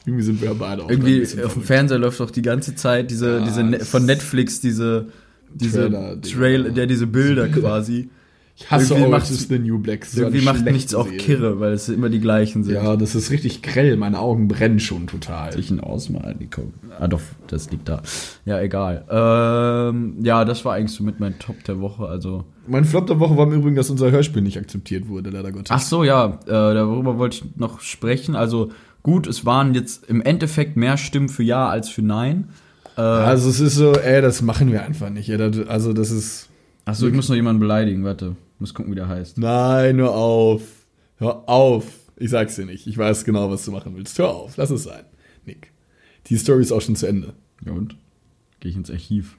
irgendwie 0.07 0.25
sind 0.25 0.41
wir 0.41 0.49
ja 0.49 0.55
beide 0.59 0.83
auch 0.85 0.91
Irgendwie 0.91 1.23
auf 1.45 1.53
dem. 1.53 1.63
Fernseher 1.63 1.99
läuft 1.99 2.21
doch 2.21 2.31
die 2.31 2.43
ganze 2.43 2.75
Zeit 2.75 3.11
diese, 3.11 3.39
Ja, 3.39 3.45
diese 3.45 3.63
ne 3.63 3.81
von 3.81 4.07
Netflix, 4.07 4.61
diese, 4.61 5.09
diese 5.55 5.91
Trailer, 6.23 6.63
Digga. 6.65 6.75
der 6.75 6.87
diese 6.87 7.07
Bilder 7.07 7.49
quasi. 7.51 8.09
Ich 8.63 8.71
hasse 8.71 8.93
irgendwie 8.95 9.09
Orange 9.09 9.25
macht- 9.25 9.31
is 9.31 9.49
the 9.49 9.59
New 9.59 9.79
Black. 9.79 10.05
So 10.05 10.21
Irgendwie 10.21 10.43
macht 10.45 10.65
nichts 10.67 10.95
auch 10.95 11.09
kirre, 11.11 11.59
weil 11.61 11.73
es 11.73 11.89
immer 11.89 12.09
die 12.11 12.21
gleichen 12.21 12.63
sind. 12.63 12.75
Ja, 12.75 12.95
das 12.97 13.15
ist 13.15 13.31
richtig 13.31 13.63
grell. 13.63 13.97
Meine 13.97 14.19
Augen 14.19 14.49
brennen 14.49 14.79
schon 14.81 15.07
total. 15.07 15.59
ich 15.59 15.71
ihn 15.71 15.81
ausmalen, 15.81 16.39
die 16.39 16.47
kommen. 16.47 16.75
Ah 17.01 17.09
doch, 17.09 17.21
das 17.49 17.71
liegt 17.71 17.89
da. 17.89 18.03
Ja, 18.45 18.61
egal. 18.61 19.05
Ähm, 19.11 20.17
ja, 20.23 20.45
das 20.45 20.65
war 20.65 20.75
eigentlich 20.75 20.93
so 20.97 21.03
mit 21.05 21.21
meinem 21.21 21.39
Top 21.39 21.63
der 21.65 21.81
Woche. 21.81 22.07
Also. 22.07 22.45
Mein 22.67 22.85
Flop 22.85 23.07
der 23.07 23.19
Woche 23.19 23.37
war 23.37 23.47
im 23.47 23.53
Übrigen, 23.55 23.77
dass 23.77 23.91
unser 23.91 24.11
Hörspiel 24.11 24.43
nicht 24.43 24.59
akzeptiert 24.59 25.09
wurde, 25.09 25.31
leider 25.31 25.51
Gottes. 25.53 25.71
Ach 25.71 25.81
so, 25.81 26.05
ja, 26.05 26.39
äh, 26.47 26.51
darüber 26.51 27.19
wollte 27.19 27.39
ich 27.39 27.57
noch 27.57 27.81
sprechen. 27.81 28.37
Also 28.37 28.71
gut, 29.03 29.27
es 29.27 29.45
waren 29.47 29.75
jetzt 29.75 30.05
im 30.09 30.21
Endeffekt 30.23 30.77
mehr 30.77 30.97
Stimmen 30.97 31.29
für 31.29 31.43
Ja 31.43 31.69
als 31.69 31.89
für 31.89 32.03
Nein. 32.03 32.51
Äh, 32.97 33.01
Also 33.01 33.49
es 33.49 33.59
ist 33.61 33.75
so, 33.77 33.93
ey, 33.93 34.21
das 34.23 34.43
machen 34.43 34.71
wir 34.71 34.85
einfach 34.85 35.11
nicht. 35.11 35.29
Ey, 35.31 35.39
das- 35.39 35.67
Also 35.67 35.93
das 35.93 36.11
ist. 36.11 36.49
Ach 36.85 36.95
so, 36.95 37.07
ich 37.09 37.15
muss 37.15 37.29
noch 37.29 37.37
jemanden 37.37 37.61
beleidigen. 37.61 38.05
Warte, 38.05 38.37
muss 38.61 38.75
gucken, 38.75 38.93
wie 38.93 38.97
der 38.97 39.09
heißt. 39.09 39.39
Nein, 39.39 39.97
hör 39.97 40.13
auf. 40.13 40.63
Hör 41.17 41.49
auf. 41.49 41.85
Ich 42.17 42.31
sag's 42.31 42.57
dir 42.57 42.67
nicht. 42.67 42.87
Ich 42.87 42.97
weiß 42.97 43.25
genau, 43.25 43.51
was 43.51 43.65
du 43.65 43.73
machen 43.73 43.97
willst. 43.97 44.19
Hör 44.19 44.29
auf. 44.29 44.57
Lass 44.57 44.71
es 44.71 44.85
sein. 44.85 45.05
Nick. 45.47 45.73
Die 46.27 46.37
Story 46.37 46.63
ist 46.63 46.73
auch 46.73 46.83
schon 46.83 46.97
zu 46.97 47.07
Ende. 47.07 47.35
Ja 47.65 47.73
und? 47.73 47.97
Gehe 48.61 48.71
ich 48.71 48.77
ins 48.77 48.91
Archiv. 48.91 49.37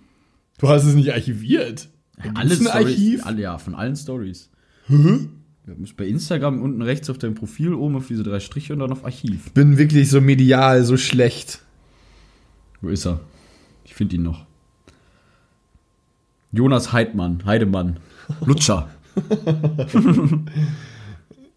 Du 0.57 0.67
hast 0.67 0.85
es 0.85 0.95
nicht 0.95 1.13
archiviert. 1.13 1.89
Ja, 2.17 2.31
Gibt's 2.31 2.59
ein 2.59 2.67
Archiv? 2.67 3.25
Alle, 3.25 3.41
ja, 3.41 3.57
von 3.57 3.75
allen 3.75 3.95
Stories. 3.95 4.49
Du 4.87 5.29
musst 5.77 5.95
bei 5.95 6.05
Instagram 6.05 6.61
unten 6.61 6.81
rechts 6.81 7.09
auf 7.09 7.17
deinem 7.17 7.35
Profil 7.35 7.73
oben 7.73 7.95
auf 7.95 8.07
diese 8.07 8.23
drei 8.23 8.39
Striche 8.39 8.73
und 8.73 8.79
dann 8.79 8.91
auf 8.91 9.05
Archiv. 9.05 9.51
bin 9.53 9.77
wirklich 9.77 10.09
so 10.09 10.19
medial, 10.19 10.83
so 10.83 10.97
schlecht. 10.97 11.61
Wo 12.81 12.89
ist 12.89 13.05
er? 13.05 13.21
Ich 13.85 13.93
finde 13.93 14.15
ihn 14.15 14.23
noch. 14.23 14.45
Jonas 16.51 16.91
Heidmann, 16.91 17.45
Heidemann, 17.45 17.99
Lutscher. 18.45 18.89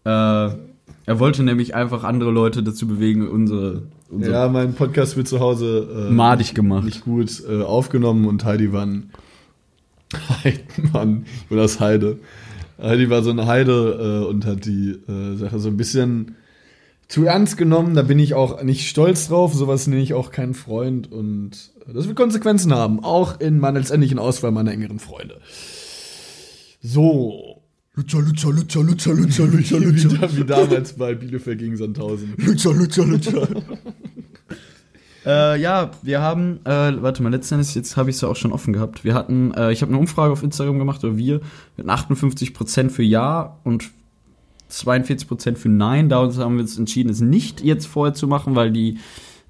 äh, 0.05 0.49
er 1.07 1.19
wollte 1.19 1.43
nämlich 1.43 1.75
einfach 1.75 2.03
andere 2.03 2.31
Leute 2.31 2.63
dazu 2.63 2.87
bewegen, 2.87 3.27
unsere, 3.27 3.83
unsere 4.09 4.33
Ja, 4.33 4.47
mein 4.47 4.73
Podcast 4.73 5.17
wird 5.17 5.27
zu 5.27 5.39
Hause 5.39 6.07
äh, 6.09 6.11
madig 6.11 6.55
gemacht. 6.55 6.85
nicht 6.85 7.03
gut 7.03 7.43
äh, 7.47 7.61
aufgenommen 7.61 8.25
und 8.25 8.43
Heidi 8.43 8.73
Wann, 8.73 9.11
Heidmann, 10.43 11.25
Jonas 11.49 11.79
Heide, 11.79 12.17
Heidi 12.81 13.09
war 13.09 13.23
so 13.23 13.29
eine 13.29 13.47
Heide 13.47 14.23
äh, 14.23 14.29
und 14.29 14.45
hat 14.45 14.65
die 14.65 14.91
äh, 15.07 15.35
Sache 15.37 15.59
so 15.59 15.69
ein 15.69 15.77
bisschen 15.77 16.35
zu 17.07 17.25
ernst 17.25 17.57
genommen. 17.57 17.95
Da 17.95 18.01
bin 18.01 18.19
ich 18.19 18.33
auch 18.33 18.61
nicht 18.63 18.89
stolz 18.89 19.27
drauf. 19.27 19.53
Sowas 19.53 19.87
nenne 19.87 20.01
ich 20.01 20.13
auch 20.13 20.31
keinen 20.31 20.53
Freund 20.53 21.11
und 21.11 21.71
äh, 21.87 21.93
das 21.93 22.07
wird 22.07 22.17
Konsequenzen 22.17 22.73
haben. 22.73 23.03
Auch 23.03 23.39
in 23.39 23.59
meiner 23.59 23.79
letztendlichen 23.79 24.19
Auswahl 24.19 24.51
meiner 24.51 24.71
engeren 24.71 24.99
Freunde. 24.99 25.39
So. 26.85 27.61
Lutscher, 27.95 28.19
Lutscher, 28.21 28.51
Lutscher, 28.51 28.83
Lutscher, 28.83 29.13
Lutscher, 29.13 29.45
Lutscher, 29.47 29.79
Wie, 29.81 29.85
Lutscher. 29.85 30.09
da- 30.19 30.35
wie 30.37 30.43
damals 30.43 30.93
bei 30.93 31.15
Bielefeld 31.15 31.59
gegen 31.59 31.77
Sandhausen. 31.77 32.33
Lutscher, 32.37 32.73
Lutscher, 32.73 33.05
Lutscher. 33.05 33.47
Äh, 35.27 35.59
ja, 35.59 35.89
wir 36.03 36.21
haben, 36.21 36.59
äh, 36.65 37.01
warte 37.01 37.23
mal, 37.23 37.29
letztendlich, 37.31 37.73
jetzt 37.73 37.97
habe 37.97 38.11
ich 38.11 38.17
es 38.17 38.21
ja 38.21 38.27
auch 38.29 38.35
schon 38.35 38.51
offen 38.51 38.73
gehabt. 38.73 39.03
Wir 39.03 39.15
hatten, 39.15 39.55
äh, 39.55 39.71
ich 39.71 39.81
habe 39.81 39.89
eine 39.91 39.97
Umfrage 39.99 40.31
auf 40.31 40.43
Instagram 40.43 40.77
gemacht, 40.77 41.03
oder 41.03 41.17
wir, 41.17 41.41
mit 41.77 41.87
58% 41.87 42.91
für 42.91 43.01
Ja 43.01 43.57
und 43.63 43.89
42% 44.69 45.55
für 45.55 45.67
Nein. 45.69 46.09
Da 46.09 46.17
haben 46.21 46.55
wir 46.57 46.61
uns 46.61 46.77
entschieden, 46.77 47.09
es 47.09 47.21
nicht 47.21 47.61
jetzt 47.63 47.87
vorher 47.87 48.13
zu 48.13 48.27
machen, 48.27 48.53
weil 48.55 48.71
die 48.71 48.99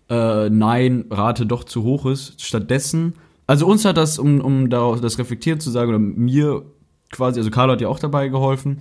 äh, 0.10 0.50
Nein-Rate 0.50 1.45
doch 1.45 1.65
zu 1.65 1.84
hoch 1.84 2.06
ist. 2.06 2.41
Stattdessen, 2.41 3.12
also 3.45 3.67
uns 3.67 3.84
hat 3.84 3.98
das, 3.98 4.17
um, 4.17 4.39
um 4.39 4.69
daraus 4.69 5.02
das 5.02 5.19
reflektiert 5.19 5.62
zu 5.62 5.71
sagen, 5.71 5.89
oder 5.89 6.00
mir 6.00 6.63
quasi, 7.15 7.39
also 7.39 7.49
Carlo 7.51 7.73
hat 7.73 7.82
ja 7.82 7.88
auch 7.88 7.99
dabei 7.99 8.28
geholfen. 8.28 8.80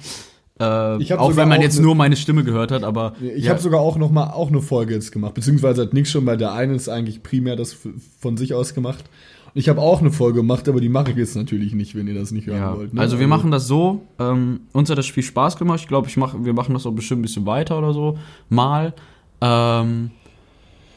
Äh, 0.58 0.64
auch 0.64 1.34
wenn 1.36 1.48
man 1.48 1.58
auch 1.58 1.62
jetzt 1.62 1.78
ne- 1.78 1.82
nur 1.82 1.94
meine 1.96 2.14
Stimme 2.16 2.44
gehört 2.44 2.70
hat, 2.70 2.84
aber 2.84 3.14
Ich 3.20 3.44
ja, 3.44 3.50
habe 3.50 3.60
sogar 3.60 3.80
auch 3.80 3.96
noch 3.96 4.10
mal 4.12 4.30
auch 4.30 4.48
eine 4.48 4.60
Folge 4.62 4.94
jetzt 4.94 5.10
gemacht, 5.10 5.34
beziehungsweise 5.34 5.82
hat 5.82 5.94
Nick 5.94 6.06
schon 6.06 6.24
bei 6.24 6.36
der 6.36 6.52
einen 6.52 6.74
ist 6.76 6.88
eigentlich 6.88 7.24
primär 7.24 7.56
das 7.56 7.76
von 8.20 8.36
sich 8.36 8.54
aus 8.54 8.72
gemacht. 8.72 9.04
Und 9.52 9.58
ich 9.60 9.68
habe 9.68 9.80
auch 9.80 10.00
eine 10.00 10.12
Folge 10.12 10.40
gemacht, 10.40 10.68
aber 10.68 10.80
die 10.80 10.88
mache 10.88 11.10
ich 11.10 11.16
jetzt 11.16 11.34
natürlich 11.34 11.74
nicht, 11.74 11.96
wenn 11.96 12.06
ihr 12.06 12.14
das 12.14 12.30
nicht 12.30 12.46
hören 12.46 12.58
Ja, 12.58 12.76
wollt. 12.76 12.94
ne? 12.94 13.00
also 13.00 13.18
wir 13.18 13.26
machen 13.26 13.50
das 13.50 13.66
so. 13.66 14.02
Ähm, 14.20 14.60
uns 14.72 14.90
hat 14.90 14.98
das 14.98 15.06
Spiel 15.06 15.22
Spaß 15.24 15.56
gemacht. 15.56 15.80
Ich 15.80 15.88
glaube, 15.88 16.06
ich 16.08 16.16
mach, 16.16 16.34
wir 16.38 16.52
machen 16.52 16.72
das 16.74 16.86
auch 16.86 16.92
bestimmt 16.92 17.20
ein 17.20 17.22
bisschen 17.22 17.46
weiter 17.46 17.76
oder 17.78 17.92
so. 17.92 18.16
Mal. 18.48 18.92
Ähm, 19.40 20.10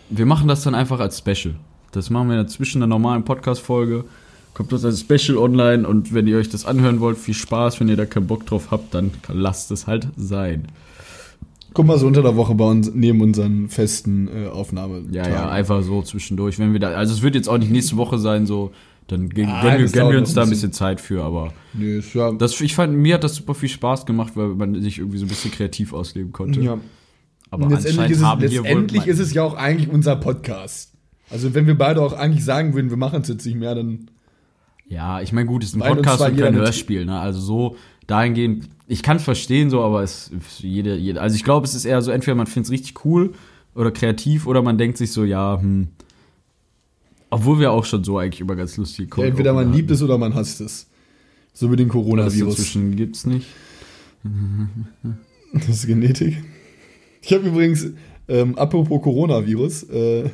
wir 0.09 0.25
machen 0.27 0.47
das 0.47 0.63
dann 0.63 0.75
einfach 0.75 0.99
als 0.99 1.17
Special. 1.17 1.55
Das 1.91 2.09
machen 2.11 2.29
wir 2.29 2.45
zwischen 2.47 2.79
der 2.79 2.87
normalen 2.87 3.23
Podcast-Folge. 3.25 4.05
Kommt 4.57 4.71
das 4.71 4.83
als 4.83 5.01
Special 5.01 5.37
online 5.37 5.87
und 5.87 6.15
wenn 6.15 6.25
ihr 6.25 6.37
euch 6.37 6.49
das 6.49 6.65
anhören 6.65 6.99
wollt, 6.99 7.19
viel 7.19 7.35
Spaß. 7.35 7.79
Wenn 7.79 7.89
ihr 7.89 7.95
da 7.95 8.07
keinen 8.07 8.25
Bock 8.25 8.43
drauf 8.47 8.71
habt, 8.71 8.91
dann 8.95 9.11
lasst 9.31 9.69
es 9.69 9.85
halt 9.85 10.07
sein. 10.17 10.65
Guck 11.75 11.85
mal 11.85 11.99
so 11.99 12.07
unter 12.07 12.23
der 12.23 12.35
Woche 12.35 12.55
bei 12.55 12.65
uns 12.65 12.91
neben 12.91 13.21
unseren 13.21 13.69
festen 13.69 14.27
äh, 14.27 14.47
Aufnahmen. 14.47 15.13
Ja, 15.13 15.29
ja, 15.29 15.47
einfach 15.49 15.83
so 15.83 16.01
zwischendurch. 16.01 16.57
Wenn 16.57 16.73
wir 16.73 16.79
da, 16.79 16.89
also 16.89 17.13
es 17.13 17.21
wird 17.21 17.35
jetzt 17.35 17.47
auch 17.47 17.59
nicht 17.59 17.69
nächste 17.71 17.97
Woche 17.97 18.17
sein, 18.17 18.47
so, 18.47 18.71
dann 19.05 19.29
gehen, 19.29 19.47
Nein, 19.47 19.61
gönnen, 19.77 19.93
wir- 19.93 20.09
wir 20.13 20.17
uns 20.17 20.29
ein 20.31 20.35
da 20.37 20.41
ein 20.41 20.49
bisschen. 20.49 20.73
Zeit 20.73 20.99
für, 21.01 21.23
aber. 21.23 21.53
Nee, 21.75 21.97
ist 21.99 22.15
ja, 22.15 22.31
Das, 22.31 22.59
ich 22.59 22.73
fand, 22.73 22.97
mir 22.97 23.13
hat 23.13 23.23
das 23.23 23.35
super 23.35 23.53
viel 23.53 23.69
Spaß 23.69 24.07
gemacht, 24.07 24.31
weil 24.33 24.47
man 24.49 24.81
sich 24.81 24.97
irgendwie 24.97 25.19
so 25.19 25.25
ein 25.25 25.29
bisschen 25.29 25.51
kreativ 25.51 25.93
ausleben 25.93 26.31
konnte. 26.31 26.61
ja. 26.61 26.79
Aber 27.51 27.69
letztendlich, 27.69 28.09
ist 28.11 28.17
es, 28.17 28.23
haben 28.23 28.41
wir 28.41 28.49
wohl 28.49 28.55
letztendlich 28.57 29.07
ist 29.07 29.19
es 29.19 29.33
ja 29.35 29.43
auch 29.43 29.53
eigentlich 29.53 29.87
unser 29.89 30.15
Podcast. 30.15 30.93
Also 31.29 31.53
wenn 31.53 31.67
wir 31.67 31.77
beide 31.77 32.01
auch 32.01 32.13
eigentlich 32.13 32.43
sagen 32.43 32.73
würden, 32.73 32.89
wir 32.89 32.97
machen 32.97 33.21
es 33.21 33.27
jetzt 33.27 33.45
nicht 33.45 33.55
mehr, 33.57 33.75
dann 33.75 34.09
Ja, 34.89 35.21
ich 35.21 35.33
meine, 35.33 35.47
gut, 35.47 35.63
es 35.63 35.69
ist 35.69 35.75
ein 35.75 35.81
Weil 35.81 35.95
Podcast 35.95 36.21
und 36.21 36.37
kein 36.37 36.55
Hörspiel, 36.55 37.05
ne? 37.05 37.19
Also 37.19 37.39
so 37.39 37.75
dahingehend, 38.07 38.69
ich 38.87 39.03
kann 39.03 39.17
es 39.17 39.23
verstehen, 39.23 39.69
so, 39.69 39.81
aber 39.81 40.01
es 40.01 40.29
ist 40.29 40.59
jede, 40.59 40.95
jede, 40.95 41.21
also 41.21 41.35
ich 41.35 41.43
glaube, 41.43 41.65
es 41.65 41.75
ist 41.75 41.85
eher 41.85 42.01
so, 42.01 42.11
entweder 42.11 42.35
man 42.35 42.47
findet 42.47 42.65
es 42.67 42.71
richtig 42.71 43.05
cool 43.05 43.33
oder 43.75 43.91
kreativ 43.91 44.47
oder 44.47 44.61
man 44.61 44.77
denkt 44.77 44.97
sich 44.97 45.11
so, 45.11 45.23
ja, 45.23 45.59
hm. 45.59 45.89
Obwohl 47.29 47.59
wir 47.59 47.71
auch 47.73 47.83
schon 47.83 48.05
so 48.05 48.17
eigentlich 48.17 48.39
über 48.39 48.55
ganz 48.55 48.77
lustige 48.77 49.09
ja, 49.09 49.13
Cold 49.13 49.27
entweder 49.27 49.51
man 49.51 49.65
Opener 49.65 49.75
liebt 49.75 49.91
es 49.91 50.01
oder 50.01 50.17
man 50.17 50.33
hasst 50.33 50.61
es. 50.61 50.87
So 51.51 51.69
hatten. 51.69 51.85
Das 51.85 51.91
Coronavirus. 51.91 52.55
dazwischen 52.55 52.95
gibt's 52.95 53.25
nicht. 53.25 53.47
Das 55.53 55.67
ist 55.67 55.87
Genetik. 55.87 56.37
Ich 57.21 57.33
habe 57.33 57.47
übrigens, 57.47 57.87
ähm, 58.29 58.57
apropos 58.57 59.01
Coronavirus, 59.01 59.83
äh, 59.89 60.29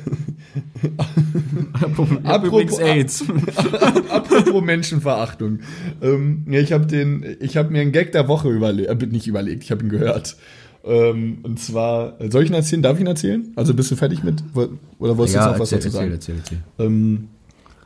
Apropos 1.72 2.08
Apropos- 2.24 2.78
AIDS. 2.80 3.24
apropos 4.10 4.62
Menschenverachtung. 4.62 5.60
Ähm, 6.02 6.44
ja, 6.48 6.60
ich 6.60 6.72
habe 6.72 6.86
den, 6.86 7.36
ich 7.40 7.56
habe 7.56 7.70
mir 7.70 7.80
einen 7.80 7.92
Gag 7.92 8.12
der 8.12 8.28
Woche 8.28 8.50
überlegt, 8.50 8.90
äh, 8.90 9.06
nicht 9.06 9.26
überlegt, 9.26 9.64
ich 9.64 9.70
habe 9.70 9.82
ihn 9.84 9.88
gehört. 9.88 10.36
Ähm, 10.84 11.38
und 11.42 11.58
zwar, 11.58 12.16
soll 12.30 12.44
ich 12.44 12.50
ihn 12.50 12.54
erzählen? 12.54 12.82
Darf 12.82 12.96
ich 12.96 13.00
ihn 13.00 13.06
erzählen? 13.06 13.52
Also 13.56 13.74
bist 13.74 13.90
du 13.90 13.96
fertig 13.96 14.22
mit? 14.22 14.42
Oder 14.54 15.16
wolltest 15.16 15.36
du 15.36 15.40
jetzt 15.40 15.48
noch 15.52 15.58
was 15.58 15.70
dazu 15.70 15.88
sagen? 15.88 16.12
erzähl, 16.12 16.36
erzähl. 16.36 16.58
Ähm, 16.78 17.28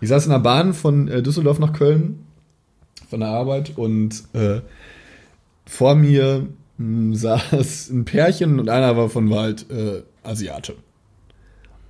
ich 0.01 0.09
saß 0.09 0.25
in 0.27 0.33
der 0.33 0.39
Bahn 0.41 0.75
von 0.75 1.09
äh, 1.09 1.23
Düsseldorf 1.23 1.59
nach 1.59 1.73
Köln, 1.73 2.21
von 3.09 3.21
der 3.21 3.29
Arbeit, 3.31 3.77
und 3.77 4.25
äh, 4.33 4.61
vor 5.65 5.95
mir 5.95 6.47
saß 6.79 7.91
ein 7.91 8.05
Pärchen 8.05 8.61
und 8.61 8.69
einer 8.69 8.97
war 8.97 9.09
von 9.09 9.29
war 9.31 9.43
halt 9.43 9.71
äh, 9.71 10.03
Asiate. 10.23 10.75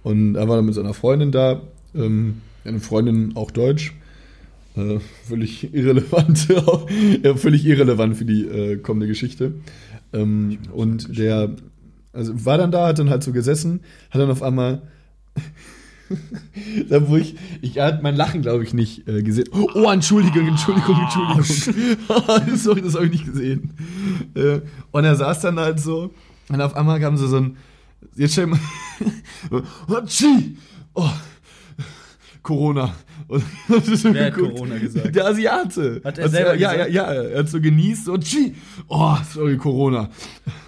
Und 0.02 0.36
er 0.36 0.48
war 0.48 0.56
dann 0.56 0.64
mit 0.64 0.74
seiner 0.74 0.94
Freundin 0.94 1.30
da, 1.30 1.60
ähm, 1.94 2.40
eine 2.64 2.80
Freundin 2.80 3.32
auch 3.36 3.50
Deutsch. 3.50 3.94
Äh, 4.76 5.00
völlig 5.26 5.74
irrelevant, 5.74 6.48
ja, 7.22 7.34
völlig 7.36 7.66
irrelevant 7.66 8.16
für 8.16 8.24
die 8.24 8.46
äh, 8.46 8.76
kommende 8.76 9.06
Geschichte. 9.06 9.52
Ähm, 10.12 10.58
und 10.72 11.18
der, 11.18 11.50
also 12.12 12.44
war 12.44 12.56
dann 12.56 12.70
da, 12.70 12.86
hat 12.86 12.98
dann 12.98 13.10
halt 13.10 13.22
so 13.22 13.32
gesessen, 13.32 13.80
hat 14.10 14.20
dann 14.20 14.30
auf 14.30 14.42
einmal 14.42 14.82
da 16.88 17.08
wo 17.08 17.16
ich, 17.16 17.36
ich 17.60 17.78
hat 17.78 18.02
mein 18.02 18.16
Lachen, 18.16 18.42
glaube 18.42 18.64
ich, 18.64 18.74
nicht 18.74 19.06
äh, 19.08 19.22
gesehen. 19.22 19.48
Oh, 19.52 19.68
oh, 19.74 19.90
Entschuldigung, 19.90 20.48
Entschuldigung, 20.48 20.96
Entschuldigung. 21.00 22.56
Sorry, 22.56 22.82
das 22.82 22.94
habe 22.94 23.06
ich 23.06 23.12
nicht 23.12 23.26
gesehen. 23.26 23.72
Äh, 24.34 24.60
und 24.90 25.04
er 25.04 25.16
saß 25.16 25.40
dann 25.40 25.58
halt 25.58 25.80
so, 25.80 26.12
und 26.48 26.60
auf 26.60 26.74
einmal 26.76 27.00
kam 27.00 27.16
so 27.16 27.26
so 27.26 27.36
ein, 27.36 27.56
jetzt 28.16 28.32
stell 28.32 28.46
mal, 28.46 28.60
oh, 30.94 31.10
Corona. 32.42 32.94
Und 33.28 33.42
hat 33.68 33.84
so 33.84 34.12
Wer 34.14 34.26
hat 34.26 34.34
geguckt. 34.34 34.54
Corona 34.56 34.78
gesagt? 34.78 35.14
Der 35.14 35.26
Asiate. 35.26 36.00
Hat 36.02 36.18
er 36.18 36.24
Also, 36.24 36.36
selber 36.36 36.54
ja, 36.56 36.72
gesagt? 36.72 36.90
ja, 36.92 37.12
ja, 37.14 37.22
er 37.22 37.38
hat 37.40 37.48
so 37.48 37.60
genießt, 37.60 38.06
so, 38.06 38.16
Tschi! 38.16 38.54
oh, 38.88 39.16
sorry, 39.32 39.56
Corona. 39.58 40.08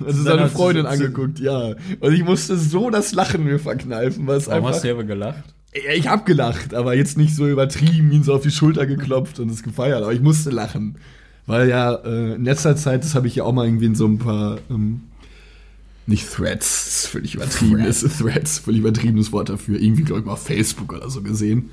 Also 0.05 0.23
seine 0.23 0.49
Freundin 0.49 0.85
sie- 0.85 0.91
angeguckt, 0.91 1.41
ja. 1.41 1.75
Und 2.01 2.13
ich 2.13 2.23
musste 2.23 2.57
so 2.59 2.91
das 2.91 3.13
Lachen 3.13 3.45
mir 3.45 3.59
verkneifen, 3.59 4.27
was 4.27 4.47
Warum 4.47 4.59
einfach. 4.65 4.75
hast 4.77 4.85
du 4.85 4.91
aber 4.91 5.05
gelacht? 5.05 5.43
Ja, 5.75 5.93
ich 5.95 6.09
hab 6.09 6.27
gelacht, 6.27 6.75
aber 6.75 6.95
jetzt 6.95 7.17
nicht 7.17 7.35
so 7.35 7.49
übertrieben, 7.49 8.11
ihn 8.13 8.25
so 8.25 8.35
auf 8.35 8.43
die 8.43 8.51
Schulter 8.51 8.87
geklopft 8.87 9.39
und 9.41 9.51
es 9.51 9.63
gefeiert, 9.63 10.03
aber 10.03 10.13
ich 10.13 10.21
musste 10.21 10.51
lachen. 10.51 10.97
Weil 11.47 11.69
ja, 11.69 11.95
äh, 11.95 12.35
in 12.35 12.45
letzter 12.45 12.77
Zeit, 12.77 13.05
das 13.05 13.15
habe 13.15 13.27
ich 13.27 13.37
ja 13.37 13.45
auch 13.45 13.53
mal 13.53 13.65
irgendwie 13.67 13.87
in 13.87 13.95
so 13.95 14.07
ein 14.07 14.19
paar, 14.19 14.59
ähm, 14.69 15.01
nicht 16.07 16.29
Threads, 16.31 16.85
das 16.85 16.95
ist 17.05 17.07
völlig 17.07 17.35
übertrieben, 17.37 17.77
Threads. 17.83 18.03
ist 18.03 18.19
Threads, 18.19 18.59
völlig 18.59 18.81
übertriebenes 18.81 19.33
Wort 19.33 19.49
dafür, 19.49 19.81
irgendwie, 19.81 20.03
glaube 20.03 20.21
ich, 20.21 20.27
mal 20.27 20.37
Facebook 20.37 20.93
oder 20.93 21.09
so 21.09 21.23
gesehen. 21.23 21.71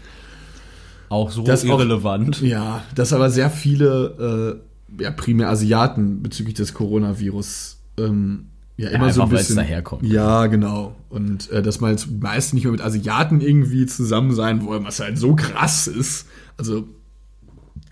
Auch 1.10 1.32
so 1.32 1.44
Das 1.44 1.64
auch- 1.64 1.70
irrelevant. 1.70 2.42
Ja, 2.42 2.84
dass 2.96 3.14
aber 3.14 3.30
sehr 3.30 3.50
viele, 3.50 4.60
äh, 5.00 5.04
ja, 5.04 5.12
primär 5.12 5.50
Asiaten 5.50 6.22
bezüglich 6.24 6.56
des 6.56 6.74
Coronavirus, 6.74 7.78
ähm, 8.00 8.48
ja, 8.78 8.90
immer 8.90 9.12
so 9.12 9.24
ein 9.24 9.30
bisschen. 9.30 9.56
daherkommt. 9.56 10.04
Ja, 10.06 10.46
genau. 10.48 10.96
Und 11.10 11.50
äh, 11.52 11.62
dass 11.64 11.80
man 11.80 11.92
jetzt 11.92 12.10
meist 12.22 12.54
nicht 12.54 12.64
mehr 12.64 12.72
mit 12.72 12.82
Asiaten 12.82 13.42
irgendwie 13.42 13.86
zusammen 13.88 14.34
sein 14.34 14.64
wollen, 14.66 14.84
was 14.86 15.00
halt 15.00 15.18
so 15.18 15.36
krass 15.36 15.88
ist. 15.88 16.28
Also, 16.58 16.88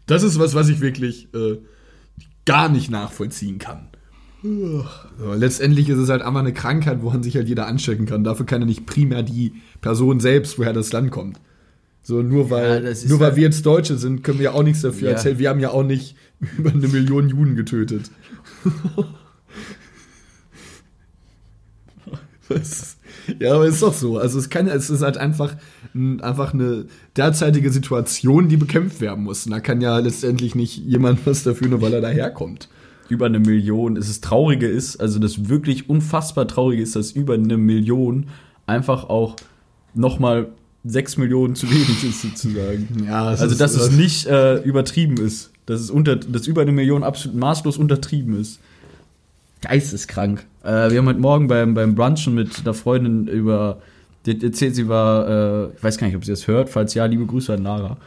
das 0.05 0.21
ist 0.23 0.37
was, 0.39 0.53
was 0.53 0.69
ich 0.69 0.81
wirklich 0.81 1.27
äh, 1.33 1.57
gar 2.45 2.69
nicht 2.69 2.91
nachvollziehen 2.91 3.57
kann. 3.57 3.87
So, 4.43 5.33
letztendlich 5.33 5.89
ist 5.89 5.97
es 5.97 6.09
halt 6.09 6.21
einfach 6.21 6.41
eine 6.41 6.53
Krankheit, 6.53 6.99
woran 7.01 7.23
sich 7.23 7.35
halt 7.35 7.47
jeder 7.49 7.65
anstecken 7.65 8.05
kann. 8.05 8.23
Dafür 8.23 8.45
kann 8.45 8.61
ja 8.61 8.67
nicht 8.67 8.85
primär 8.85 9.23
die 9.23 9.53
Person 9.81 10.19
selbst, 10.19 10.59
woher 10.59 10.73
das 10.73 10.91
Land 10.93 11.09
kommt. 11.09 11.39
So, 12.07 12.21
nur 12.21 12.51
weil, 12.51 12.85
Ja, 12.85 12.93
nur 13.09 13.19
weil 13.19 13.27
halt- 13.29 13.35
wir 13.35 13.43
jetzt 13.45 13.65
Deutsche 13.65 13.97
sind, 13.97 14.23
können 14.23 14.37
wir 14.37 14.43
ja 14.45 14.51
auch 14.51 14.61
nichts 14.61 14.81
dafür 14.83 15.07
Ja. 15.09 15.13
erzählen. 15.15 15.39
Wir 15.39 15.49
haben 15.49 15.59
ja 15.59 15.71
auch 15.71 15.81
nicht 15.83 16.15
über 16.59 16.69
eine 16.69 16.87
Million 16.87 17.29
Juden 17.29 17.55
getötet. 17.55 18.11
Was? 22.47 22.97
Ja, 23.39 23.55
aber 23.55 23.65
ist 23.65 23.81
doch 23.81 23.93
so. 23.93 24.19
Also 24.19 24.37
es 24.37 24.49
kann, 24.49 24.67
es 24.67 24.91
ist 24.91 25.01
halt 25.01 25.17
einfach, 25.17 25.55
einfach 26.21 26.53
eine 26.53 26.85
derzeitige 27.17 27.71
Situation, 27.71 28.49
die 28.49 28.57
bekämpft 28.57 29.01
werden 29.01 29.23
muss. 29.23 29.45
Und 29.47 29.51
da 29.51 29.59
kann 29.59 29.81
ja 29.81 29.97
letztendlich 29.97 30.53
nicht 30.53 30.77
jemand 30.77 31.25
was 31.25 31.41
dafür, 31.43 31.69
nur 31.69 31.81
weil 31.81 31.93
er 31.93 32.01
daherkommt. 32.01 32.69
über 33.09 33.25
eine 33.27 33.39
Million. 33.39 33.97
Es 33.97 34.09
ist 34.09 34.23
Traurige 34.23 34.67
ist, 34.67 34.97
also 34.99 35.17
das 35.19 35.47
wirklich 35.49 35.89
unfassbar 35.89 36.47
Traurige 36.47 36.81
ist, 36.83 36.95
dass 36.95 37.11
über 37.11 37.33
eine 37.35 37.55
Million 37.57 38.27
einfach 38.67 39.03
auch 39.09 39.35
nochmal 39.93 40.49
sechs 40.87 41.17
Millionen 41.17 41.55
zu 41.55 41.69
wenig 41.69 42.03
ist, 42.03 42.21
sozusagen. 42.21 42.87
Ja, 43.07 43.33
es 43.33 43.41
also 43.41 43.53
ist- 43.53 43.61
dass 43.61 43.75
es 43.75 43.91
nicht 43.91 44.25
äh, 44.27 44.57
übertrieben 44.63 45.17
ist. 45.17 45.51
Dass 45.65 45.81
es 45.81 45.89
unter, 45.89 46.15
dass 46.15 46.45
über 46.45 46.61
eine 46.61 46.71
Million 46.71 47.03
absolut 47.03 47.37
maßlos 47.37 47.77
untertrieben 47.77 48.39
ist. 48.39 48.59
Geisteskrank. 49.61 50.45
Äh, 50.63 50.91
wir 50.91 50.99
haben 50.99 51.07
heute 51.07 51.19
Morgen 51.19 51.47
beim, 51.47 51.73
beim 51.73 51.95
Brunchen 51.95 52.35
mit 52.35 52.59
einer 52.61 52.73
Freundin 52.75 53.27
über, 53.27 53.77
die 54.25 54.39
erzählt, 54.43 54.75
sie 54.75 54.87
war, 54.87 55.27
äh, 55.27 55.69
ich 55.75 55.83
weiß 55.83 55.97
gar 55.97 56.07
nicht, 56.07 56.15
ob 56.15 56.23
sie 56.25 56.31
das 56.31 56.47
hört, 56.47 56.69
falls 56.69 56.93
ja, 56.93 57.05
liebe 57.05 57.25
Grüße 57.25 57.53
an 57.53 57.63
Lara. 57.63 57.97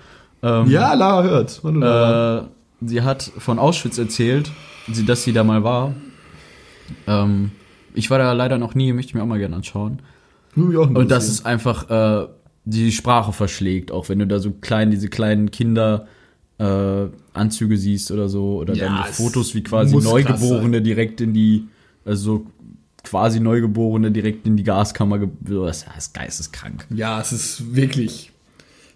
Ähm, 0.43 0.71
Ja, 0.71 0.95
Lara 0.95 1.25
hört. 1.25 1.61
Hallo, 1.65 1.81
Lara. 1.81 2.39
äh, 2.39 2.43
sie 2.87 3.03
hat 3.03 3.23
von 3.39 3.59
Auschwitz 3.59 3.99
erzählt 3.99 4.53
sie, 4.93 5.05
dass 5.05 5.25
sie 5.25 5.33
da 5.33 5.43
mal 5.43 5.65
war. 5.65 5.95
Ähm, 7.09 7.51
ich 7.95 8.09
war 8.11 8.19
da 8.19 8.33
leider 8.33 8.59
noch 8.59 8.75
nie, 8.77 8.93
möchte 8.93 9.11
ich 9.11 9.15
mir 9.15 9.23
auch 9.23 9.27
mal 9.27 9.39
gerne 9.41 9.57
anschauen. 9.57 9.99
Und 10.55 11.11
das 11.11 11.29
ist 11.29 11.45
einfach 11.47 11.91
äh, 11.91 12.27
die 12.69 12.93
Sprache 12.93 13.33
verschlägt, 13.33 13.91
auch 13.91 14.09
wenn 14.09 14.19
du 14.19 14.27
da 14.27 14.39
so 14.41 14.51
klein, 14.53 14.91
diese 14.91 15.09
kleinen 15.09 15.51
Kinder 15.51 16.07
äh, 16.59 17.07
Anzüge 17.33 17.77
siehst 17.77 18.11
oder 18.11 18.29
so, 18.29 18.59
oder 18.59 18.75
Ja, 18.75 18.87
dann 18.87 19.03
die 19.05 19.11
es 19.11 19.17
Fotos, 19.17 19.55
wie 19.55 19.63
quasi 19.63 19.97
Neugeborene 19.97 20.83
direkt 20.83 21.21
in 21.21 21.33
die, 21.33 21.69
also 22.05 22.23
so 22.23 22.47
quasi 23.05 23.41
Neugeborene 23.41 24.11
direkt 24.11 24.47
in 24.47 24.57
die 24.57 24.65
Gaskammer, 24.65 25.29
das 25.41 25.87
ist 25.97 26.15
geisteskrank. 26.15 26.87
Ja, 26.91 27.21
es 27.21 27.33
ist 27.33 27.75
wirklich. 27.75 28.33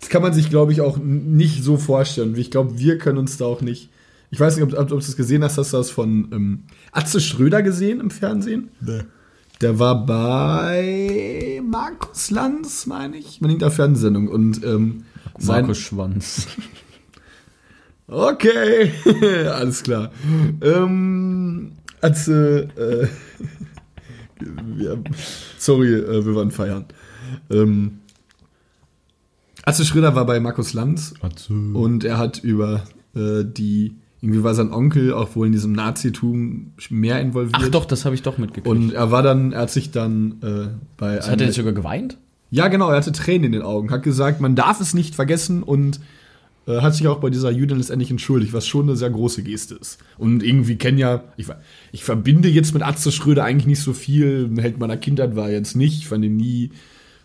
Das 0.00 0.10
kann 0.10 0.20
man 0.20 0.34
sich, 0.34 0.50
glaube 0.50 0.72
ich, 0.72 0.80
auch 0.80 0.98
nicht 0.98 1.62
so 1.62 1.76
vorstellen. 1.76 2.36
Ich 2.36 2.50
glaube, 2.50 2.78
wir 2.78 2.98
können 2.98 3.18
uns 3.18 3.38
da 3.38 3.46
auch 3.46 3.62
nicht. 3.62 3.88
Ich 4.30 4.40
weiß 4.40 4.56
nicht, 4.56 4.64
ob, 4.64 4.78
ob 4.78 4.88
du 4.88 4.96
das 4.96 5.16
gesehen 5.16 5.44
hast. 5.44 5.56
Hast 5.56 5.72
du 5.72 5.76
das 5.76 5.90
von 5.90 6.28
ähm, 6.32 6.64
Atze 6.90 7.20
Schröder 7.20 7.62
gesehen 7.62 8.00
im 8.00 8.10
Fernsehen? 8.10 8.70
Der 9.62 9.78
war 9.78 10.04
bei 10.04 11.62
Markus 11.64 12.32
Lanz, 12.32 12.86
meine 12.86 13.16
ich. 13.16 13.40
Man 13.40 13.48
nimmt 13.50 13.62
da 13.62 13.70
Fernsehsendung. 13.70 14.26
Und 14.26 14.64
ähm, 14.64 15.04
Markus 15.40 15.78
Schwanz. 15.78 16.48
Okay, 18.08 18.92
alles 19.48 19.84
klar. 19.84 20.10
Ähm, 20.60 21.72
Atze, 22.00 22.68
äh, 22.76 23.08
wir, 24.76 25.02
sorry, 25.58 25.94
äh, 25.94 26.26
wir 26.26 26.34
waren 26.34 26.50
feiern. 26.50 26.86
Ähm, 27.48 28.00
Atze 29.64 29.84
Schröder 29.84 30.16
war 30.16 30.26
bei 30.26 30.40
Markus 30.40 30.72
Lanz 30.72 31.14
und 31.72 32.02
er 32.02 32.18
hat 32.18 32.40
über 32.40 32.82
äh, 33.14 33.44
die, 33.44 33.94
irgendwie 34.22 34.42
war 34.44 34.54
sein 34.54 34.72
Onkel 34.72 35.12
auch 35.12 35.34
wohl 35.36 35.46
in 35.48 35.52
diesem 35.52 35.72
Nazitum 35.72 36.72
mehr 36.90 37.20
involviert. 37.20 37.56
Ach 37.58 37.68
doch, 37.68 37.84
das 37.84 38.04
habe 38.04 38.14
ich 38.14 38.22
doch 38.22 38.38
mitgekriegt. 38.38 38.66
Und 38.68 38.92
er 38.92 39.10
war 39.10 39.22
dann, 39.22 39.52
er 39.52 39.62
hat 39.62 39.70
sich 39.70 39.90
dann 39.90 40.36
äh, 40.42 40.68
bei 40.96 41.18
hat 41.18 41.40
er 41.40 41.46
nicht 41.48 41.56
sogar 41.56 41.72
geweint? 41.72 42.18
ja, 42.50 42.68
genau, 42.68 42.90
er 42.90 42.96
hatte 42.98 43.12
Tränen 43.12 43.44
in 43.46 43.52
den 43.52 43.62
Augen, 43.62 43.90
hat 43.90 44.02
gesagt, 44.02 44.40
man 44.40 44.54
darf 44.54 44.80
es 44.80 44.92
nicht 44.94 45.14
vergessen 45.14 45.62
und 45.62 46.00
äh, 46.68 46.80
hat 46.82 46.94
sich 46.94 47.08
auch 47.08 47.18
bei 47.18 47.30
dieser 47.30 47.50
Jüdin 47.50 47.78
letztendlich 47.78 48.10
entschuldigt, 48.10 48.52
was 48.52 48.66
schon 48.66 48.86
eine 48.88 48.96
sehr 48.96 49.08
große 49.10 49.42
Geste 49.42 49.74
ist. 49.74 49.98
Und 50.18 50.42
irgendwie 50.44 50.76
kennen 50.76 50.98
ja, 50.98 51.24
ich, 51.38 51.46
ich 51.92 52.04
verbinde 52.04 52.48
jetzt 52.48 52.74
mit 52.74 52.82
Atze 52.84 53.10
Schröder 53.10 53.42
eigentlich 53.44 53.66
nicht 53.66 53.80
so 53.80 53.92
viel, 53.94 54.48
ein 54.52 54.58
Held 54.58 54.78
meiner 54.78 54.98
Kindheit 54.98 55.34
war 55.34 55.48
er 55.48 55.54
jetzt 55.54 55.74
nicht, 55.76 55.98
ich 55.98 56.06
fand 56.08 56.24
ihn 56.24 56.36
nie 56.36 56.70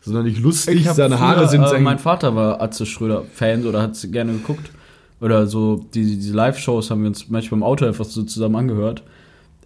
sonderlich 0.02 0.40
lustig, 0.40 0.88
hab 0.88 0.96
seine 0.96 1.20
Haare 1.20 1.42
früher, 1.42 1.48
sind 1.50 1.64
äh, 1.64 1.68
sehr- 1.70 1.80
Mein 1.82 2.00
Vater 2.00 2.34
war 2.36 2.62
Atze 2.62 2.86
Schröder-Fan 2.86 3.66
oder 3.66 3.82
hat 3.84 3.92
es 3.92 4.10
gerne 4.12 4.32
geguckt. 4.32 4.72
Oder 5.20 5.48
so, 5.48 5.86
die, 5.94 6.04
diese 6.04 6.36
Live-Shows 6.36 6.92
haben 6.92 7.02
wir 7.02 7.08
uns 7.08 7.30
manchmal 7.30 7.60
im 7.60 7.64
Auto 7.64 7.86
einfach 7.86 8.06
so 8.06 8.24
zusammen 8.24 8.56
angehört. 8.56 9.04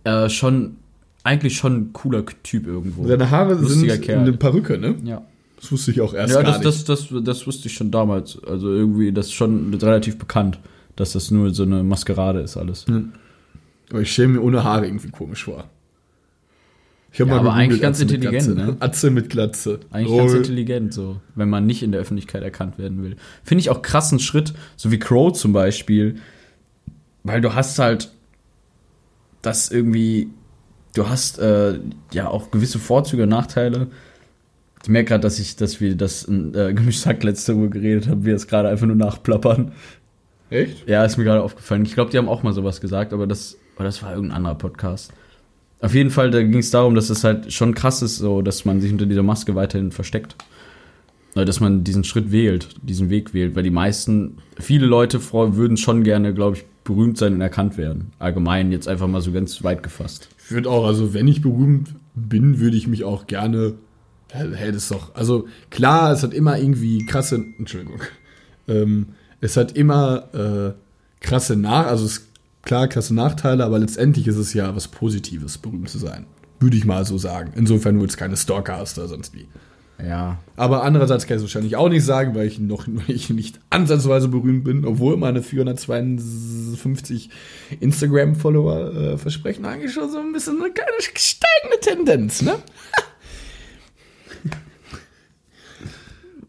Äh, 0.03 0.29
schon, 0.29 0.77
eigentlich 1.23 1.57
schon 1.57 1.75
ein 1.75 1.93
cooler 1.93 2.25
Typ 2.43 2.67
irgendwo. 2.67 3.05
seine 3.05 3.29
Haare 3.29 3.55
Lustiger 3.55 3.93
sind 3.93 4.05
Kerl. 4.05 4.19
eine 4.19 4.33
Perücke, 4.33 4.77
ne? 4.77 4.95
Ja. 5.03 5.21
Das 5.59 5.71
wusste 5.71 5.91
ich 5.91 6.01
auch 6.01 6.13
erst 6.13 6.33
Ja, 6.33 6.41
gar 6.41 6.59
das, 6.59 6.83
das, 6.83 7.09
das, 7.09 7.23
das 7.23 7.45
wusste 7.45 7.67
ich 7.67 7.73
schon 7.75 7.91
damals. 7.91 8.41
Also 8.43 8.73
irgendwie, 8.73 9.11
das 9.11 9.27
ist 9.27 9.33
schon 9.33 9.73
relativ 9.73 10.17
bekannt, 10.17 10.59
dass 10.95 11.13
das 11.13 11.29
nur 11.29 11.53
so 11.53 11.63
eine 11.63 11.83
Maskerade 11.83 12.39
ist 12.39 12.57
alles. 12.57 12.85
Aber 13.91 14.01
ich 14.01 14.11
stelle 14.11 14.29
mir 14.29 14.41
ohne 14.41 14.63
Haare 14.63 14.87
irgendwie 14.87 15.09
komisch 15.09 15.43
vor. 15.43 15.65
Ich 17.13 17.19
Ja, 17.19 17.25
aber 17.25 17.35
gegoogelt, 17.35 17.55
eigentlich 17.55 17.81
ganz 17.81 17.97
Atze 18.01 18.15
intelligent, 18.15 18.55
ne? 18.55 18.77
Atze 18.79 19.11
mit 19.11 19.29
Glatze. 19.29 19.79
Eigentlich 19.91 20.17
ganz 20.17 20.31
Oh. 20.33 20.37
intelligent, 20.37 20.93
so, 20.93 21.19
wenn 21.35 21.49
man 21.49 21.65
nicht 21.65 21.83
in 21.83 21.91
der 21.91 21.99
Öffentlichkeit 21.99 22.41
erkannt 22.41 22.77
werden 22.77 23.03
will. 23.03 23.17
Finde 23.43 23.61
ich 23.61 23.69
auch 23.69 23.81
krassen 23.81 24.19
Schritt, 24.19 24.53
so 24.77 24.91
wie 24.91 24.99
Crow 24.99 25.33
zum 25.33 25.51
Beispiel, 25.51 26.15
weil 27.23 27.41
du 27.41 27.53
hast 27.53 27.77
halt 27.79 28.11
das 29.41 29.71
irgendwie, 29.71 30.29
du 30.95 31.09
hast 31.09 31.39
äh, 31.39 31.79
ja 32.13 32.27
auch 32.29 32.51
gewisse 32.51 32.79
Vorzüge 32.79 33.23
und 33.23 33.29
Nachteile. 33.29 33.87
Ich 34.83 34.89
merke 34.89 35.09
gerade, 35.09 35.21
dass 35.21 35.37
ich, 35.39 35.55
dass 35.55 35.81
wir 35.81 35.95
das 35.95 36.23
in 36.23 36.53
äh, 36.55 36.73
Gemischsack 36.73 37.23
letzte 37.23 37.57
Woche 37.57 37.69
geredet 37.69 38.07
haben, 38.07 38.23
wir 38.25 38.31
jetzt 38.31 38.47
gerade 38.47 38.69
einfach 38.69 38.87
nur 38.87 38.95
nachplappern. 38.95 39.73
Echt? 40.49 40.87
Ja, 40.87 41.03
ist 41.05 41.17
mir 41.17 41.23
gerade 41.23 41.43
aufgefallen. 41.43 41.83
Ich 41.85 41.93
glaube, 41.93 42.11
die 42.11 42.17
haben 42.17 42.27
auch 42.29 42.43
mal 42.43 42.53
sowas 42.53 42.81
gesagt, 42.81 43.13
aber 43.13 43.27
das, 43.27 43.57
aber 43.75 43.83
das 43.85 44.01
war 44.03 44.13
irgendein 44.13 44.37
anderer 44.37 44.55
Podcast. 44.55 45.13
Auf 45.81 45.95
jeden 45.95 46.11
Fall, 46.11 46.29
da 46.29 46.41
ging 46.43 46.59
es 46.59 46.69
darum, 46.69 46.93
dass 46.93 47.09
es 47.09 47.23
halt 47.23 47.51
schon 47.51 47.73
krass 47.73 48.01
ist, 48.01 48.17
so, 48.17 48.41
dass 48.41 48.65
man 48.65 48.81
sich 48.81 48.91
unter 48.91 49.07
dieser 49.07 49.23
Maske 49.23 49.55
weiterhin 49.55 49.91
versteckt. 49.91 50.35
Oder 51.35 51.45
dass 51.45 51.59
man 51.59 51.83
diesen 51.83 52.03
Schritt 52.03 52.31
wählt, 52.31 52.69
diesen 52.81 53.09
Weg 53.09 53.33
wählt, 53.33 53.55
weil 53.55 53.63
die 53.63 53.71
meisten, 53.71 54.37
viele 54.59 54.85
Leute 54.85 55.19
würden 55.31 55.77
schon 55.77 56.03
gerne, 56.03 56.33
glaube 56.33 56.57
ich, 56.57 56.65
berühmt 56.83 57.17
sein 57.17 57.33
und 57.33 57.41
erkannt 57.41 57.77
werden. 57.77 58.11
Allgemein 58.19 58.71
jetzt 58.71 58.87
einfach 58.87 59.07
mal 59.07 59.21
so 59.21 59.31
ganz 59.31 59.63
weit 59.63 59.81
gefasst. 59.81 60.29
Ich 60.45 60.51
würde 60.51 60.69
auch, 60.69 60.85
also 60.85 61.13
wenn 61.13 61.27
ich 61.27 61.41
berühmt 61.41 61.95
bin, 62.15 62.59
würde 62.59 62.77
ich 62.77 62.87
mich 62.87 63.03
auch 63.03 63.27
gerne. 63.27 63.75
Hä, 64.31 64.67
das 64.67 64.83
ist 64.83 64.91
doch. 64.91 65.15
Also 65.15 65.47
klar, 65.69 66.11
es 66.11 66.23
hat 66.23 66.33
immer 66.33 66.57
irgendwie 66.57 67.05
krasse. 67.05 67.43
Entschuldigung. 67.57 68.01
Ähm, 68.67 69.07
es 69.41 69.57
hat 69.57 69.75
immer 69.75 70.29
äh, 70.35 71.25
krasse 71.25 71.55
Nach. 71.55 71.87
Also 71.87 72.05
es 72.05 72.30
klar 72.61 72.87
krasse 72.87 73.13
Nachteile, 73.13 73.65
aber 73.65 73.79
letztendlich 73.79 74.27
ist 74.27 74.37
es 74.37 74.53
ja 74.53 74.75
was 74.75 74.87
Positives, 74.87 75.57
berühmt 75.57 75.89
zu 75.89 75.97
sein. 75.97 76.25
Würde 76.59 76.77
ich 76.77 76.85
mal 76.85 77.05
so 77.05 77.17
sagen. 77.17 77.53
Insofern, 77.55 77.95
du 77.95 78.01
jetzt 78.03 78.17
keine 78.17 78.37
Stalker 78.37 78.77
hast 78.77 78.97
oder 78.99 79.07
sonst 79.07 79.33
wie. 79.33 79.47
Ja. 80.07 80.39
Aber 80.55 80.83
andererseits 80.83 81.25
kann 81.25 81.37
ich 81.37 81.43
es 81.43 81.43
wahrscheinlich 81.43 81.75
auch 81.75 81.89
nicht 81.89 82.05
sagen, 82.05 82.33
weil 82.35 82.47
ich 82.47 82.59
noch 82.59 82.87
ich 83.07 83.29
nicht 83.29 83.59
ansatzweise 83.69 84.27
berühmt 84.27 84.63
bin, 84.63 84.85
obwohl 84.85 85.17
meine 85.17 85.43
452 85.43 87.29
Instagram-Follower 87.79 88.93
äh, 88.93 89.17
versprechen 89.17 89.65
eigentlich 89.65 89.93
schon 89.93 90.09
so 90.09 90.19
ein 90.19 90.31
bisschen 90.31 90.61
eine 90.61 90.71
kleine 90.71 90.91
steigende 91.01 91.79
Tendenz, 91.81 92.41
ne? 92.41 92.55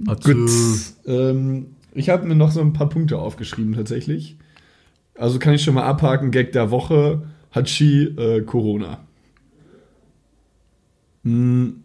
Gut. 0.25 0.51
Ähm, 1.07 1.77
ich 1.95 2.09
habe 2.09 2.27
mir 2.27 2.35
noch 2.35 2.51
so 2.51 2.61
ein 2.61 2.73
paar 2.73 2.89
Punkte 2.89 3.19
aufgeschrieben 3.19 3.75
tatsächlich. 3.75 4.37
Also 5.15 5.39
kann 5.39 5.55
ich 5.55 5.63
schon 5.63 5.75
mal 5.75 5.85
abhaken, 5.85 6.31
Gag 6.31 6.53
der 6.53 6.71
Woche, 6.71 7.23
Hachi, 7.55 8.05
äh, 8.05 8.43
Corona. 8.43 9.01
Hm. 11.25 11.85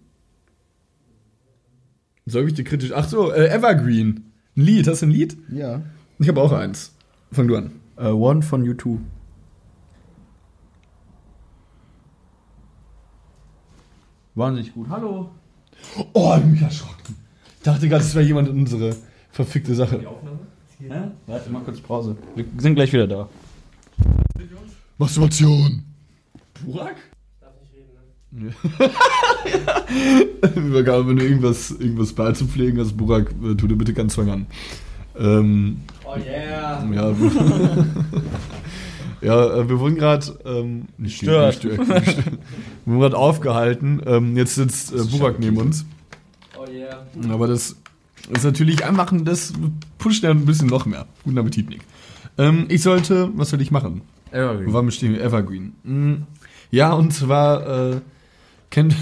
Soll 2.25 2.47
ich 2.47 2.53
dir 2.53 2.63
kritisch. 2.63 2.91
Ach 2.93 3.07
so, 3.07 3.31
äh, 3.31 3.47
Evergreen. 3.47 4.31
Ein 4.55 4.61
Lied. 4.61 4.87
Hast 4.87 5.01
du 5.01 5.07
ein 5.07 5.11
Lied? 5.11 5.37
Ja. 5.49 5.81
Ich 6.19 6.27
habe 6.27 6.41
auch 6.41 6.51
eins. 6.51 6.93
Fang 7.31 7.47
du 7.47 7.55
an. 7.55 7.71
Äh, 7.97 8.07
One 8.07 8.41
von 8.41 8.63
U2. 8.63 8.99
Wahnsinnig 14.35 14.73
gut. 14.73 14.87
Hallo. 14.89 15.31
Oh, 16.13 16.33
ich 16.35 16.41
bin 16.41 16.51
mich 16.51 16.61
erschrocken. 16.61 17.15
Ich 17.57 17.63
dachte 17.63 17.87
gerade, 17.89 18.03
es 18.03 18.13
wäre 18.13 18.25
jemand 18.25 18.49
in 18.49 18.59
unsere 18.59 18.95
verfickte 19.31 19.73
Sache. 19.73 20.05
Ja? 20.79 21.11
Warte, 21.25 21.49
mach 21.49 21.63
kurz 21.63 21.79
Pause. 21.79 22.15
Wir 22.35 22.45
sind 22.57 22.75
gleich 22.75 22.93
wieder 22.93 23.07
da. 23.07 23.29
Masturbation. 24.97 25.83
Burak? 26.65 26.95
Übergabe, 30.55 31.07
wenn 31.07 31.17
du 31.17 31.25
irgendwas, 31.25 31.71
irgendwas 31.71 32.13
beizupflegen 32.13 32.79
hast, 32.79 32.95
Burak, 32.95 33.31
äh, 33.43 33.55
tu 33.55 33.67
dir 33.67 33.75
bitte 33.75 33.93
ganz 33.93 34.13
Zwang 34.13 34.29
an. 34.29 34.45
Ähm, 35.17 35.81
Oh 36.05 36.15
yeah. 36.17 36.85
ja, 36.93 37.19
wir, 37.19 37.85
ja, 39.21 39.57
äh, 39.57 39.69
wir 39.69 39.79
wurden 39.79 39.95
gerade 39.95 40.39
ähm, 40.45 40.85
nicht 40.97 41.19
Gestört. 41.19 41.63
Nicht, 41.63 41.77
nicht, 41.79 41.89
nicht, 41.89 42.25
wir 42.25 42.33
wurden 42.85 42.99
gerade 43.01 43.17
aufgehalten. 43.17 44.01
Ähm, 44.05 44.37
jetzt 44.37 44.55
sitzt 44.55 44.93
äh, 44.93 45.03
Burak 45.03 45.39
neben 45.39 45.57
uns. 45.57 45.85
Oh 46.57 46.65
yeah. 46.71 47.05
Aber 47.29 47.47
das 47.47 47.75
ist 48.29 48.43
natürlich 48.43 48.85
einfach, 48.85 49.11
das 49.23 49.53
pusht 49.97 50.23
ja 50.23 50.31
ein 50.31 50.45
bisschen 50.45 50.67
noch 50.67 50.85
mehr. 50.85 51.07
Guten 51.23 51.37
Appetit, 51.37 51.69
Nick. 51.69 51.81
Ähm, 52.37 52.65
ich 52.69 52.81
sollte, 52.81 53.29
was 53.35 53.49
soll 53.49 53.61
ich 53.61 53.71
machen? 53.71 54.01
Evergreen. 54.31 54.73
wir 54.73 54.91
stehen? 54.91 55.13
wir? 55.13 55.23
Evergreen. 55.23 55.73
Mm, 55.83 56.23
Ja, 56.71 56.93
und 56.93 57.13
zwar 57.13 57.91
äh, 57.93 58.01
kennt 58.69 58.95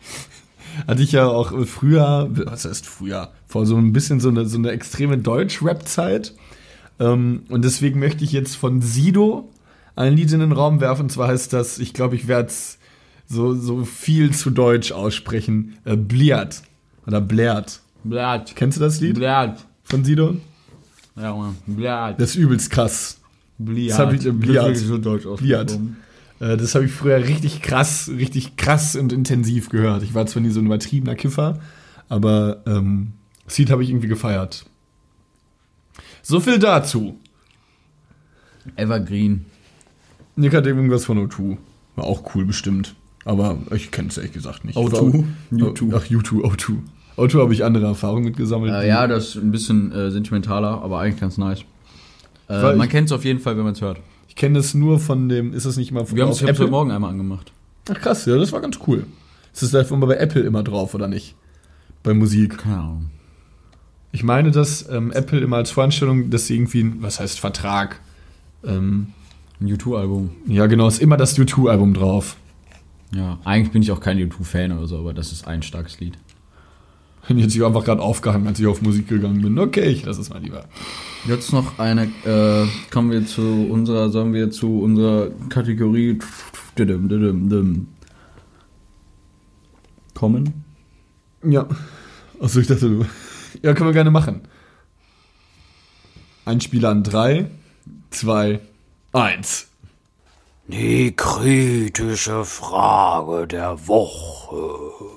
hatte 0.86 1.02
ich 1.02 1.12
ja 1.12 1.26
auch 1.26 1.52
früher, 1.66 2.28
was 2.30 2.64
heißt 2.64 2.86
früher, 2.86 3.32
vor 3.46 3.66
so 3.66 3.76
ein 3.76 3.92
bisschen 3.92 4.20
so 4.20 4.28
eine, 4.28 4.46
so 4.46 4.58
eine 4.58 4.70
extreme 4.70 5.18
Deutsch-Rap-Zeit. 5.18 6.34
Ähm, 6.98 7.44
und 7.48 7.64
deswegen 7.64 7.98
möchte 7.98 8.24
ich 8.24 8.32
jetzt 8.32 8.56
von 8.56 8.80
Sido 8.82 9.50
ein 9.96 10.14
Lied 10.14 10.32
in 10.32 10.40
den 10.40 10.52
Raum 10.52 10.80
werfen. 10.80 11.02
Und 11.02 11.12
zwar 11.12 11.28
heißt 11.28 11.52
das, 11.52 11.78
ich 11.78 11.94
glaube, 11.94 12.16
ich 12.16 12.28
werde 12.28 12.48
es 12.48 12.78
so, 13.26 13.54
so 13.54 13.84
viel 13.84 14.32
zu 14.32 14.50
Deutsch 14.50 14.92
aussprechen. 14.92 15.78
Äh, 15.84 15.96
Bliat. 15.96 16.62
Oder 17.06 17.20
Blärt. 17.20 17.80
Blatt. 18.08 18.52
Kennst 18.56 18.78
du 18.78 18.82
das 18.82 19.00
Lied 19.00 19.14
Blatt. 19.16 19.64
von 19.84 20.04
Sido? 20.04 20.36
Ja, 21.16 21.34
Mann. 21.34 21.56
Blatt. 21.66 22.20
Das 22.20 22.30
ist 22.30 22.36
übelst 22.36 22.70
krass. 22.70 23.20
Bliat. 23.58 23.90
Das 23.92 23.98
hab 24.06 24.12
ich- 24.12 24.26
äh, 24.26 24.32
Bliat. 24.32 24.76
so 24.76 24.98
deutsch 24.98 25.24
Bliat. 25.40 25.78
Äh, 26.40 26.56
das 26.58 26.74
habe 26.74 26.84
ich 26.84 26.92
früher 26.92 27.16
richtig 27.18 27.62
krass, 27.62 28.10
richtig 28.14 28.56
krass 28.56 28.94
und 28.96 29.12
intensiv 29.12 29.70
gehört. 29.70 30.02
Ich 30.02 30.12
war 30.14 30.26
zwar 30.26 30.42
nie 30.42 30.50
so 30.50 30.60
ein 30.60 30.66
übertriebener 30.66 31.14
Kiffer, 31.14 31.58
aber 32.10 32.62
ähm, 32.66 33.12
das 33.46 33.56
Lied 33.58 33.70
habe 33.70 33.82
ich 33.82 33.88
irgendwie 33.90 34.08
gefeiert. 34.08 34.66
So 36.22 36.40
viel 36.40 36.58
dazu. 36.58 37.18
Evergreen. 38.76 39.46
Nick 40.34 40.52
hat 40.54 40.66
irgendwas 40.66 41.04
von 41.04 41.18
O2. 41.18 41.56
War 41.94 42.04
auch 42.04 42.34
cool 42.34 42.44
bestimmt. 42.44 42.94
Aber 43.24 43.58
ich 43.74 43.90
kenne 43.90 44.08
es 44.08 44.18
ehrlich 44.18 44.32
gesagt 44.32 44.64
nicht. 44.64 44.76
O2? 44.76 45.24
U2. 45.52 45.92
Ach, 45.96 46.04
U2, 46.04 46.42
O2. 46.44 46.76
O2 47.16 47.40
habe 47.40 47.54
ich 47.54 47.64
andere 47.64 47.86
Erfahrungen 47.86 48.24
mitgesammelt. 48.24 48.72
Äh, 48.72 48.88
ja, 48.88 49.06
das 49.06 49.28
ist 49.30 49.36
ein 49.36 49.50
bisschen 49.50 49.90
äh, 49.92 50.10
sentimentaler, 50.10 50.82
aber 50.82 51.00
eigentlich 51.00 51.20
ganz 51.20 51.38
nice. 51.38 51.60
Äh, 52.48 52.74
man 52.76 52.88
kennt 52.88 53.06
es 53.08 53.12
auf 53.12 53.24
jeden 53.24 53.40
Fall, 53.40 53.56
wenn 53.56 53.64
man 53.64 53.72
es 53.72 53.80
hört. 53.80 53.98
Ich 54.28 54.36
kenne 54.36 54.58
es 54.58 54.74
nur 54.74 55.00
von 55.00 55.28
dem, 55.28 55.52
ist 55.54 55.64
es 55.64 55.76
nicht 55.76 55.92
mal 55.92 56.04
von 56.04 56.16
Wir 56.16 56.24
haben 56.24 56.30
es 56.32 56.42
heute 56.42 56.66
Morgen 56.68 56.90
einmal 56.90 57.10
angemacht. 57.10 57.52
Ach 57.90 57.94
krass, 57.98 58.26
ja, 58.26 58.36
das 58.36 58.52
war 58.52 58.60
ganz 58.60 58.78
cool. 58.86 59.06
Ist 59.52 59.62
das 59.62 59.74
einfach 59.74 59.96
mal 59.96 60.06
bei 60.06 60.16
Apple 60.16 60.42
immer 60.42 60.62
drauf, 60.62 60.94
oder 60.94 61.08
nicht? 61.08 61.34
Bei 62.02 62.12
Musik. 62.12 62.58
Keine 62.58 62.76
Ahnung. 62.76 63.10
Ich 64.12 64.22
meine, 64.22 64.50
dass 64.50 64.88
ähm, 64.90 65.10
Apple 65.12 65.40
immer 65.40 65.56
als 65.56 65.70
Voreinstellung, 65.70 66.30
dass 66.30 66.46
sie 66.46 66.54
irgendwie, 66.56 66.82
ein- 66.82 67.02
was 67.02 67.18
heißt 67.20 67.40
Vertrag? 67.40 68.00
Ähm, 68.64 69.08
Ein 69.60 69.68
U2-Album. 69.68 70.30
ja, 70.46 70.66
genau, 70.66 70.86
ist 70.88 71.00
immer 71.00 71.16
das 71.16 71.38
U2-Album 71.38 71.94
drauf. 71.94 72.36
Ja, 73.14 73.38
eigentlich 73.44 73.72
bin 73.72 73.82
ich 73.82 73.90
auch 73.92 74.00
kein 74.00 74.18
U2-Fan 74.18 74.72
oder 74.72 74.86
so, 74.86 74.98
aber 74.98 75.14
das 75.14 75.32
ist 75.32 75.46
ein 75.46 75.62
starkes 75.62 75.98
Lied. 76.00 76.18
Und 77.28 77.38
jetzt 77.38 77.54
ich 77.56 77.64
einfach 77.64 77.84
gerade 77.84 78.02
aufgehangen, 78.02 78.46
als 78.46 78.60
ich 78.60 78.66
auf 78.66 78.82
Musik 78.82 79.08
gegangen 79.08 79.42
bin. 79.42 79.58
Okay, 79.58 79.86
ich 79.86 80.04
lasse 80.04 80.20
es 80.20 80.30
mal 80.30 80.40
lieber. 80.40 80.64
Jetzt 81.26 81.52
noch 81.52 81.78
eine, 81.78 82.04
äh, 82.24 82.66
kommen 82.90 83.10
wir 83.10 83.26
zu 83.26 83.68
unserer, 83.70 84.10
sagen 84.10 84.32
wir 84.32 84.50
zu 84.50 84.80
unserer 84.80 85.30
Kategorie. 85.48 86.18
Kommen? 90.14 90.64
Ja. 91.44 91.66
Achso, 92.40 92.60
ich 92.60 92.66
dachte, 92.66 92.88
du. 92.88 93.06
Ja, 93.62 93.74
können 93.74 93.88
wir 93.88 93.94
gerne 93.94 94.10
machen. 94.10 94.42
Ein 96.44 96.60
Spieler 96.60 96.90
an 96.90 97.02
drei, 97.02 97.50
zwei, 98.10 98.60
eins. 99.12 99.68
Die 100.68 101.14
kritische 101.16 102.44
Frage 102.44 103.46
der 103.46 103.88
Woche. 103.88 105.16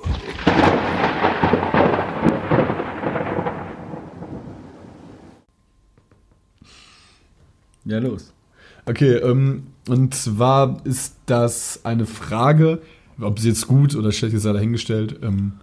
Ja, 7.89 7.97
los. 7.99 8.33
Okay, 8.85 9.15
ähm, 9.15 9.63
und 9.87 10.13
zwar 10.13 10.85
ist 10.85 11.15
das 11.25 11.83
eine 11.85 12.05
Frage, 12.05 12.81
ob 13.19 13.39
sie 13.39 13.49
jetzt 13.49 13.67
gut 13.67 13.95
oder 13.95 14.11
schlecht 14.11 14.33
ist, 14.35 14.43
sei 14.43 14.53
dahingestellt. 14.53 15.19
Ähm, 15.23 15.53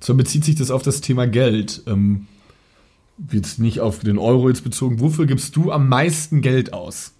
zwar 0.00 0.16
bezieht 0.16 0.44
sich 0.44 0.54
das 0.54 0.70
auf 0.70 0.82
das 0.82 1.00
Thema 1.00 1.26
Geld. 1.26 1.82
Ähm, 1.86 2.26
jetzt 3.32 3.58
nicht 3.58 3.80
auf 3.80 4.00
den 4.00 4.18
Euro 4.18 4.48
jetzt 4.50 4.62
bezogen. 4.64 5.00
Wofür 5.00 5.24
gibst 5.26 5.56
du 5.56 5.72
am 5.72 5.88
meisten 5.88 6.42
Geld 6.42 6.72
aus? 6.74 7.12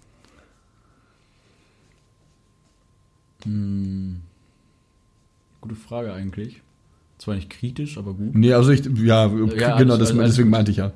Gute 5.61 5.75
Frage 5.75 6.13
eigentlich. 6.13 6.61
Zwar 7.17 7.35
nicht 7.35 7.49
kritisch, 7.49 7.97
aber 7.97 8.13
gut. 8.13 8.35
Nee, 8.35 8.53
also 8.53 8.69
ich, 8.71 8.85
ja, 8.85 9.25
Ja, 9.25 9.77
genau, 9.77 9.95
alles- 9.95 10.09
das, 10.09 10.17
alles 10.17 10.31
deswegen 10.31 10.49
gut. 10.49 10.51
meinte 10.51 10.71
ich 10.71 10.77
ja. 10.77 10.91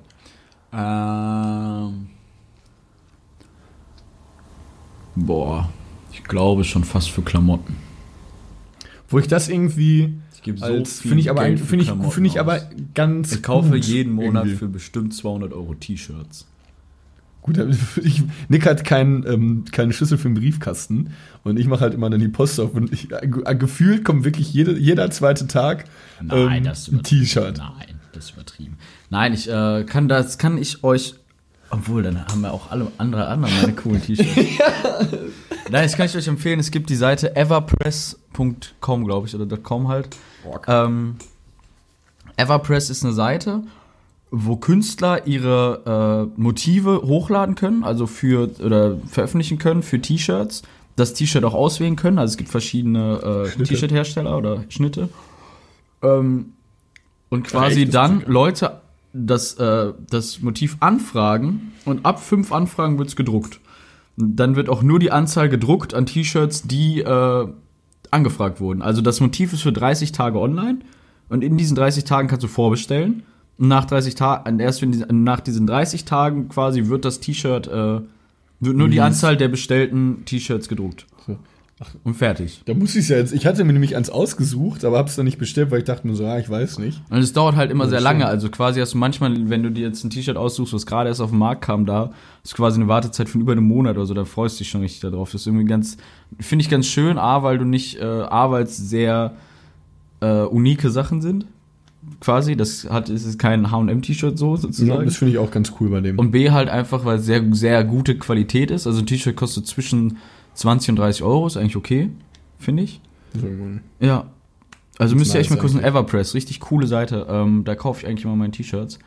Ähm. 0.73 2.07
Boah, 5.15 5.69
ich 6.11 6.23
glaube 6.23 6.63
schon 6.63 6.83
fast 6.83 7.09
für 7.11 7.21
Klamotten. 7.21 7.75
Wo 9.09 9.19
ich 9.19 9.27
das 9.27 9.49
irgendwie 9.49 10.13
Ich 10.33 10.41
gebe 10.41 10.57
so 10.57 10.65
als 10.65 11.01
viel 11.01 11.09
finde 11.09 11.21
ich 11.21 11.29
aber 11.29 11.41
finde 11.43 11.83
ich 11.83 11.91
finde 12.13 12.29
ich 12.29 12.39
aber 12.39 12.61
ganz 12.93 13.33
Ich 13.33 13.43
kaufe 13.43 13.75
jeden 13.75 14.13
Monat 14.13 14.45
irgendwie. 14.45 14.55
für 14.57 14.67
bestimmt 14.69 15.13
200 15.13 15.51
Euro 15.53 15.73
T-Shirts. 15.75 16.47
Gut, 17.41 17.57
ich, 18.03 18.23
Nick 18.49 18.65
hat 18.67 18.85
kein, 18.85 19.25
ähm, 19.27 19.65
keine 19.71 19.91
Schlüssel 19.93 20.17
für 20.17 20.29
den 20.29 20.35
Briefkasten 20.35 21.09
und 21.43 21.59
ich 21.59 21.65
mache 21.67 21.81
halt 21.81 21.93
immer 21.95 22.09
dann 22.09 22.19
die 22.21 22.27
Post 22.27 22.59
auf 22.59 22.73
und 22.75 22.93
ich, 22.93 23.11
äh, 23.11 23.27
ge- 23.27 23.55
gefühlt 23.57 24.05
kommt 24.05 24.23
wirklich 24.23 24.53
jede, 24.53 24.77
jeder 24.77 25.09
zweite 25.11 25.47
Tag 25.47 25.85
ähm, 26.29 26.63
das 26.63 26.87
ist 26.87 26.93
ein. 26.93 27.03
T-Shirt. 27.03 27.57
Nein, 27.57 27.95
das 28.13 28.25
ist 28.25 28.31
übertrieben. 28.33 28.77
Nein, 29.09 29.33
ich 29.33 29.49
äh, 29.49 29.83
kann 29.85 30.07
das 30.07 30.37
kann 30.37 30.57
ich 30.57 30.83
euch 30.83 31.15
obwohl 31.71 32.03
dann 32.03 32.25
haben 32.25 32.41
wir 32.41 32.53
auch 32.53 32.69
alle 32.69 32.87
andere 32.97 33.27
andere 33.27 33.51
meine 33.51 33.73
coolen 33.73 34.01
T-Shirts. 34.01 34.35
Nein, 35.69 35.83
das 35.83 35.95
kann 35.95 36.05
ich 36.05 36.15
euch 36.15 36.27
empfehlen. 36.27 36.59
Es 36.59 36.69
gibt 36.71 36.89
die 36.89 36.95
Seite 36.95 37.35
everpress.com, 37.35 39.05
glaube 39.05 39.27
ich, 39.27 39.35
oder 39.35 39.57
.com 39.57 39.87
halt. 39.87 40.09
Ähm, 40.67 41.15
Everpress 42.35 42.89
ist 42.89 43.05
eine 43.05 43.13
Seite, 43.13 43.63
wo 44.31 44.57
Künstler 44.57 45.27
ihre 45.27 46.29
äh, 46.35 46.41
Motive 46.41 47.01
hochladen 47.03 47.55
können, 47.55 47.83
also 47.83 48.05
für 48.07 48.49
oder 48.61 48.97
veröffentlichen 49.07 49.57
können 49.57 49.81
für 49.83 50.01
T-Shirts, 50.01 50.63
das 50.95 51.13
T-Shirt 51.13 51.45
auch 51.45 51.53
auswählen 51.53 51.95
können. 51.95 52.19
Also 52.19 52.33
es 52.33 52.37
gibt 52.37 52.49
verschiedene 52.49 53.47
äh, 53.57 53.63
T-Shirt-Hersteller 53.63 54.37
oder 54.37 54.65
Schnitte. 54.69 55.09
Ähm, 56.01 56.53
und 57.29 57.47
quasi 57.47 57.83
Echt? 57.83 57.93
Dann 57.93 58.23
Leute 58.25 58.81
das, 59.13 59.53
äh, 59.55 59.93
das 60.09 60.41
Motiv 60.41 60.77
anfragen 60.79 61.73
und 61.85 62.05
ab 62.05 62.21
fünf 62.21 62.51
Anfragen 62.51 62.97
wird 62.97 63.09
es 63.09 63.15
gedruckt. 63.15 63.59
Dann 64.17 64.55
wird 64.55 64.69
auch 64.69 64.83
nur 64.83 64.99
die 64.99 65.11
Anzahl 65.11 65.49
gedruckt 65.49 65.93
an 65.93 66.05
T-Shirts, 66.05 66.63
die 66.63 66.99
äh, 66.99 67.47
angefragt 68.11 68.59
wurden. 68.59 68.81
Also 68.81 69.01
das 69.01 69.19
Motiv 69.19 69.53
ist 69.53 69.61
für 69.61 69.71
30 69.71 70.11
Tage 70.11 70.39
online 70.39 70.79
und 71.29 71.43
in 71.43 71.57
diesen 71.57 71.75
30 71.75 72.03
Tagen 72.03 72.27
kannst 72.27 72.43
du 72.43 72.47
vorbestellen. 72.47 73.23
Und 73.57 73.67
nach 73.67 73.85
30 73.85 74.15
Tagen, 74.15 74.59
erst 74.59 74.81
wenn 74.81 74.91
die, 74.91 75.03
nach 75.11 75.39
diesen 75.39 75.67
30 75.67 76.05
Tagen 76.05 76.49
quasi 76.49 76.87
wird 76.87 77.05
das 77.05 77.19
T-Shirt, 77.19 77.67
äh, 77.67 78.01
wird 78.59 78.77
nur 78.77 78.89
die. 78.89 79.01
Anzahl 79.01 79.37
der 79.37 79.47
bestellten 79.47 80.23
T-Shirts 80.25 80.67
gedruckt. 80.67 81.07
So. 81.25 81.37
Und 82.03 82.13
fertig. 82.15 82.61
Da 82.65 82.73
muss 82.73 82.95
ich 82.95 83.09
ja 83.09 83.17
jetzt, 83.17 83.33
ich 83.33 83.45
hatte 83.45 83.63
mir 83.63 83.73
nämlich 83.73 83.95
eins 83.95 84.09
ausgesucht, 84.09 84.85
aber 84.85 84.97
hab's 84.97 85.15
dann 85.15 85.25
nicht 85.25 85.37
bestellt, 85.39 85.71
weil 85.71 85.79
ich 85.79 85.85
dachte 85.85 86.07
mir 86.07 86.15
so, 86.15 86.25
ah, 86.25 86.37
ich 86.37 86.49
weiß 86.49 86.79
nicht. 86.79 87.01
Und 87.09 87.17
es 87.17 87.33
dauert 87.33 87.55
halt 87.55 87.71
immer 87.71 87.85
Ja, 87.85 87.89
sehr 87.91 88.01
lange. 88.01 88.25
Also 88.27 88.49
quasi 88.49 88.79
hast 88.79 88.93
du 88.93 88.97
manchmal, 88.97 89.49
wenn 89.49 89.63
du 89.63 89.71
dir 89.71 89.87
jetzt 89.87 90.03
ein 90.03 90.09
T-Shirt 90.09 90.37
aussuchst, 90.37 90.73
was 90.73 90.85
gerade 90.85 91.09
erst 91.09 91.21
auf 91.21 91.31
den 91.31 91.39
Markt 91.39 91.63
kam, 91.63 91.85
da 91.85 92.11
du 92.43 92.55
quasi 92.55 92.79
eine 92.79 92.87
Wartezeit 92.87 93.29
von 93.29 93.41
über 93.41 93.51
einem 93.53 93.67
Monat 93.67 93.97
oder 93.97 94.05
so. 94.05 94.13
Da 94.13 94.25
freust 94.25 94.55
du 94.55 94.59
dich 94.59 94.69
schon 94.69 94.81
richtig 94.81 94.99
darauf. 95.01 95.31
Das 95.31 95.41
ist 95.41 95.47
irgendwie 95.47 95.65
ganz, 95.65 95.97
finde 96.39 96.63
ich 96.63 96.69
ganz 96.69 96.87
schön. 96.87 97.17
A, 97.17 97.41
weil 97.43 97.57
du 97.57 97.65
nicht, 97.65 97.99
äh, 97.99 98.03
A, 98.03 98.51
weil 98.51 98.63
es 98.63 98.77
sehr 98.77 99.33
äh, 100.21 100.41
unique 100.43 100.81
Sachen 100.89 101.21
sind. 101.21 101.45
Quasi. 102.19 102.55
Das 102.55 102.89
hat, 102.89 103.09
es 103.09 103.25
ist 103.25 103.37
kein 103.39 103.71
H&M-T-Shirt 103.71 104.37
so 104.37 104.55
Ja, 104.55 104.61
sozusagen. 104.61 105.05
das 105.05 105.17
finde 105.17 105.33
ich 105.33 105.37
auch 105.37 105.51
ganz 105.51 105.73
cool 105.79 105.89
bei 105.89 106.01
dem. 106.01 106.17
Und 106.19 106.31
B 106.31 106.49
halt 106.51 106.69
einfach, 106.69 107.05
weil 107.05 107.17
es 107.17 107.25
sehr, 107.25 107.43
sehr 107.53 107.83
gute 107.83 108.17
Qualität 108.17 108.71
ist. 108.71 108.87
Also 108.87 108.99
ein 108.99 109.05
T-Shirt 109.05 109.35
kostet 109.35 109.67
zwischen 109.67 110.17
20 110.53 110.89
und 110.89 110.95
30 110.97 111.23
Euro. 111.23 111.47
Ist 111.47 111.57
eigentlich 111.57 111.77
okay, 111.77 112.09
finde 112.59 112.83
ich. 112.83 113.01
Ja. 113.99 114.25
Also 114.97 115.15
müsst 115.15 115.33
ihr 115.33 115.39
echt 115.39 115.49
mal 115.49 115.57
kurz 115.57 115.73
eigentlich. 115.73 115.85
Everpress, 115.85 116.33
richtig 116.33 116.59
coole 116.59 116.85
Seite. 116.85 117.25
Ähm, 117.29 117.63
da 117.63 117.75
kaufe 117.75 118.01
ich 118.01 118.07
eigentlich 118.07 118.25
immer 118.25 118.35
meine 118.35 118.51
T-Shirts. 118.51 118.99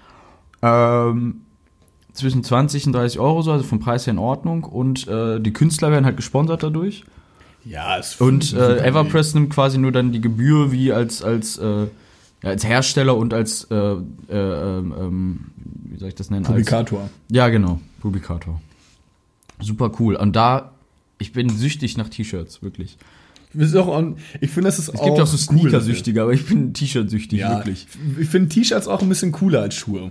Ähm, 0.62 1.42
zwischen 2.14 2.42
20 2.42 2.86
und 2.86 2.92
30 2.94 3.20
Euro 3.20 3.42
so, 3.42 3.52
also 3.52 3.64
vom 3.64 3.80
Preis 3.80 4.06
her 4.06 4.12
in 4.12 4.18
Ordnung. 4.18 4.64
Und 4.64 5.06
äh, 5.08 5.40
die 5.40 5.52
Künstler 5.52 5.90
werden 5.90 6.04
halt 6.04 6.16
gesponsert 6.16 6.62
dadurch. 6.62 7.04
ja, 7.64 7.98
es 7.98 8.20
Und 8.20 8.54
äh, 8.54 8.78
Everpress 8.78 9.34
nimmt 9.34 9.50
quasi 9.50 9.78
nur 9.78 9.92
dann 9.92 10.12
die 10.12 10.20
Gebühr 10.20 10.72
wie 10.72 10.92
als, 10.92 11.22
als, 11.22 11.58
äh, 11.58 11.82
ja, 12.42 12.50
als 12.50 12.64
Hersteller 12.64 13.16
und 13.16 13.34
als, 13.34 13.64
äh, 13.70 13.74
äh, 13.74 13.98
ähm, 14.30 14.94
ähm, 14.98 15.40
wie 15.56 15.98
soll 15.98 16.08
ich 16.08 16.14
das 16.14 16.30
nennen? 16.30 16.46
Als, 16.46 16.54
Publikator. 16.54 17.10
ja, 17.30 17.48
genau, 17.48 17.80
Publikator. 18.00 18.60
Super 19.60 19.92
cool. 19.98 20.16
Und 20.16 20.34
da, 20.34 20.72
ich 21.18 21.32
bin 21.32 21.48
süchtig 21.48 21.96
nach 21.96 22.08
T-Shirts, 22.08 22.62
wirklich. 22.62 22.96
Auch 23.76 23.96
an- 23.96 24.16
Ich 24.40 24.50
finde, 24.50 24.68
das 24.68 24.78
ist 24.80 24.88
Es 24.88 25.00
gibt 25.00 25.16
ja 25.16 25.22
auch 25.22 25.28
so. 25.28 25.36
Sneaker-Süchtige, 25.36 26.22
aber 26.22 26.32
ich 26.32 26.44
bin 26.46 26.74
T-Shirt-süchtig, 26.74 27.38
Ja, 27.38 27.56
wirklich. 27.58 27.86
Ich 28.18 28.28
finde 28.28 28.48
T-Shirts 28.48 28.88
auch 28.88 29.00
ein 29.00 29.08
bisschen 29.08 29.30
cooler 29.32 29.60
als 29.62 29.74
Schuhe. 29.76 30.10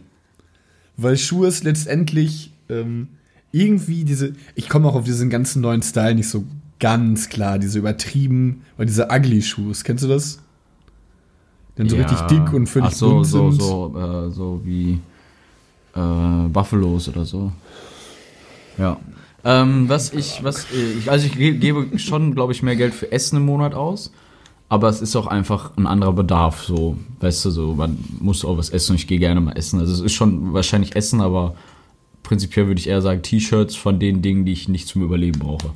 Weil 0.95 1.17
Schuhe 1.17 1.47
ist 1.47 1.63
letztendlich 1.65 2.51
ähm, 2.69 3.09
irgendwie 3.51 4.05
diese. 4.05 4.33
Ich 4.55 4.69
komme 4.69 4.87
auch 4.87 4.95
auf 4.95 5.03
diesen 5.03 5.29
ganzen 5.29 5.61
neuen 5.61 5.81
Style 5.81 6.15
nicht 6.15 6.29
so 6.29 6.45
ganz 6.79 7.27
klar. 7.29 7.59
Diese 7.59 7.79
übertrieben, 7.79 8.62
weil 8.77 8.85
diese 8.85 9.08
Ugly-Shoes, 9.12 9.83
kennst 9.83 10.04
du 10.06 10.08
das? 10.08 10.39
Dann 11.75 11.89
so 11.89 11.95
richtig 11.97 12.19
dick 12.27 12.54
und 12.54 12.67
völlig 12.67 12.89
Ach 12.91 12.93
so, 12.95 13.10
bunt 13.15 13.25
so, 13.25 13.51
sind. 13.51 13.62
so, 13.62 14.27
äh, 14.29 14.31
so 14.31 14.62
wie 14.63 14.99
äh, 15.95 16.47
Buffalos 16.49 17.10
oder 17.10 17.25
so. 17.25 17.51
Ja. 18.77 18.99
Ähm, 19.46 19.89
was 19.89 20.13
ich, 20.13 20.44
was 20.44 20.65
ich, 20.71 21.10
also 21.12 21.25
ich 21.25 21.33
ge 21.37 21.54
gebe 21.58 22.00
schon, 22.00 22.33
glaube 22.33 22.54
ich, 22.54 22.63
mehr 22.63 22.75
Geld 22.75 22.94
für 22.94 23.12
Essen 23.12 23.37
im 23.37 23.46
Monat 23.46 23.73
aus. 23.73 24.12
Aber 24.69 24.89
es 24.89 25.02
ist 25.02 25.15
auch 25.15 25.27
einfach 25.27 25.71
ein 25.77 25.85
anderer 25.85 26.13
Bedarf, 26.13 26.63
so, 26.63 26.98
weißt 27.19 27.46
du, 27.46 27.50
so, 27.52 27.75
man 27.75 27.98
muss 28.19 28.44
auch 28.44 28.58
was 28.58 28.69
essen 28.71 28.94
und 28.94 28.96
ich 28.96 29.06
gehe 29.06 29.19
gerne 29.19 29.39
mal 29.39 29.52
essen. 29.52 29.79
Also 29.79 29.94
es 29.94 30.00
ist 30.00 30.13
schon 30.13 30.54
wahrscheinlich 30.54 30.96
Essen, 30.96 31.21
aber 31.21 31.56
prinzipiell 32.23 32.65
würde 32.67 32.79
ich 32.79 32.87
eher 32.87 33.02
sagen 33.02 33.21
T-Shirts 33.21 33.75
von 33.75 34.00
den 34.00 34.21
Dingen, 34.23 34.46
die 34.46 34.54
ich 34.54 34.69
nicht 34.69 34.87
zum 34.87 35.04
Überleben 35.04 35.39
brauche. 35.39 35.71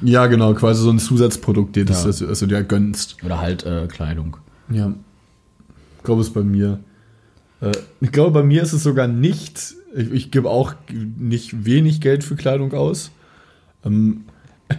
Ja, 0.00 0.28
genau, 0.28 0.54
quasi 0.54 0.82
so 0.82 0.90
ein 0.90 0.98
Zusatzprodukt, 0.98 1.76
das, 1.76 2.02
Ja. 2.02 2.06
das, 2.06 2.18
das 2.20 2.38
du 2.38 2.46
dir 2.46 2.62
gönnst. 2.62 3.16
Oder 3.24 3.40
halt 3.40 3.64
äh, 3.66 3.86
Kleidung. 3.88 4.36
Ja. 4.70 4.94
Ich 5.98 6.04
glaube, 6.04 6.20
es 6.22 6.28
ist 6.28 6.34
bei 6.34 6.42
mir. 6.42 6.78
Äh, 7.62 7.72
ich 8.00 8.12
glaube, 8.12 8.32
bei 8.32 8.42
mir 8.42 8.62
ist 8.62 8.72
es 8.72 8.82
sogar 8.82 9.06
nicht. 9.06 9.74
Ich, 9.94 10.10
ich 10.10 10.30
gebe 10.30 10.50
auch 10.50 10.74
nicht 10.90 11.64
wenig 11.64 12.00
Geld 12.00 12.24
für 12.24 12.36
Kleidung 12.36 12.74
aus. 12.74 13.10
Ähm, 13.84 14.24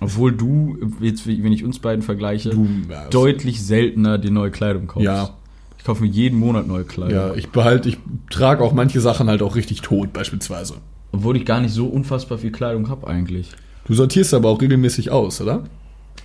Obwohl 0.00 0.32
du, 0.32 0.76
jetzt, 1.00 1.26
wenn 1.26 1.52
ich 1.52 1.64
uns 1.64 1.78
beiden 1.78 2.02
vergleiche, 2.02 2.50
Du, 2.50 2.68
ja, 2.88 3.08
deutlich 3.08 3.64
seltener 3.64 4.18
die 4.18 4.30
neue 4.30 4.50
Kleidung 4.50 4.86
kaufst. 4.86 5.04
Ja. 5.04 5.30
Ich 5.78 5.84
kaufe 5.84 6.02
mir 6.02 6.10
jeden 6.10 6.38
Monat 6.38 6.66
neue 6.66 6.84
Kleidung. 6.84 7.14
Ja, 7.14 7.34
ich 7.34 7.48
behalte, 7.48 7.88
ich 7.88 7.98
trage 8.28 8.62
auch 8.62 8.72
manche 8.72 9.00
Sachen 9.00 9.28
halt 9.28 9.40
auch 9.40 9.56
richtig 9.56 9.80
tot, 9.80 10.12
beispielsweise. 10.12 10.74
Obwohl 11.12 11.36
ich 11.36 11.46
gar 11.46 11.60
nicht 11.60 11.72
so 11.72 11.86
unfassbar 11.86 12.38
viel 12.38 12.52
Kleidung 12.52 12.90
habe 12.90 13.06
eigentlich. 13.06 13.52
Du 13.86 13.94
sortierst 13.94 14.34
aber 14.34 14.50
auch 14.50 14.60
regelmäßig 14.60 15.10
aus, 15.10 15.40
oder? 15.40 15.64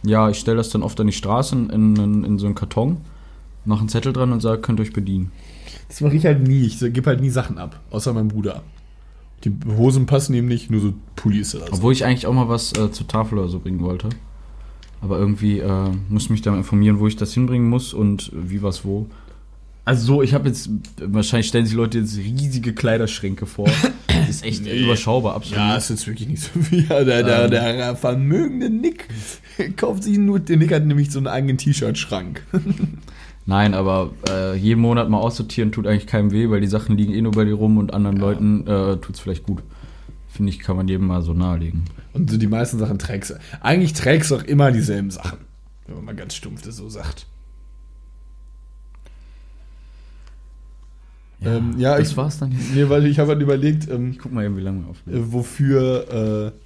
Ja, 0.03 0.29
ich 0.29 0.39
stelle 0.39 0.57
das 0.57 0.69
dann 0.69 0.83
oft 0.83 0.99
an 0.99 1.07
die 1.07 1.13
Straße 1.13 1.55
in, 1.55 1.95
in, 1.95 2.23
in 2.23 2.39
so 2.39 2.47
einen 2.47 2.55
Karton, 2.55 2.97
mache 3.65 3.81
einen 3.81 3.89
Zettel 3.89 4.11
dran 4.13 4.33
und 4.33 4.41
sage, 4.41 4.61
könnt 4.61 4.79
ihr 4.79 4.83
euch 4.83 4.93
bedienen. 4.93 5.31
Das 5.91 5.99
mache 5.99 6.15
ich 6.15 6.25
halt 6.25 6.47
nie. 6.47 6.61
Ich 6.65 6.79
gebe 6.79 7.05
halt 7.05 7.19
nie 7.19 7.29
Sachen 7.29 7.57
ab, 7.57 7.77
außer 7.89 8.13
meinem 8.13 8.29
Bruder. 8.29 8.63
Die 9.43 9.51
Hosen 9.75 10.05
passen 10.05 10.33
ihm 10.33 10.47
nicht, 10.47 10.71
nur 10.71 10.79
so 10.79 10.93
Pullis 11.17 11.53
oder 11.53 11.65
so. 11.67 11.73
Obwohl 11.73 11.91
ich 11.91 12.05
eigentlich 12.05 12.27
auch 12.27 12.33
mal 12.33 12.47
was 12.47 12.71
äh, 12.77 12.91
zur 12.93 13.09
Tafel 13.09 13.39
oder 13.39 13.49
so 13.49 13.59
bringen 13.59 13.81
wollte. 13.81 14.07
Aber 15.01 15.19
irgendwie 15.19 15.59
äh, 15.59 15.89
muss 16.07 16.29
mich 16.29 16.41
da 16.41 16.55
informieren, 16.55 16.99
wo 16.99 17.07
ich 17.07 17.17
das 17.17 17.33
hinbringen 17.33 17.67
muss 17.67 17.93
und 17.93 18.31
wie 18.33 18.61
was 18.61 18.85
wo. 18.85 19.07
Also 19.83 20.05
so, 20.05 20.21
ich 20.21 20.33
habe 20.33 20.47
jetzt, 20.47 20.69
wahrscheinlich 21.01 21.47
stellen 21.47 21.65
sich 21.65 21.75
Leute 21.75 21.97
jetzt 21.99 22.15
riesige 22.17 22.73
Kleiderschränke 22.73 23.45
vor. 23.45 23.67
Das 24.07 24.29
ist 24.29 24.45
echt 24.45 24.63
Nee. 24.63 24.83
überschaubar, 24.83 25.35
absolut. 25.35 25.57
Ja, 25.57 25.75
ist 25.75 25.89
jetzt 25.89 26.05
wirklich 26.07 26.29
nicht 26.29 26.41
so 26.43 26.57
viel. 26.61 26.85
Ja, 26.89 27.03
der, 27.03 27.23
der, 27.23 27.43
Ähm. 27.45 27.51
der 27.51 27.95
vermögende 27.97 28.69
Nick 28.69 29.09
kauft 29.77 30.03
sich 30.03 30.17
nur, 30.17 30.39
der 30.39 30.55
Nick 30.57 30.71
hat 30.73 30.85
nämlich 30.85 31.11
so 31.11 31.17
einen 31.19 31.27
eigenen 31.27 31.57
T-Shirt-Schrank. 31.57 32.41
Nein, 33.45 33.73
aber 33.73 34.11
äh, 34.29 34.55
jeden 34.55 34.81
Monat 34.81 35.09
mal 35.09 35.17
aussortieren 35.17 35.71
tut 35.71 35.87
eigentlich 35.87 36.07
keinem 36.07 36.31
weh, 36.31 36.49
weil 36.49 36.61
die 36.61 36.67
Sachen 36.67 36.97
liegen 36.97 37.13
eh 37.13 37.21
nur 37.21 37.31
bei 37.31 37.43
dir 37.43 37.55
rum 37.55 37.77
und 37.77 37.93
anderen 37.93 38.17
Leuten 38.17 38.67
äh, 38.67 38.97
tut's 38.97 39.19
vielleicht 39.19 39.43
gut. 39.43 39.63
Finde 40.29 40.51
ich, 40.51 40.59
kann 40.59 40.77
man 40.77 40.87
jedem 40.87 41.07
mal 41.07 41.21
so 41.21 41.33
nahelegen. 41.33 41.83
Und 42.13 42.29
so 42.29 42.37
die 42.37 42.47
meisten 42.47 42.79
Sachen 42.79 42.99
trägst 42.99 43.31
du. 43.31 43.35
Eigentlich 43.61 43.93
trägst 43.93 44.31
du 44.31 44.35
auch 44.35 44.43
immer 44.43 44.71
dieselben 44.71 45.11
Sachen. 45.11 45.39
Wenn 45.87 45.95
man 45.95 46.05
mal 46.05 46.15
ganz 46.15 46.35
stumpf 46.35 46.61
das 46.61 46.77
so 46.77 46.87
sagt. 46.87 47.25
Ja, 51.39 51.57
ähm, 51.57 51.75
ja 51.77 51.97
das 51.97 52.11
ich, 52.11 52.17
war's 52.17 52.37
dann 52.39 52.51
jetzt. 52.51 52.73
Nee, 52.73 52.87
weil 52.89 53.05
ich 53.05 53.19
habe 53.19 53.31
halt 53.31 53.41
überlegt, 53.41 53.89
ähm, 53.89 54.11
Ich 54.11 54.19
guck 54.19 54.31
mal 54.31 54.45
eben, 54.45 54.55
wie 54.57 54.61
lange 54.61 54.81
wir 54.83 54.89
aufnehmen. 54.89 55.17
äh, 55.17 55.33
wofür 55.33 56.53
äh, 56.53 56.57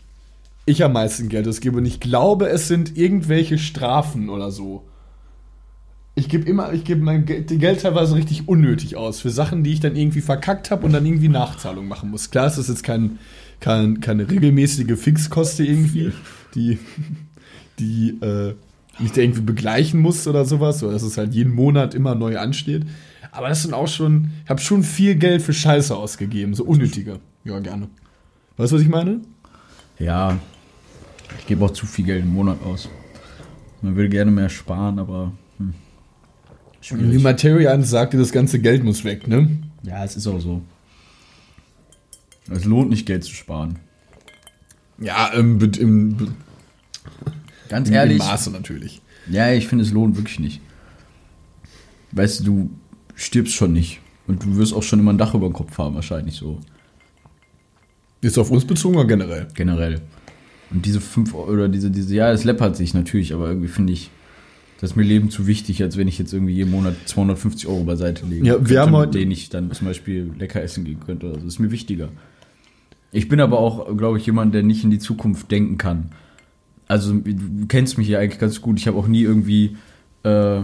ich 0.65 0.83
am 0.83 0.93
meisten 0.93 1.29
Geld 1.29 1.47
ausgebe. 1.47 1.77
Und 1.77 1.85
ich 1.85 1.99
glaube, 1.99 2.49
es 2.49 2.67
sind 2.67 2.97
irgendwelche 2.97 3.57
Strafen 3.57 4.29
oder 4.29 4.51
so. 4.51 4.85
Ich 6.17 6.29
gebe 6.29 6.47
immer, 6.49 6.71
ich 6.71 6.85
gebe 6.85 7.01
mein 7.01 7.25
Geld, 7.25 7.47
Geld 7.59 7.81
teilweise 7.81 8.15
richtig 8.15 8.47
unnötig 8.47 8.95
aus 8.95 9.19
für 9.19 9.29
Sachen, 9.29 9.63
die 9.63 9.73
ich 9.73 9.81
dann 9.81 9.97
irgendwie 9.97 10.21
verkackt 10.21 10.71
habe 10.71 10.85
und 10.85 10.93
dann 10.93 11.05
irgendwie 11.05 11.27
Nachzahlung 11.27 11.89
machen 11.89 12.09
muss. 12.09 12.31
Klar, 12.31 12.47
es 12.47 12.57
ist 12.57 12.69
jetzt 12.69 12.83
kein, 12.83 13.19
kein, 13.59 13.99
keine 13.99 14.29
regelmäßige 14.29 14.97
Fixkoste 14.97 15.65
irgendwie, 15.65 16.13
die, 16.55 16.79
die 17.79 18.17
äh, 18.21 18.55
mich 18.99 19.11
da 19.11 19.21
irgendwie 19.21 19.41
begleichen 19.41 19.99
muss 19.99 20.25
oder 20.25 20.45
sowas, 20.45 20.81
oder 20.83 20.93
dass 20.93 21.03
es 21.03 21.17
halt 21.17 21.33
jeden 21.33 21.53
Monat 21.53 21.93
immer 21.93 22.15
neu 22.15 22.37
ansteht. 22.39 22.83
Aber 23.31 23.49
das 23.49 23.63
sind 23.63 23.73
auch 23.73 23.89
schon, 23.89 24.31
ich 24.45 24.49
habe 24.49 24.61
schon 24.61 24.83
viel 24.83 25.15
Geld 25.15 25.41
für 25.41 25.51
Scheiße 25.51 25.93
ausgegeben, 25.93 26.53
so 26.53 26.63
unnötige. 26.63 27.19
Ja, 27.43 27.59
gerne. 27.59 27.89
Weißt 28.55 28.71
du, 28.71 28.77
was 28.77 28.81
ich 28.81 28.89
meine? 28.89 29.19
Ja, 29.99 30.39
ich 31.39 31.45
gebe 31.45 31.65
auch 31.65 31.71
zu 31.71 31.85
viel 31.85 32.05
Geld 32.05 32.23
im 32.23 32.33
Monat 32.33 32.63
aus. 32.63 32.87
Man 33.81 33.97
will 33.97 34.07
gerne 34.07 34.31
mehr 34.31 34.47
sparen, 34.49 34.99
aber 34.99 35.33
hm. 36.89 37.11
Wie 37.11 37.19
Material 37.19 37.83
sagte, 37.83 38.17
das 38.17 38.31
ganze 38.31 38.59
Geld 38.59 38.83
muss 38.83 39.03
weg, 39.03 39.27
ne? 39.27 39.49
ja, 39.83 40.03
es 40.03 40.15
ist 40.15 40.27
auch 40.27 40.39
so. 40.39 40.61
Es 42.49 42.65
lohnt 42.65 42.89
nicht, 42.89 43.05
Geld 43.05 43.23
zu 43.23 43.33
sparen. 43.33 43.79
Ja, 44.99 45.27
im, 45.29 45.59
im, 45.59 45.71
im, 45.79 46.35
Ganz 47.69 47.89
im 47.89 47.95
ehrlich, 47.95 48.19
Maße 48.19 48.51
natürlich. 48.51 49.01
ja, 49.29 49.51
ich 49.51 49.67
finde, 49.67 49.83
es 49.83 49.91
lohnt 49.91 50.15
wirklich 50.15 50.39
nicht. 50.39 50.61
Weißt 52.11 52.41
du, 52.41 52.43
du 52.43 52.69
stirbst 53.15 53.53
schon 53.53 53.73
nicht. 53.73 53.99
Und 54.27 54.43
du 54.43 54.57
wirst 54.57 54.73
auch 54.73 54.83
schon 54.83 54.99
immer 54.99 55.13
ein 55.13 55.17
Dach 55.17 55.33
über 55.33 55.47
dem 55.47 55.53
Kopf 55.53 55.77
haben, 55.77 55.95
wahrscheinlich 55.95 56.35
so. 56.35 56.59
Ist 58.21 58.37
auf 58.37 58.49
uns 58.49 58.65
bezogen 58.65 58.95
oder 58.95 59.07
generell? 59.07 59.47
Generell. 59.53 60.01
Und 60.71 60.85
diese 60.85 61.01
5 61.01 61.33
oder 61.33 61.67
diese, 61.67 61.91
diese, 61.91 62.15
ja, 62.15 62.31
es 62.31 62.43
läppert 62.43 62.75
sich 62.75 62.93
natürlich, 62.93 63.33
aber 63.33 63.49
irgendwie 63.49 63.67
finde 63.67 63.93
ich, 63.93 64.09
das 64.81 64.91
ist 64.91 64.95
mir 64.95 65.03
Leben 65.03 65.29
zu 65.29 65.47
wichtig, 65.47 65.81
als 65.81 65.97
wenn 65.97 66.07
ich 66.07 66.17
jetzt 66.19 66.33
irgendwie 66.33 66.53
jeden 66.53 66.71
Monat 66.71 66.95
250 67.05 67.67
Euro 67.67 67.83
beiseite 67.83 68.25
lege. 68.25 68.45
Ja, 68.45 68.69
wir 68.69 68.81
haben 68.81 68.91
mit 68.91 68.99
heute- 68.99 69.19
denen 69.19 69.31
ich 69.31 69.49
dann 69.49 69.71
zum 69.71 69.87
Beispiel 69.87 70.31
lecker 70.37 70.61
essen 70.61 70.83
gehen 70.83 70.99
könnte. 70.99 71.31
Das 71.33 71.43
ist 71.43 71.59
mir 71.59 71.71
wichtiger. 71.71 72.09
Ich 73.11 73.29
bin 73.29 73.39
aber 73.39 73.59
auch, 73.59 73.95
glaube 73.97 74.17
ich, 74.17 74.25
jemand, 74.25 74.53
der 74.53 74.63
nicht 74.63 74.83
in 74.83 74.89
die 74.91 74.99
Zukunft 74.99 75.49
denken 75.49 75.77
kann. 75.77 76.11
Also 76.87 77.13
du 77.13 77.65
kennst 77.67 77.97
mich 77.97 78.07
ja 78.09 78.19
eigentlich 78.19 78.39
ganz 78.39 78.61
gut. 78.61 78.77
Ich 78.77 78.87
habe 78.87 78.97
auch 78.97 79.07
nie 79.07 79.21
irgendwie 79.21 79.77
äh, 80.23 80.59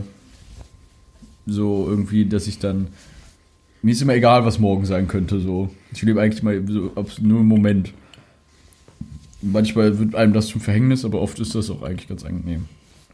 so 1.46 1.88
irgendwie, 1.90 2.26
dass 2.26 2.48
ich 2.48 2.60
dann 2.60 2.88
mir 3.84 3.92
ist 3.94 4.02
immer 4.02 4.14
egal, 4.14 4.46
was 4.46 4.60
morgen 4.60 4.86
sein 4.86 5.08
könnte. 5.08 5.40
So, 5.40 5.70
ich 5.94 6.02
lebe 6.04 6.22
eigentlich 6.22 6.44
mal 6.44 6.62
so, 6.68 6.92
nur 7.22 7.40
im 7.40 7.48
Moment. 7.48 7.94
Manchmal 9.42 9.98
wird 9.98 10.14
einem 10.14 10.34
das 10.34 10.48
zum 10.48 10.62
Verhängnis, 10.62 11.04
aber 11.04 11.20
oft 11.20 11.40
ist 11.40 11.56
das 11.56 11.70
auch 11.72 11.82
eigentlich 11.82 12.08
ganz 12.08 12.24
angenehm. 12.24 12.66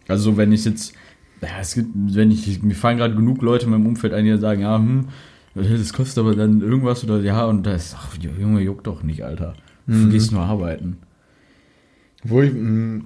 Also 0.08 0.38
wenn 0.38 0.52
ich 0.52 0.66
jetzt, 0.66 0.94
ja, 1.42 1.50
es 1.60 1.74
gibt, 1.76 1.90
wenn 1.96 2.32
ich, 2.32 2.62
mir 2.64 2.76
fallen 2.76 2.98
gerade 2.98 3.16
genug 3.16 3.42
Leute 3.42 3.66
in 3.66 3.72
meinem 3.72 3.86
Umfeld 3.86 4.14
ein, 4.14 4.26
die 4.26 4.38
sagen, 4.38 4.62
ja, 4.62 4.78
hm, 4.78 5.08
das 5.56 5.94
kostet 5.94 6.20
aber 6.20 6.36
dann 6.36 6.62
irgendwas 6.62 7.04
oder 7.04 7.20
ja, 7.22 7.46
und 7.46 7.64
da 7.64 7.74
ist, 7.74 7.96
ach, 7.98 8.16
Junge, 8.20 8.62
juckt 8.62 8.86
doch 8.88 9.04
nicht, 9.04 9.24
Alter. 9.24 9.54
Du 9.88 10.10
gehst 10.10 10.32
nur 10.34 10.42
arbeiten. 10.42 10.98
Wo 12.24 12.42
ich, 12.42 12.54
mh, 12.54 13.06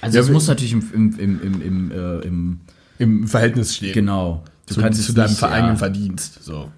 Also 0.00 0.16
Ja, 0.16 0.24
es 0.24 0.30
muss 0.30 0.48
natürlich 0.48 0.72
im, 0.72 0.82
im, 0.94 1.18
im, 1.18 1.40
im, 1.42 1.62
im, 1.62 1.90
äh, 1.92 2.18
im 2.20 2.60
im 2.98 3.28
Verhältnis 3.28 3.76
stehen. 3.76 3.92
genau. 3.92 4.42
Du 4.66 4.74
Zu, 4.74 4.80
kannst 4.80 5.02
zu 5.04 5.12
deinem 5.12 5.30
nicht, 5.30 5.42
eigenen 5.42 5.74
ja, 5.74 5.76
Verdienst. 5.76 6.42
So. 6.42 6.68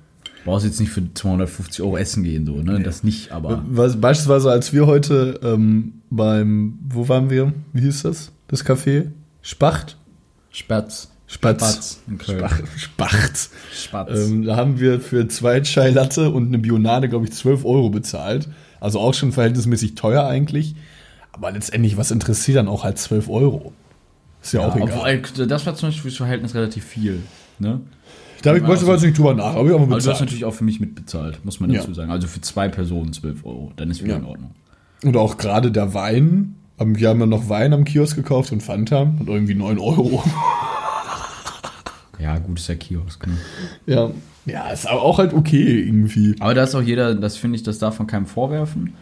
brauchst 0.45 0.67
jetzt 0.67 0.79
nicht 0.81 0.91
für 0.91 1.03
250 1.15 1.83
Euro 1.83 1.97
essen 1.97 2.23
gehen, 2.25 2.45
so, 2.47 2.61
ne? 2.63 2.81
Das 2.83 3.03
nicht, 3.03 3.33
aber. 3.33 3.65
Was, 3.69 4.01
beispielsweise, 4.01 4.51
als 4.51 4.73
wir 4.73 4.87
heute 4.87 5.41
ähm, 5.43 5.95
beim, 6.11 6.79
wo 6.89 7.09
waren 7.09 7.31
wir? 7.31 7.53
Wie 7.73 7.81
hieß 7.83 8.03
das? 8.03 8.33
Das 8.49 8.65
Café? 8.67 9.07
Spacht? 9.43 9.97
Spatz. 10.51 11.11
Spatz. 11.27 12.01
Spatz 12.21 12.63
Spacht. 12.77 13.51
Spatz. 13.73 14.19
Ähm, 14.19 14.45
da 14.45 14.57
haben 14.57 14.81
wir 14.81 15.01
für 15.01 15.29
zwei 15.29 15.61
Chai 15.63 15.91
Latte 15.91 16.31
und 16.31 16.49
eine 16.49 16.59
Bionade, 16.59 17.09
glaube 17.09 17.27
ich, 17.27 17.33
12 17.33 17.65
Euro 17.65 17.89
bezahlt. 17.91 18.49
Also 18.81 18.99
auch 18.99 19.15
schon 19.15 19.31
verhältnismäßig 19.33 19.95
teuer 19.95 20.27
eigentlich. 20.27 20.75
Aber 21.33 21.53
letztendlich, 21.53 21.97
was 21.97 22.11
interessiert 22.11 22.57
dann 22.57 22.67
auch 22.69 22.83
halt 22.83 22.99
12 22.99 23.29
Euro? 23.29 23.73
Ist 24.43 24.53
ja, 24.53 24.61
auch 24.61 24.75
Ja, 24.77 24.85
egal. 24.85 25.21
obwohl, 25.23 25.47
das 25.47 25.67
war 25.67 25.75
zum 25.77 25.89
Beispiel 25.91 26.03
fürs 26.03 26.17
Verhältnis 26.17 26.55
relativ 26.55 26.85
viel. 26.85 27.21
Ne? 27.59 27.81
da 28.43 28.55
ich 28.57 28.63
beispielsweise 28.63 29.05
nicht 29.07 29.19
drüber 29.19 29.35
nach, 29.35 29.55
aber 29.55 29.69
ich 29.69 29.75
auch 29.75 29.79
du 29.87 29.91
hast 29.95 29.97
bezahlt. 30.05 30.21
natürlich 30.21 30.47
auch 30.47 30.55
für 30.55 30.65
mich 30.65 30.81
mitbezahlt, 30.81 31.45
muss 31.45 31.61
man 31.61 31.71
Ja. 31.71 31.81
dazu 31.81 31.93
sagen. 31.93 32.11
Also 32.11 32.27
für 32.27 32.41
zwei 32.41 32.69
Personen 32.71 33.13
12 33.13 33.45
Euro, 33.45 33.71
dann 33.77 33.91
ist 33.91 34.03
wieder 34.03 34.15
Ja. 34.15 34.19
in 34.19 34.25
Ordnung. 34.25 34.51
Und 35.05 35.15
auch 35.19 35.37
gerade 35.37 35.71
der 35.71 35.93
Wein. 35.93 36.57
Ähm, 36.81 36.99
Wir 36.99 37.09
haben 37.11 37.21
ja 37.21 37.27
noch 37.27 37.49
Wein 37.49 37.73
am 37.73 37.85
Kiosk 37.85 38.17
gekauft 38.17 38.53
und 38.53 38.63
Fanta 38.63 39.03
und 39.03 39.29
irgendwie 39.29 39.55
9 39.55 39.79
Euro. 39.79 40.23
Ja, 42.19 42.39
gut 42.39 42.59
ist 42.59 42.69
der 42.69 42.77
Kiosk. 42.77 43.27
Ne? 43.27 43.33
Ja. 43.87 44.11
Ja, 44.47 44.69
ist 44.71 44.87
aber 44.87 45.03
auch 45.03 45.19
halt 45.19 45.33
okay 45.33 45.81
irgendwie. 45.81 46.35
Aber 46.41 46.55
da 46.55 46.65
ist 46.65 46.75
auch 46.75 46.83
jeder, 46.83 47.15
das 47.15 47.37
finde 47.37 47.57
ich, 47.57 47.63
das 47.63 47.79
darf 47.79 47.99
man 47.99 48.07
keinem 48.07 48.27
vorwerfen. 48.27 48.95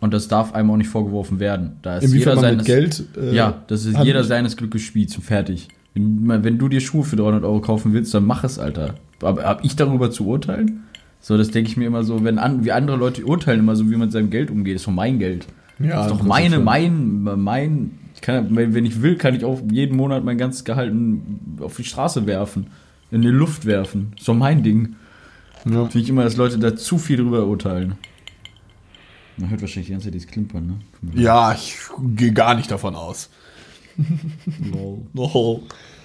Und 0.00 0.12
das 0.12 0.28
darf 0.28 0.54
einem 0.54 0.70
auch 0.70 0.76
nicht 0.76 0.88
vorgeworfen 0.88 1.38
werden. 1.38 1.78
Da 1.82 1.98
ist 1.98 2.04
Inwiefern 2.04 2.36
jeder 2.36 2.48
seines, 2.48 2.66
Geld. 2.66 3.04
äh, 3.16 3.34
ja, 3.34 3.62
das 3.68 3.84
ist 3.84 3.98
jeder 4.02 4.24
seines 4.24 4.56
Glückes 4.56 4.82
Spiel, 4.82 5.08
zum 5.08 5.22
fertig. 5.22 5.68
Wenn, 5.94 6.44
wenn 6.44 6.58
du 6.58 6.68
dir 6.68 6.80
Schuhe 6.80 7.04
für 7.04 7.16
300 7.16 7.44
Euro 7.44 7.60
kaufen 7.60 7.92
willst, 7.92 8.12
dann 8.12 8.24
mach 8.24 8.42
es, 8.44 8.58
Alter. 8.58 8.94
Aber 9.22 9.44
hab 9.44 9.64
ich 9.64 9.76
darüber 9.76 10.10
zu 10.10 10.26
urteilen? 10.26 10.84
So, 11.20 11.36
das 11.38 11.52
denke 11.52 11.70
ich 11.70 11.76
mir 11.76 11.86
immer 11.86 12.02
so, 12.02 12.24
wenn 12.24 12.38
an, 12.38 12.64
wie 12.64 12.72
andere 12.72 12.96
Leute 12.96 13.24
urteilen 13.24 13.60
immer 13.60 13.76
so, 13.76 13.86
wie 13.86 13.92
man 13.92 14.02
mit 14.02 14.12
seinem 14.12 14.30
Geld 14.30 14.50
umgeht, 14.50 14.76
ist 14.76 14.86
doch 14.88 14.92
mein 14.92 15.20
Geld. 15.20 15.46
Ja, 15.78 15.96
das 15.96 16.06
ist 16.06 16.10
doch 16.12 16.18
das 16.18 16.26
meine, 16.26 16.58
mein, 16.58 17.22
mein, 17.22 17.98
ich 18.14 18.20
kann, 18.20 18.54
wenn 18.54 18.86
ich 18.86 19.02
will, 19.02 19.16
kann 19.16 19.34
ich 19.34 19.44
auch 19.44 19.60
jeden 19.70 19.96
Monat 19.96 20.24
mein 20.24 20.38
ganzes 20.38 20.64
Gehalt 20.64 20.92
auf 21.60 21.76
die 21.76 21.84
Straße 21.84 22.26
werfen, 22.26 22.68
in 23.10 23.22
die 23.22 23.28
Luft 23.28 23.66
werfen. 23.66 24.12
Ist 24.16 24.28
doch 24.28 24.34
mein 24.34 24.62
Ding. 24.62 24.96
Ja. 25.64 25.86
Finde 25.86 25.98
ich 25.98 26.08
immer, 26.08 26.24
dass 26.24 26.36
Leute 26.36 26.58
da 26.58 26.74
zu 26.76 26.98
viel 26.98 27.16
drüber 27.16 27.46
urteilen. 27.46 27.94
Man 29.36 29.50
hört 29.50 29.60
wahrscheinlich 29.60 29.86
die 29.86 29.92
ganze 29.92 30.06
Zeit 30.06 30.14
dieses 30.14 30.28
Klimpern, 30.28 30.66
ne? 30.66 31.20
Ja, 31.20 31.52
ich 31.52 31.76
gehe 32.16 32.32
gar 32.32 32.54
nicht 32.54 32.70
davon 32.70 32.94
aus. 32.94 33.30
Oh. 35.14 35.62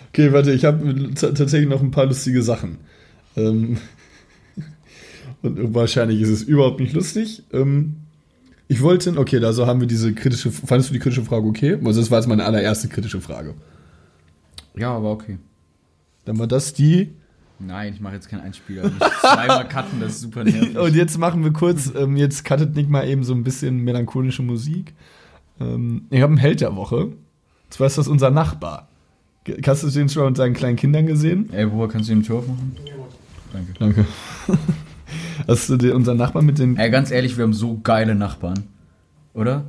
Okay, 0.09 0.33
warte, 0.33 0.51
ich 0.51 0.65
habe 0.65 1.13
tatsächlich 1.13 1.69
noch 1.69 1.81
ein 1.81 1.91
paar 1.91 2.05
lustige 2.05 2.41
Sachen. 2.41 2.79
Ähm, 3.35 3.77
und 5.41 5.73
wahrscheinlich 5.73 6.21
ist 6.21 6.29
es 6.29 6.43
überhaupt 6.43 6.79
nicht 6.79 6.93
lustig. 6.93 7.43
Ähm, 7.53 8.06
ich 8.67 8.81
wollte, 8.81 9.17
okay, 9.17 9.43
also 9.43 9.65
haben 9.65 9.79
wir 9.79 9.87
diese 9.87 10.13
kritische, 10.13 10.51
fandest 10.51 10.89
du 10.89 10.93
die 10.93 10.99
kritische 10.99 11.23
Frage 11.23 11.47
okay? 11.47 11.77
Also 11.85 12.01
das 12.01 12.11
war 12.11 12.19
jetzt 12.19 12.27
meine 12.27 12.43
allererste 12.43 12.87
kritische 12.89 13.21
Frage. 13.21 13.53
Ja, 14.75 14.95
aber 14.95 15.11
okay. 15.11 15.37
Dann 16.25 16.37
war 16.37 16.47
das 16.47 16.73
die. 16.73 17.13
Nein, 17.59 17.93
ich 17.93 18.01
mache 18.01 18.15
jetzt 18.15 18.29
keinen 18.29 18.41
Einspieler. 18.41 18.85
Ich 18.85 19.19
zweimal 19.21 19.67
cutten, 19.67 19.99
das 19.99 20.13
ist 20.13 20.21
super 20.21 20.43
nervig. 20.43 20.77
Und 20.77 20.95
jetzt 20.95 21.17
machen 21.17 21.43
wir 21.43 21.53
kurz, 21.53 21.91
ähm, 21.95 22.17
jetzt 22.17 22.45
cuttet 22.45 22.75
Nick 22.75 22.89
mal 22.89 23.07
eben 23.07 23.23
so 23.23 23.33
ein 23.33 23.43
bisschen 23.43 23.83
melancholische 23.83 24.43
Musik. 24.43 24.93
Ähm, 25.59 26.05
ich 26.09 26.21
habe 26.21 26.31
einen 26.31 26.37
Held 26.37 26.61
der 26.61 26.75
Woche. 26.75 27.05
Und 27.05 27.17
zwar 27.69 27.87
ist 27.87 27.97
das 27.97 28.07
unser 28.07 28.29
Nachbar. 28.29 28.89
Hast 29.65 29.83
du 29.83 29.89
den 29.89 30.09
schon 30.09 30.25
mit 30.25 30.37
seinen 30.37 30.53
kleinen 30.53 30.75
Kindern 30.75 31.07
gesehen? 31.07 31.49
Ey, 31.53 31.71
woher 31.71 31.87
kannst 31.87 32.09
du 32.09 32.13
ihm 32.13 32.21
Tür 32.21 32.39
aufmachen? 32.39 32.75
Danke. 33.53 33.73
Danke. 33.79 34.05
Hast 35.47 35.69
du 35.69 35.77
den, 35.77 35.91
unser 35.93 36.13
Nachbar 36.13 36.41
mit 36.41 36.59
den. 36.59 36.77
Ey, 36.77 36.89
ganz 36.89 37.11
ehrlich, 37.11 37.37
wir 37.37 37.43
haben 37.43 37.53
so 37.53 37.79
geile 37.83 38.15
Nachbarn. 38.15 38.63
Oder? 39.33 39.63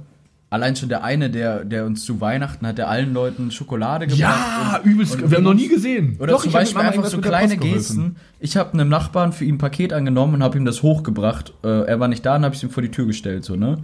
Allein 0.50 0.76
schon 0.76 0.88
der 0.88 1.04
eine, 1.04 1.28
der, 1.28 1.62
der 1.64 1.84
uns 1.84 2.04
zu 2.06 2.22
Weihnachten 2.22 2.66
hat, 2.66 2.78
der 2.78 2.88
allen 2.88 3.12
Leuten 3.12 3.50
Schokolade 3.50 4.06
gebracht. 4.06 4.20
Ja, 4.20 4.80
und- 4.82 4.90
übelst. 4.90 5.16
und- 5.20 5.30
wir 5.30 5.36
haben 5.36 5.44
noch 5.44 5.52
nie 5.52 5.68
gesehen. 5.68 6.16
Oder 6.18 6.32
Doch, 6.32 6.40
zum 6.40 6.48
ich 6.48 6.54
hab 6.54 6.62
Beispiel 6.62 6.80
einfach 6.82 7.04
so 7.04 7.18
kleine. 7.20 7.56
Gesten. 7.58 8.16
Ich 8.40 8.56
habe 8.56 8.72
einem 8.72 8.88
Nachbarn 8.88 9.32
für 9.34 9.44
ihn 9.44 9.56
ein 9.56 9.58
Paket 9.58 9.92
angenommen 9.92 10.34
und 10.36 10.42
habe 10.42 10.56
ihm 10.56 10.64
das 10.64 10.82
hochgebracht. 10.82 11.52
Äh, 11.62 11.82
er 11.86 12.00
war 12.00 12.08
nicht 12.08 12.24
da 12.24 12.36
und 12.36 12.44
habe 12.44 12.54
ich 12.54 12.60
es 12.60 12.64
ihm 12.64 12.70
vor 12.70 12.82
die 12.82 12.90
Tür 12.90 13.04
gestellt, 13.06 13.44
so, 13.44 13.56
ne? 13.56 13.78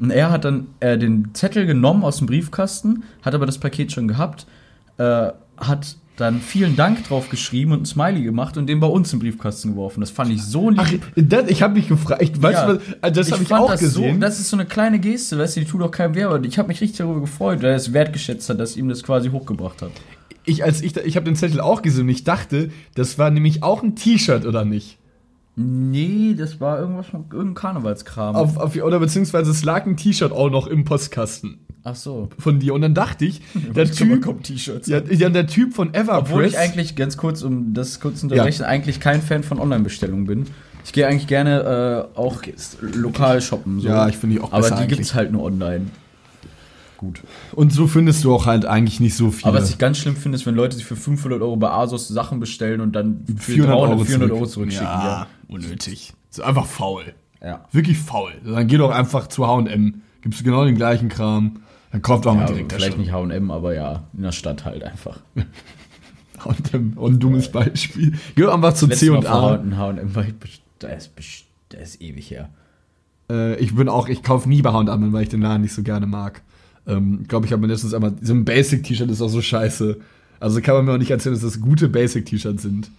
Und 0.00 0.10
er 0.10 0.30
hat 0.30 0.44
dann 0.44 0.68
äh, 0.80 0.98
den 0.98 1.30
Zettel 1.34 1.66
genommen 1.66 2.02
aus 2.04 2.18
dem 2.18 2.26
Briefkasten, 2.26 3.04
hat 3.22 3.34
aber 3.34 3.46
das 3.46 3.58
Paket 3.58 3.92
schon 3.92 4.08
gehabt, 4.08 4.46
äh, 4.96 5.28
hat 5.56 5.96
dann 6.18 6.40
vielen 6.40 6.76
Dank 6.76 7.06
drauf 7.06 7.28
geschrieben 7.30 7.72
und 7.72 7.82
ein 7.82 7.86
Smiley 7.86 8.22
gemacht 8.22 8.56
und 8.56 8.66
den 8.66 8.80
bei 8.80 8.86
uns 8.86 9.12
im 9.12 9.20
Briefkasten 9.20 9.70
geworfen. 9.70 10.00
Das 10.00 10.10
fand 10.10 10.30
ich 10.32 10.42
so 10.42 10.68
lieb. 10.70 10.80
Ach, 10.82 11.12
das, 11.16 11.48
ich 11.48 11.62
habe 11.62 11.74
mich 11.74 11.88
gefragt. 11.88 12.20
Ich, 12.22 12.42
weißt 12.42 12.58
Ja. 12.62 12.72
du, 12.72 12.76
was, 12.78 12.82
also 13.00 13.20
das 13.20 13.32
habe 13.32 13.42
ich 13.42 13.48
fand 13.48 13.62
auch 13.62 13.70
das 13.70 13.80
gesehen. 13.80 14.14
So, 14.16 14.20
das 14.20 14.40
ist 14.40 14.50
so 14.50 14.56
eine 14.56 14.66
kleine 14.66 14.98
Geste, 14.98 15.38
weißt 15.38 15.56
du, 15.56 15.60
die 15.60 15.66
tut 15.66 15.82
auch 15.82 15.90
keinem 15.90 16.14
weh, 16.14 16.24
aber 16.24 16.42
ich 16.44 16.58
habe 16.58 16.68
mich 16.68 16.80
richtig 16.80 16.98
darüber 16.98 17.20
gefreut, 17.20 17.62
weil 17.62 17.70
er 17.70 17.76
es 17.76 17.92
wertgeschätzt 17.92 18.48
hat, 18.50 18.58
dass 18.60 18.76
ihm 18.76 18.88
das 18.88 19.02
quasi 19.02 19.30
hochgebracht 19.30 19.80
hat. 19.82 19.92
ich, 20.44 20.64
als 20.64 20.82
ich, 20.82 20.96
ich 20.96 21.16
habe 21.16 21.24
den 21.24 21.36
Zettel 21.36 21.60
auch 21.60 21.82
gesehen 21.82 22.04
und 22.04 22.08
ich 22.10 22.24
dachte, 22.24 22.70
das 22.94 23.18
war 23.18 23.30
nämlich 23.30 23.62
auch 23.62 23.82
ein 23.82 23.94
T-Shirt 23.96 24.44
oder 24.46 24.64
nicht? 24.64 24.98
Nee, 25.56 26.34
das 26.38 26.60
war 26.60 26.78
irgendwas 26.78 27.06
von 27.06 27.24
irgendein 27.32 27.54
Karnevalskram. 27.54 28.36
Auf, 28.36 28.56
auf, 28.58 28.76
oder 28.76 29.00
beziehungsweise 29.00 29.50
es 29.50 29.64
lag 29.64 29.86
ein 29.86 29.96
T-Shirt 29.96 30.32
auch 30.32 30.50
noch 30.50 30.66
im 30.68 30.84
Postkasten 30.84 31.58
Ach 31.90 31.96
so. 31.96 32.28
von 32.38 32.58
dir 32.58 32.74
und 32.74 32.82
dann 32.82 32.94
dachte 32.94 33.24
ich, 33.24 33.40
der 33.74 33.90
Typ, 33.90 34.42
T-Shirts. 34.42 34.88
ja, 34.88 35.00
ja, 35.00 35.28
der 35.28 35.46
Typ 35.46 35.74
von 35.74 35.94
Everpress, 35.94 36.18
Obwohl 36.18 36.44
ich 36.44 36.58
eigentlich 36.58 36.96
ganz 36.96 37.16
kurz, 37.16 37.42
um 37.42 37.72
das 37.74 38.00
kurz 38.00 38.20
zu 38.20 38.26
unterbrechen, 38.26 38.64
eigentlich 38.64 39.00
kein 39.00 39.22
Fan 39.22 39.42
von 39.42 39.58
Online-Bestellungen 39.58 40.26
bin. 40.26 40.46
Ich 40.84 40.92
gehe 40.92 41.06
eigentlich 41.06 41.26
gerne 41.26 42.08
äh, 42.14 42.18
auch 42.18 42.42
lokal 42.80 43.40
shoppen. 43.40 43.80
So. 43.80 43.88
Ja, 43.88 44.08
ich 44.08 44.16
finde 44.16 44.36
die 44.36 44.42
auch 44.42 44.52
Aber 44.52 44.62
besser 44.62 44.76
die 44.76 44.82
eigentlich. 44.82 44.98
gibt's 44.98 45.14
halt 45.14 45.32
nur 45.32 45.42
online. 45.42 45.86
Gut. 46.96 47.22
und 47.52 47.72
so 47.72 47.86
findest 47.86 48.24
du 48.24 48.34
auch 48.34 48.46
halt 48.46 48.66
eigentlich 48.66 48.98
nicht 48.98 49.14
so 49.14 49.30
viele. 49.30 49.50
Aber 49.52 49.62
was 49.62 49.70
ich 49.70 49.78
ganz 49.78 49.98
schlimm 49.98 50.16
finde, 50.16 50.34
ist, 50.34 50.46
wenn 50.46 50.56
Leute 50.56 50.74
sich 50.74 50.84
für 50.84 50.96
500 50.96 51.40
Euro 51.40 51.54
bei 51.56 51.70
Asos 51.70 52.08
Sachen 52.08 52.40
bestellen 52.40 52.80
und 52.80 52.90
dann 52.96 53.22
für 53.38 53.52
400 53.52 53.76
300, 53.76 53.90
Euro, 53.90 54.04
400 54.04 54.28
zurück. 54.28 54.32
Euro 54.32 54.46
zurückschicken. 54.50 54.86
Ja, 54.86 55.26
unnötig. 55.46 56.12
Ist 56.28 56.40
einfach 56.40 56.66
faul. 56.66 57.04
Ja. 57.40 57.64
Wirklich 57.70 57.98
faul. 57.98 58.32
Dann 58.44 58.66
geh 58.66 58.78
doch 58.78 58.90
einfach 58.90 59.28
zu 59.28 59.46
H&M, 59.46 60.02
gibst 60.22 60.40
du 60.40 60.44
genau 60.44 60.64
den 60.64 60.74
gleichen 60.74 61.08
Kram, 61.08 61.60
dann 61.92 62.02
kauft 62.02 62.26
auch 62.26 62.34
mal 62.34 62.42
ja 62.42 62.46
direkt 62.46 62.70
der 62.72 62.78
vielleicht 62.78 62.98
nicht 62.98 63.12
H&M, 63.12 63.50
aber 63.50 63.74
ja, 63.74 64.04
in 64.14 64.22
der 64.22 64.32
Stadt 64.32 64.64
halt 64.64 64.82
einfach. 64.84 65.18
H&M, 66.44 66.92
und 66.96 67.14
ein 67.14 67.18
dummes 67.18 67.50
Beispiel. 67.50 68.14
Geh 68.36 68.46
einfach 68.46 68.74
zu 68.74 68.86
Mal 68.86 68.96
C&A. 68.96 69.20
vor 69.22 69.58
H&M 69.76 70.14
war 70.14 70.24
ich, 70.24 70.34
best- 70.34 70.62
da 70.78 70.88
ist, 70.88 71.10
ist 71.80 72.00
ewig 72.00 72.30
her. 72.30 72.48
Äh, 73.30 73.56
ich 73.56 73.74
bin 73.74 73.88
auch, 73.88 74.08
ich 74.08 74.22
kaufe 74.22 74.48
nie 74.48 74.62
bei 74.62 74.72
H&M, 74.72 75.12
weil 75.12 75.22
ich 75.24 75.28
den 75.28 75.42
Laden 75.42 75.62
nicht 75.62 75.74
so 75.74 75.82
gerne 75.82 76.06
mag. 76.06 76.42
Ähm, 76.86 77.20
ich 77.22 77.28
glaube, 77.28 77.46
ich 77.46 77.52
habe 77.52 77.60
mir 77.62 77.68
letztens 77.68 77.94
einmal, 77.94 78.14
so 78.22 78.32
ein 78.34 78.44
Basic-T-Shirt 78.44 79.10
ist 79.10 79.20
auch 79.20 79.28
so 79.28 79.42
scheiße. 79.42 79.98
Also 80.40 80.60
kann 80.60 80.76
man 80.76 80.84
mir 80.84 80.92
auch 80.92 80.98
nicht 80.98 81.10
erzählen, 81.10 81.34
dass 81.34 81.42
das 81.42 81.60
gute 81.60 81.88
Basic-T-Shirts 81.88 82.62
sind. 82.62 82.90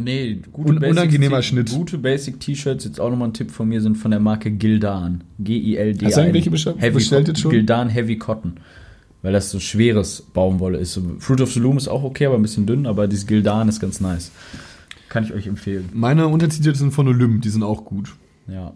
Nee, 0.00 0.40
gute 0.52 0.70
Un- 0.72 0.78
unangenehmer 0.84 1.36
Basic- 1.36 1.44
Schnitt. 1.50 1.70
Gute 1.70 1.98
Basic-T-Shirts, 1.98 2.84
jetzt 2.84 3.00
auch 3.00 3.10
nochmal 3.10 3.28
ein 3.28 3.34
Tipp 3.34 3.50
von 3.50 3.68
mir, 3.68 3.80
sind 3.80 3.96
von 3.96 4.10
der 4.10 4.20
Marke 4.20 4.50
Gildan. 4.50 5.22
G-I-L-D-A-N. 5.38 6.06
Hast 6.06 6.16
du 6.16 6.20
irgendwelche 6.22 6.50
bestell- 6.50 6.74
Heavy 6.78 6.94
bestellt 6.94 7.28
jetzt 7.28 7.40
schon? 7.40 7.50
Gildan 7.50 7.88
Heavy 7.90 8.16
Cotton. 8.16 8.54
Weil 9.22 9.32
das 9.32 9.50
so 9.50 9.58
schweres 9.60 10.22
Baumwolle 10.34 10.78
ist. 10.78 10.98
Fruit 11.18 11.40
of 11.40 11.52
the 11.52 11.60
Loom 11.60 11.76
ist 11.76 11.88
auch 11.88 12.02
okay, 12.02 12.26
aber 12.26 12.36
ein 12.36 12.42
bisschen 12.42 12.66
dünn, 12.66 12.86
aber 12.86 13.08
dieses 13.08 13.26
Gildan 13.26 13.68
ist 13.68 13.80
ganz 13.80 14.00
nice. 14.00 14.30
Kann 15.08 15.24
ich 15.24 15.32
euch 15.32 15.46
empfehlen. 15.46 15.88
Meine 15.92 16.28
Untertitel 16.28 16.74
sind 16.74 16.90
von 16.92 17.06
Olymp, 17.08 17.42
die 17.42 17.48
sind 17.50 17.62
auch 17.62 17.84
gut. 17.84 18.14
Ja. 18.48 18.72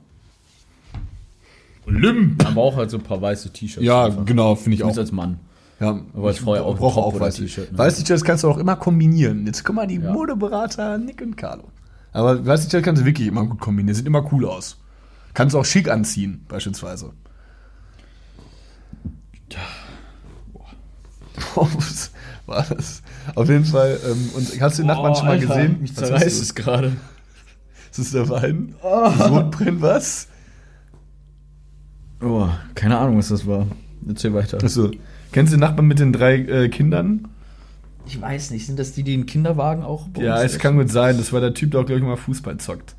Olymp! 1.87 2.47
Aber 2.47 2.63
auch 2.63 2.77
halt 2.77 2.91
so 2.91 2.99
ein 2.99 3.03
paar 3.03 3.21
weiße 3.21 3.53
T-Shirts. 3.53 3.85
Ja, 3.85 4.07
einfach. 4.07 4.25
genau, 4.25 4.55
finde 4.55 4.77
ich 4.77 4.85
auch. 4.85 4.97
Als 4.97 5.13
Mann. 5.13 5.39
Ja, 5.81 6.01
Aber 6.13 6.35
Frau 6.35 6.57
ja 6.57 6.63
auch 6.63 6.77
brauche 6.77 7.01
auch 7.01 7.19
weiße 7.19 7.43
T-Shirt, 7.43 7.71
ne? 7.73 7.79
Weiße 7.79 8.03
T-Shirts 8.03 8.25
kannst 8.25 8.43
du 8.45 8.51
auch 8.51 8.59
immer 8.59 8.77
kombinieren. 8.77 9.47
Jetzt 9.47 9.65
guck 9.65 9.77
mal, 9.77 9.87
die 9.87 9.97
Ja. 9.97 10.13
Modeberater 10.13 10.99
Nick 10.99 11.21
und 11.23 11.37
Carlo. 11.37 11.65
Aber 12.13 12.45
weiße 12.45 12.65
T-Shirts 12.65 12.85
kannst 12.85 13.03
du 13.03 13.07
wirklich 13.07 13.29
immer 13.29 13.45
gut 13.47 13.61
kombinieren. 13.61 13.95
Sieht 13.95 14.07
immer 14.07 14.27
cool 14.33 14.45
aus. 14.47 14.79
Kannst 15.35 15.55
auch 15.55 15.65
schick 15.65 15.89
anziehen, 15.89 16.45
beispielsweise. 16.49 17.13
Boah, 21.55 21.69
was 21.77 22.11
war 22.47 22.65
das? 22.69 23.03
Auf 23.35 23.49
jeden 23.49 23.65
Fall. 23.65 23.99
Ähm, 24.05 24.31
und 24.35 24.61
hast 24.61 24.79
du 24.79 24.83
den 24.83 24.89
Nachbarn 24.89 25.15
schon 25.15 25.27
mal 25.27 25.39
gesehen? 25.39 25.81
Mich 25.81 25.95
zerreißt 25.95 26.43
es 26.43 26.55
gerade. 26.55 26.91
du? 26.91 26.97
Ist 27.91 27.99
es 27.99 28.11
der 28.13 28.29
Wein? 28.29 28.75
Das 28.83 29.31
Rotbrenn, 29.31 29.81
was? 29.81 30.29
Oh, 32.21 32.49
keine 32.75 32.99
Ahnung, 32.99 33.19
was 33.19 33.29
das 33.29 33.47
war. 33.47 33.67
Erzähl 34.07 34.35
weiter. 34.35 34.59
Achso. 34.63 34.91
Kennst 35.33 35.53
du 35.53 35.57
den 35.57 35.61
Nachbarn 35.61 35.87
mit 35.87 35.99
den 35.99 36.13
drei 36.13 36.37
äh, 36.37 36.69
Kindern? 36.69 37.29
Ich 38.07 38.21
weiß 38.21 38.51
nicht, 38.53 38.67
sind 38.67 38.79
das 38.79 38.93
die, 38.93 39.03
die 39.03 39.15
in 39.15 39.27
Kinderwagen 39.27 39.83
auch 39.83 40.09
bei 40.09 40.23
Ja, 40.23 40.43
es 40.43 40.59
kann 40.59 40.77
gut 40.77 40.91
sein. 40.91 41.19
Das 41.19 41.33
war 41.33 41.41
der 41.41 41.53
Typ, 41.55 41.73
der 41.73 41.81
auch, 41.81 41.87
glaube 41.87 42.01
ich, 42.01 42.07
mal 42.07 42.17
Fußball 42.17 42.57
zockt. 42.59 42.95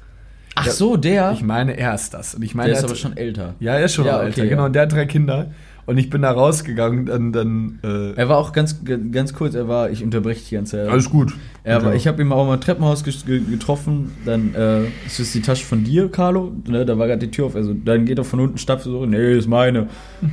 Ach 0.56 0.68
so, 0.68 0.98
der? 0.98 1.32
Ich 1.32 1.42
meine, 1.42 1.78
er 1.78 1.96
ist 1.96 2.14
das. 2.14 2.36
Und 2.36 2.44
ich 2.44 2.54
meine, 2.54 2.70
der 2.70 2.78
ist 2.78 2.84
er 2.84 2.86
aber 2.86 2.94
hat- 2.94 3.00
schon 3.00 3.18
älter. 3.18 3.56
Ja, 3.60 3.74
er 3.76 3.86
ist 3.86 3.94
schon 3.96 4.06
Ja, 4.06 4.22
älter, 4.22 4.42
okay, 4.42 4.50
genau. 4.50 4.62
ja. 4.62 4.66
Und 4.68 4.74
der 4.74 4.82
hat 4.84 4.92
drei 4.92 5.06
Kinder. 5.06 5.48
Und 5.88 5.98
ich 5.98 6.12
bin 6.12 6.22
da 6.22 6.30
rausgegangen, 6.30 7.08
dann, 7.08 7.32
dann 7.34 7.80
äh, 7.84 8.12
Er 8.14 8.30
war 8.30 8.38
auch 8.38 8.52
ganz, 8.54 8.82
ganz 9.12 9.34
kurz, 9.34 9.56
er 9.56 9.68
war, 9.68 9.90
ich 9.90 10.04
unterbreche 10.04 10.40
dich 10.42 10.50
die 10.50 10.56
ganze 10.56 10.78
Zeit. 10.78 10.88
alles 10.90 11.10
gut. 11.10 11.34
Er 11.64 11.84
war, 11.84 11.96
ich 11.96 12.06
habe 12.08 12.22
ihn 12.22 12.32
auch 12.32 12.46
mal 12.46 12.54
im 12.56 12.62
Treppenhaus 12.62 13.04
getroffen, 13.04 14.12
dann 14.24 14.54
äh, 14.54 14.84
ist 15.08 15.20
das 15.20 15.32
die 15.32 15.42
Tasche 15.42 15.66
von 15.66 15.84
dir, 15.84 16.10
Carlo? 16.12 16.54
Ne, 16.68 16.86
da 16.86 16.96
war 17.00 17.08
gerade 17.08 17.26
die 17.26 17.32
Tür 17.32 17.48
auf, 17.48 17.56
also 17.56 17.74
dann 17.74 18.06
geht 18.06 18.20
er 18.20 18.24
von 18.24 18.40
unten, 18.40 18.60
stapft 18.60 18.84
so, 18.84 19.08
nee, 19.08 19.36
ist 19.36 19.48
meine. 19.48 19.88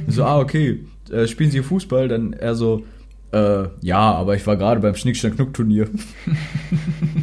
Ich 0.07 0.15
so, 0.17 0.25
ah, 0.25 0.39
okay, 0.41 0.81
äh, 1.11 1.27
spielen 1.27 1.51
Sie 1.51 1.59
hier 1.59 1.65
Fußball? 1.65 2.09
Dann 2.09 2.33
er 2.33 2.55
so, 2.55 2.85
äh, 3.33 3.65
ja, 3.81 3.99
aber 3.99 4.37
ich 4.37 4.47
war 4.47 4.57
gerade 4.57 4.81
beim 4.81 4.95
Schnick-Schnack-Knuck-Turnier 4.95 5.89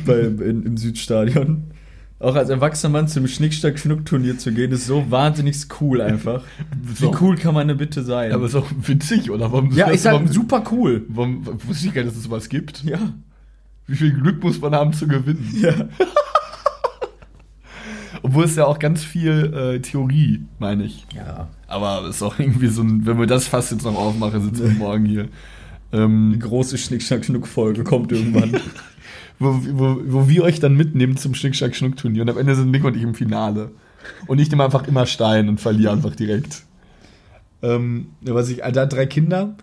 im 0.08 0.78
Südstadion. 0.78 1.72
Auch 2.20 2.36
als 2.36 2.50
erwachsener 2.50 2.92
Mann 2.92 3.08
zum 3.08 3.28
Schnick-Schnack-Knuck-Turnier 3.28 4.38
zu 4.38 4.54
gehen, 4.54 4.72
ist 4.72 4.88
so 4.88 5.12
wahnsinnig 5.12 5.58
cool 5.82 6.00
einfach. 6.00 6.44
Wie 6.82 7.12
cool 7.20 7.36
kann 7.36 7.54
man 7.54 7.68
denn 7.68 7.78
bitte 7.78 8.04
sein? 8.04 8.32
Aber 8.32 8.46
ist 8.46 8.56
auch 8.56 8.70
witzig, 8.86 9.30
oder? 9.30 9.52
Warum, 9.52 9.72
ja, 9.72 9.96
sag 9.98 10.14
warum, 10.14 10.28
super 10.28 10.64
cool. 10.72 11.06
warum, 11.10 11.46
wusste 11.68 11.88
ich 11.88 11.94
gar 11.94 12.04
nicht, 12.04 12.12
dass 12.12 12.18
es 12.20 12.24
sowas 12.24 12.48
gibt. 12.48 12.84
Ja. 12.86 13.14
Wie 13.88 13.96
viel 13.96 14.14
Glück 14.14 14.42
muss 14.42 14.62
man 14.62 14.74
haben 14.74 14.94
zu 14.94 15.08
gewinnen? 15.08 15.54
Ja. 15.62 15.74
Obwohl 18.24 18.46
es 18.46 18.56
ja 18.56 18.66
auch 18.66 18.80
ganz 18.80 19.04
viel 19.04 19.54
äh, 19.54 19.80
Theorie, 19.80 20.46
meine 20.58 20.86
ich. 20.86 21.06
Ja. 21.16 21.50
Aber 21.68 22.04
es 22.08 22.16
ist 22.18 22.24
auch 22.24 22.40
irgendwie 22.40 22.68
so 22.68 22.82
ein, 22.82 23.06
wenn 23.06 23.20
wir 23.20 23.28
das 23.28 23.48
fast 23.48 23.72
jetzt 23.72 23.84
noch 23.84 23.96
aufmachen, 23.96 24.42
sitzen 24.42 24.64
wir 24.64 24.78
morgen 24.78 25.06
hier. 25.06 25.26
Die 25.92 25.98
Ähm, 25.98 26.40
große 26.40 26.78
Schnick-Schnack-Schnuck-Folge 26.78 27.84
kommt 27.84 28.12
irgendwann. 28.12 28.54
wo, 29.40 29.60
wo, 29.74 29.98
wo 30.08 30.28
wir 30.30 30.44
euch 30.44 30.60
dann 30.60 30.76
mitnehmen 30.76 31.18
zum 31.18 31.36
Schnick-Schnack-Schnuck-Turnier 31.36 32.24
und 32.24 32.30
am 32.30 32.38
Ende 32.38 32.56
sind 32.56 32.72
Nick 32.72 32.84
und 32.84 32.96
ich 32.96 33.04
im 33.04 33.14
Finale. 33.14 33.72
Und 34.28 34.40
ich 34.40 34.50
nehme 34.50 34.64
einfach 34.64 34.88
immer 34.88 35.06
Stein 35.06 35.50
und 35.50 35.60
verliere 35.62 35.92
einfach 35.94 36.16
direkt. 36.16 36.64
Ähm, 37.62 38.08
was 38.22 38.50
ich, 38.50 38.58
der 38.58 38.82
hat 38.84 38.94
drei 38.94 39.06
Kinder 39.06 39.56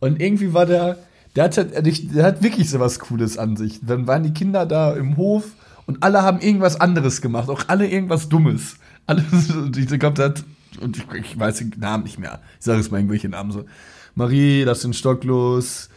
und 0.00 0.20
irgendwie 0.20 0.52
war 0.54 0.66
der, 0.66 0.98
der 1.36 1.44
hat, 1.44 1.56
halt- 1.56 2.14
der 2.14 2.24
hat 2.24 2.42
wirklich 2.42 2.70
so 2.70 2.78
was 2.80 2.98
Cooles 2.98 3.36
an 3.38 3.56
sich. 3.56 3.80
Dann 3.82 4.06
waren 4.06 4.22
die 4.22 4.32
Kinder 4.32 4.66
da 4.66 4.92
im 4.94 5.16
Hof 5.16 5.52
und 5.92 6.02
alle 6.02 6.22
haben 6.22 6.40
irgendwas 6.40 6.80
anderes 6.80 7.20
gemacht, 7.20 7.50
auch 7.50 7.64
alle 7.68 7.86
irgendwas 7.86 8.30
Dummes. 8.30 8.76
Alle, 9.06 9.22
und 9.54 9.76
ich 9.76 9.86
glaube, 9.98 10.24
hat, 10.24 10.42
und 10.80 10.96
ich, 10.96 11.04
ich 11.12 11.38
weiß 11.38 11.58
den 11.58 11.74
Namen 11.76 12.04
nicht 12.04 12.18
mehr. 12.18 12.40
Ich 12.58 12.64
sage 12.64 12.78
jetzt 12.78 12.90
mal 12.90 12.96
irgendwelche 12.96 13.28
Namen 13.28 13.52
so. 13.52 13.66
Marie, 14.14 14.62
lass 14.62 14.80
den 14.80 14.94
Stock 14.94 15.22
los. 15.24 15.90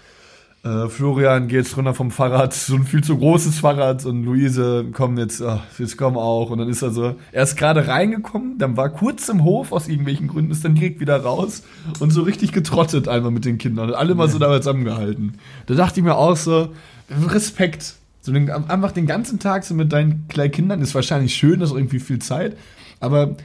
Äh, 0.66 0.90
Florian 0.90 1.48
geht 1.48 1.60
jetzt 1.60 1.78
runter 1.78 1.94
vom 1.94 2.12
Fahrrad, 2.12 2.54
so 2.54 2.76
ein 2.76 2.84
viel 2.84 3.04
zu 3.06 3.18
großes 3.18 3.60
Fahrrad 3.60 4.06
und 4.06 4.26
Luise, 4.26 4.86
komm 4.92 5.18
jetzt, 5.18 5.42
ach, 5.42 5.62
jetzt 5.78 5.98
komm 5.98 6.18
auch. 6.18 6.50
Und 6.50 6.58
dann 6.58 6.68
ist 6.68 6.82
er 6.82 6.92
so, 6.92 7.16
er 7.32 7.44
ist 7.44 7.56
gerade 7.56 7.88
reingekommen, 7.88 8.58
dann 8.58 8.76
war 8.76 8.90
kurz 8.90 9.30
im 9.30 9.46
Hof 9.46 9.72
aus 9.72 9.88
irgendwelchen 9.88 10.28
Gründen, 10.28 10.52
ist 10.52 10.66
dann 10.66 10.76
direkt 10.76 11.00
wieder 11.00 11.16
raus 11.24 11.64
und 12.02 12.10
so 12.10 12.24
richtig 12.24 12.52
getrottet 12.52 13.08
einmal 13.08 13.32
mit 13.32 13.46
den 13.46 13.60
Kindern 13.60 13.92
und 13.92 13.96
alle 13.96 14.14
mal 14.14 14.28
so 14.28 14.40
dabei 14.40 14.58
zusammengehalten. 14.58 15.38
Da 15.68 15.76
dachte 15.76 16.02
ich 16.02 16.04
mir 16.04 16.16
auch 16.16 16.36
so, 16.36 16.74
Respekt. 17.10 17.96
So 18.26 18.32
den, 18.32 18.50
einfach 18.50 18.92
den 18.92 19.06
ganzen 19.06 19.38
Tag 19.38 19.64
so 19.64 19.76
mit 19.76 19.94
deinen 19.94 20.28
kleinen 20.28 20.52
Kindern 20.52 20.82
ist 20.82 20.96
wahrscheinlich 20.96 21.36
schön, 21.36 21.60
das 21.60 21.70
ist 21.70 21.76
irgendwie 21.76 22.00
viel 22.00 22.18
Zeit, 22.18 22.58
aber 23.00 23.36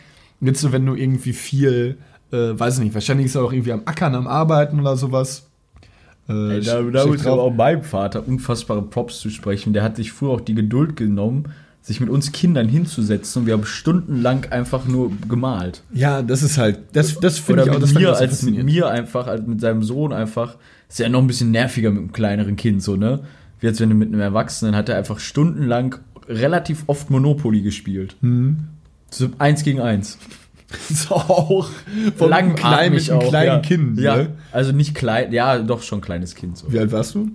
jetzt 0.40 0.62
so, 0.62 0.72
wenn 0.72 0.86
du 0.86 0.94
irgendwie 0.94 1.34
viel, 1.34 1.98
äh, 2.32 2.58
weiß 2.58 2.78
ich 2.78 2.84
nicht, 2.84 2.94
wahrscheinlich 2.94 3.26
ist 3.26 3.34
er 3.34 3.42
auch 3.42 3.52
irgendwie 3.52 3.72
am 3.72 3.82
Ackern, 3.84 4.14
am 4.14 4.26
Arbeiten 4.26 4.80
oder 4.80 4.96
sowas. 4.96 5.50
Äh, 6.30 6.54
Ey, 6.54 6.60
da, 6.62 6.80
da 6.80 7.06
muss 7.06 7.26
aber 7.26 7.42
auch 7.42 7.52
meinem 7.52 7.82
Vater 7.82 8.26
unfassbare 8.26 8.80
Props 8.80 9.20
zu 9.20 9.28
sprechen. 9.28 9.74
Der 9.74 9.82
hat 9.82 9.96
sich 9.96 10.12
früher 10.12 10.30
auch 10.30 10.40
die 10.40 10.54
Geduld 10.54 10.96
genommen, 10.96 11.52
sich 11.82 12.00
mit 12.00 12.08
uns 12.08 12.32
Kindern 12.32 12.66
hinzusetzen 12.66 13.42
und 13.42 13.46
wir 13.46 13.52
haben 13.52 13.66
stundenlang 13.66 14.46
einfach 14.46 14.86
nur 14.86 15.12
gemalt. 15.28 15.82
Ja, 15.92 16.22
das 16.22 16.42
ist 16.42 16.56
halt, 16.56 16.78
das, 16.94 17.20
das 17.20 17.38
finde 17.38 17.64
ich 17.64 17.70
auch, 17.70 17.74
mit 17.74 17.82
das 17.82 17.92
mir, 17.92 18.16
als 18.16 18.42
mit 18.42 18.64
mir 18.64 18.88
einfach, 18.88 19.26
als 19.26 19.46
mit 19.46 19.60
seinem 19.60 19.82
Sohn 19.82 20.14
einfach. 20.14 20.56
Ist 20.88 21.00
ja 21.00 21.08
noch 21.10 21.20
ein 21.20 21.26
bisschen 21.26 21.50
nerviger 21.50 21.90
mit 21.90 21.98
einem 21.98 22.12
kleineren 22.12 22.56
Kind, 22.56 22.82
so, 22.82 22.96
ne? 22.96 23.20
Wie 23.61 23.66
als 23.66 23.80
wenn 23.80 23.90
du 23.90 23.94
mit 23.94 24.08
einem 24.08 24.20
Erwachsenen 24.20 24.74
hat 24.74 24.88
er 24.88 24.96
einfach 24.96 25.18
stundenlang 25.18 25.96
relativ 26.28 26.84
oft 26.86 27.11
Monopoly 27.11 27.62
gespielt. 27.62 28.16
Mhm. 28.20 28.68
So 29.11 29.28
eins 29.38 29.62
gegen 29.64 29.80
eins. 29.80 30.18
ist 30.88 31.11
auch 31.11 31.68
von 32.16 32.32
einem 32.32 32.54
kleinen, 32.54 32.94
mit 32.94 33.11
einem 33.11 33.20
kleinen 33.28 33.46
ja. 33.48 33.58
Kind. 33.58 33.98
Ja, 33.98 34.16
Ne? 34.16 34.36
also 34.52 34.70
nicht 34.72 34.94
klein, 34.94 35.32
ja, 35.32 35.58
doch 35.58 35.82
schon 35.82 36.00
kleines 36.00 36.34
Kind. 36.36 36.58
So. 36.58 36.72
Wie 36.72 36.78
alt 36.78 36.92
warst 36.92 37.14
du? 37.16 37.28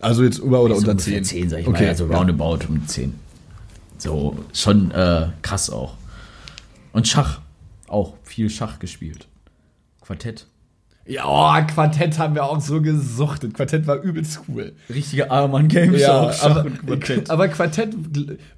Also 0.00 0.22
jetzt 0.22 0.38
über 0.38 0.60
oder 0.62 0.74
So 0.74 0.80
unter 0.80 0.92
ungefähr 0.92 1.22
10? 1.22 1.24
10, 1.24 1.48
sag 1.50 1.60
ich 1.60 1.66
Okay, 1.66 1.82
mal, 1.84 1.88
also 1.88 2.08
ja. 2.08 2.16
roundabout 2.16 2.58
um 2.68 2.86
10. 2.86 3.14
So, 3.98 4.36
schon 4.52 4.90
äh, 4.92 5.28
krass 5.42 5.70
auch. 5.70 5.94
Und 6.92 7.08
Schach, 7.08 7.40
auch 7.88 8.14
viel 8.22 8.48
Schach 8.50 8.78
gespielt. 8.78 9.26
Quartett. 10.02 10.46
Ja, 11.06 11.24
oh, 11.26 11.66
Quartett 11.66 12.18
haben 12.18 12.34
wir 12.34 12.44
auch 12.44 12.60
so 12.62 12.80
gesuchtet. 12.80 13.52
Quartett 13.52 13.86
war 13.86 14.00
übelst 14.00 14.40
cool. 14.48 14.72
Richtige 14.88 15.30
Arman-Games 15.30 16.00
Ja, 16.00 16.32
Schach 16.32 16.50
aber, 16.50 16.64
und 16.64 16.86
Quartett. 16.86 17.28
aber 17.30 17.48
Quartett 17.48 17.90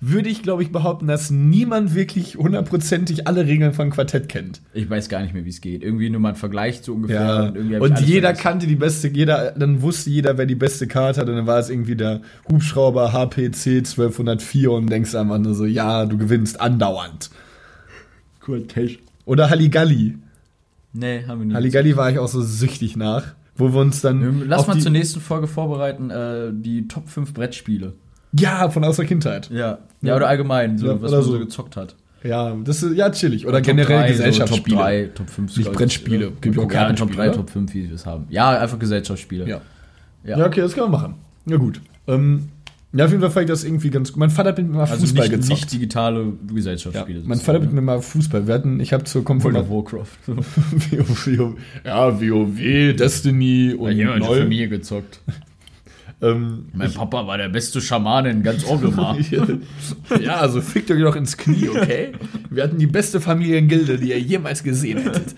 würde 0.01 0.29
ich, 0.29 0.43
glaube 0.45 0.63
ich, 0.63 0.71
behaupten, 0.71 1.09
dass 1.09 1.31
niemand 1.31 1.97
wirklich 1.97 2.37
hundertprozentig 2.37 3.27
alle 3.27 3.47
Regeln 3.47 3.73
von 3.73 3.91
Quartett 3.91 4.29
kennt. 4.29 4.61
Ich 4.75 4.89
weiß 4.89 5.09
gar 5.09 5.23
nicht 5.23 5.35
mehr, 5.35 5.45
wie 5.45 5.49
es 5.51 5.61
geht. 5.61 5.83
Irgendwie 5.83 6.09
nur 6.09 6.21
mal 6.21 6.31
ein 6.31 6.37
Vergleich 6.37 6.83
so 6.83 6.95
ungefähr. 6.95 7.53
Ja, 7.69 7.81
und, 7.81 7.93
alles 7.93 8.07
jeder 8.07 8.29
vergessen. 8.29 8.43
kannte 8.43 8.67
die 8.69 8.77
beste, 8.77 9.09
jeder, 9.09 9.51
dann 9.51 9.83
wusste 9.83 10.11
jeder, 10.11 10.39
wer 10.39 10.47
die 10.47 10.55
beste 10.55 10.87
Karte 10.87 11.23
hat, 11.23 11.29
und 11.29 11.35
dann 11.35 11.47
war 11.49 11.59
es 11.59 11.69
irgendwie 11.69 11.97
der 11.97 12.21
Hubschrauber 12.49 13.13
HPC 13.13 13.79
1204 13.79 14.71
und 14.71 14.87
denkst 14.89 15.17
einfach 15.17 15.39
nur 15.39 15.55
so, 15.55 15.65
ja, 15.65 16.07
du 16.07 16.17
gewinnst 16.17 16.61
andauernd. 16.61 17.29
Quartett. 18.41 19.01
Oder 19.25 19.51
Halligalli. 19.51 20.19
Nee, 20.97 21.25
haben 21.27 21.41
wir 21.41 21.47
nicht. 21.47 21.55
Halligalli 21.55 21.97
war 21.97 22.11
ich 22.11 22.19
auch 22.19 22.29
so 22.29 22.41
süchtig 22.41 22.97
nach, 22.97 23.25
wo 23.57 23.73
wir 23.73 23.81
uns 23.81 24.01
dann. 24.01 24.47
Lass 24.47 24.61
auf 24.61 24.69
mal 24.69 24.79
zur 24.79 24.91
nächsten 24.91 25.21
Folge 25.21 25.47
vorbereiten, 25.47 26.11
äh, 26.11 26.51
die 26.53 26.89
Top 26.89 27.09
5 27.09 27.35
Brettspiele. 27.35 27.95
Ja, 28.33 28.69
von 28.71 28.85
aus 28.85 28.97
der 28.97 29.07
Kindheit. 29.07 29.51
Ja. 29.51 29.79
Ja, 30.03 30.17
oder 30.17 30.29
allgemein, 30.29 30.79
so, 30.79 30.87
Ja, 30.87 31.01
was 31.01 31.11
oder 31.13 31.23
man 31.23 31.31
so 31.31 31.39
gezockt 31.39 31.77
hat. 31.77 31.97
Ja, 32.23 32.55
das 32.65 32.83
ist 32.83 32.97
ja 32.97 33.11
chillig. 33.11 33.47
Oder 33.47 33.59
Top 33.59 33.67
generell 33.67 33.99
drei, 34.01 34.09
Gesellschaftsspiele. 34.09 34.77
So 34.77 34.83
Top 34.83 34.87
3, 34.87 35.11
Top 35.15 35.31
5. 35.31 35.57
Nicht. 35.57 35.73
Brettspiele. 35.73 36.25
Ja, 36.27 36.31
Gibt 36.41 36.59
auch 36.59 36.63
ja, 36.63 36.69
Top 36.69 36.71
Kartenspiele, 36.71 37.17
3, 37.17 37.29
oder? 37.29 37.37
Top 37.37 37.51
5, 37.51 37.75
wie 37.75 37.89
wir 37.89 37.95
es 37.95 38.07
haben. 38.07 38.27
Ja, 38.31 38.59
einfach 38.59 38.79
Gesellschaftsspiele. 38.79 39.49
Ja. 39.49 39.61
Ja. 40.25 40.39
Ja. 40.39 40.47
okay, 40.47 40.61
das 40.61 40.75
kann 40.75 40.91
man 40.91 40.93
machen. 41.01 41.15
Ja, 41.47 41.57
gut. 41.57 41.81
Ähm, 42.09 42.49
ja, 42.97 43.05
auf 43.05 43.11
jeden 43.11 43.21
Fall 43.21 43.31
fand 43.31 43.45
ich 43.45 43.51
das 43.51 43.65
irgendwie 43.65 43.91
ganz 43.91 44.13
gut. 44.13 44.19
Mein 44.21 44.31
Vater 44.31 44.51
hat 44.51 44.59
mit 44.59 44.69
mir 44.69 44.75
mal 44.75 44.81
Also 44.83 44.97
Fußball 44.97 45.29
nicht, 45.29 45.33
gezockt. 45.37 45.51
nicht 45.51 45.73
digitale 45.73 46.21
ja. 46.25 46.55
Gesellschaftsspiele. 46.55 47.23
Mein 47.25 47.39
Vater 47.39 47.59
hat 47.59 47.63
mit 47.67 47.73
mir 47.73 47.81
mal 47.83 48.01
Fußball. 48.01 48.47
Wir 48.47 48.55
hatten, 48.55 48.81
ich 48.81 48.93
habe 48.93 49.05
zur 49.05 49.21
World 49.21 49.27
Konfirmation. 49.27 49.71
of 49.71 49.93
Warcraft. 49.93 50.19
WoW, 51.27 51.57
ja, 51.85 52.21
WoW, 52.21 52.97
Destiny 52.97 53.75
und 53.75 53.93
Ja, 53.97 54.15
mit 54.15 54.23
der. 54.25 54.43
Familie 54.43 54.69
gezockt. 54.69 55.21
Ähm, 56.23 56.67
Mein 56.73 56.91
Papa 56.93 57.27
war 57.27 57.37
der 57.37 57.51
beste 57.51 57.81
Schamane 57.83 58.31
in 58.31 58.43
ganz 58.43 58.65
Orgelmar. 58.65 59.19
ja, 60.21 60.37
also 60.37 60.63
fickt 60.63 60.91
euch 60.91 61.03
doch 61.03 61.15
ins 61.15 61.37
Knie, 61.37 61.69
okay? 61.69 62.13
Wir 62.49 62.63
hatten 62.63 62.79
die 62.79 62.87
beste 62.87 63.21
Familiengilde, 63.21 63.99
die 63.99 64.09
ihr 64.11 64.21
jemals 64.21 64.63
gesehen 64.63 65.03
hättet. 65.03 65.35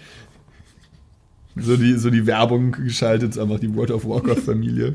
So 1.56 1.76
die, 1.76 1.94
so 1.94 2.11
die 2.11 2.26
Werbung 2.26 2.70
geschaltet, 2.70 3.36
einfach 3.36 3.59
die 3.59 3.74
World 3.74 3.90
of 3.90 4.06
Warcraft-Familie. 4.06 4.94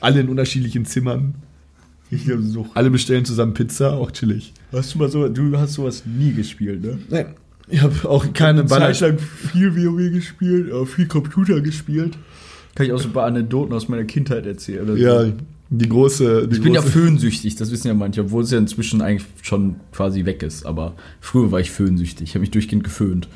Alle 0.00 0.20
in 0.20 0.28
unterschiedlichen 0.30 0.86
Zimmern. 0.86 1.34
Ich 2.10 2.24
glaube 2.24 2.42
so. 2.42 2.66
Alle 2.74 2.90
bestellen 2.90 3.24
zusammen 3.24 3.54
Pizza, 3.54 3.92
auch 3.92 4.10
chillig. 4.10 4.52
Hast 4.72 4.94
du 4.94 4.98
mal 4.98 5.10
so, 5.10 5.28
du 5.28 5.56
hast 5.56 5.74
sowas 5.74 6.04
nie 6.06 6.32
gespielt, 6.32 6.82
ne? 6.82 6.98
Nein, 7.10 7.34
ich 7.68 7.82
habe 7.82 8.08
auch 8.08 8.32
keine 8.32 8.64
Banner. 8.64 8.92
Zeit 8.92 9.00
lang 9.00 9.18
viel 9.18 9.76
WoW 9.76 10.10
gespielt, 10.10 10.72
auch 10.72 10.86
viel 10.86 11.06
Computer 11.06 11.60
gespielt. 11.60 12.16
Kann 12.74 12.86
ich 12.86 12.92
auch 12.92 12.98
so 12.98 13.08
ein 13.08 13.12
paar 13.12 13.26
Anekdoten 13.26 13.74
aus 13.74 13.88
meiner 13.88 14.04
Kindheit 14.04 14.46
erzählen. 14.46 14.96
Ja, 14.96 15.26
die 15.70 15.88
große. 15.88 16.48
Die 16.48 16.56
Ich 16.56 16.62
bin 16.62 16.72
ja 16.72 16.80
große, 16.80 16.92
föhnsüchtig, 16.92 17.56
das 17.56 17.70
wissen 17.70 17.88
ja 17.88 17.94
manche, 17.94 18.22
obwohl 18.22 18.42
es 18.42 18.50
ja 18.50 18.58
inzwischen 18.58 19.02
eigentlich 19.02 19.28
schon 19.42 19.76
quasi 19.92 20.24
weg 20.24 20.42
ist. 20.42 20.64
Aber 20.64 20.94
früher 21.20 21.50
war 21.52 21.60
ich 21.60 21.70
föhnsüchtig, 21.70 22.28
ich 22.28 22.34
habe 22.34 22.40
mich 22.40 22.50
durchgehend 22.50 22.84
geföhnt. 22.84 23.28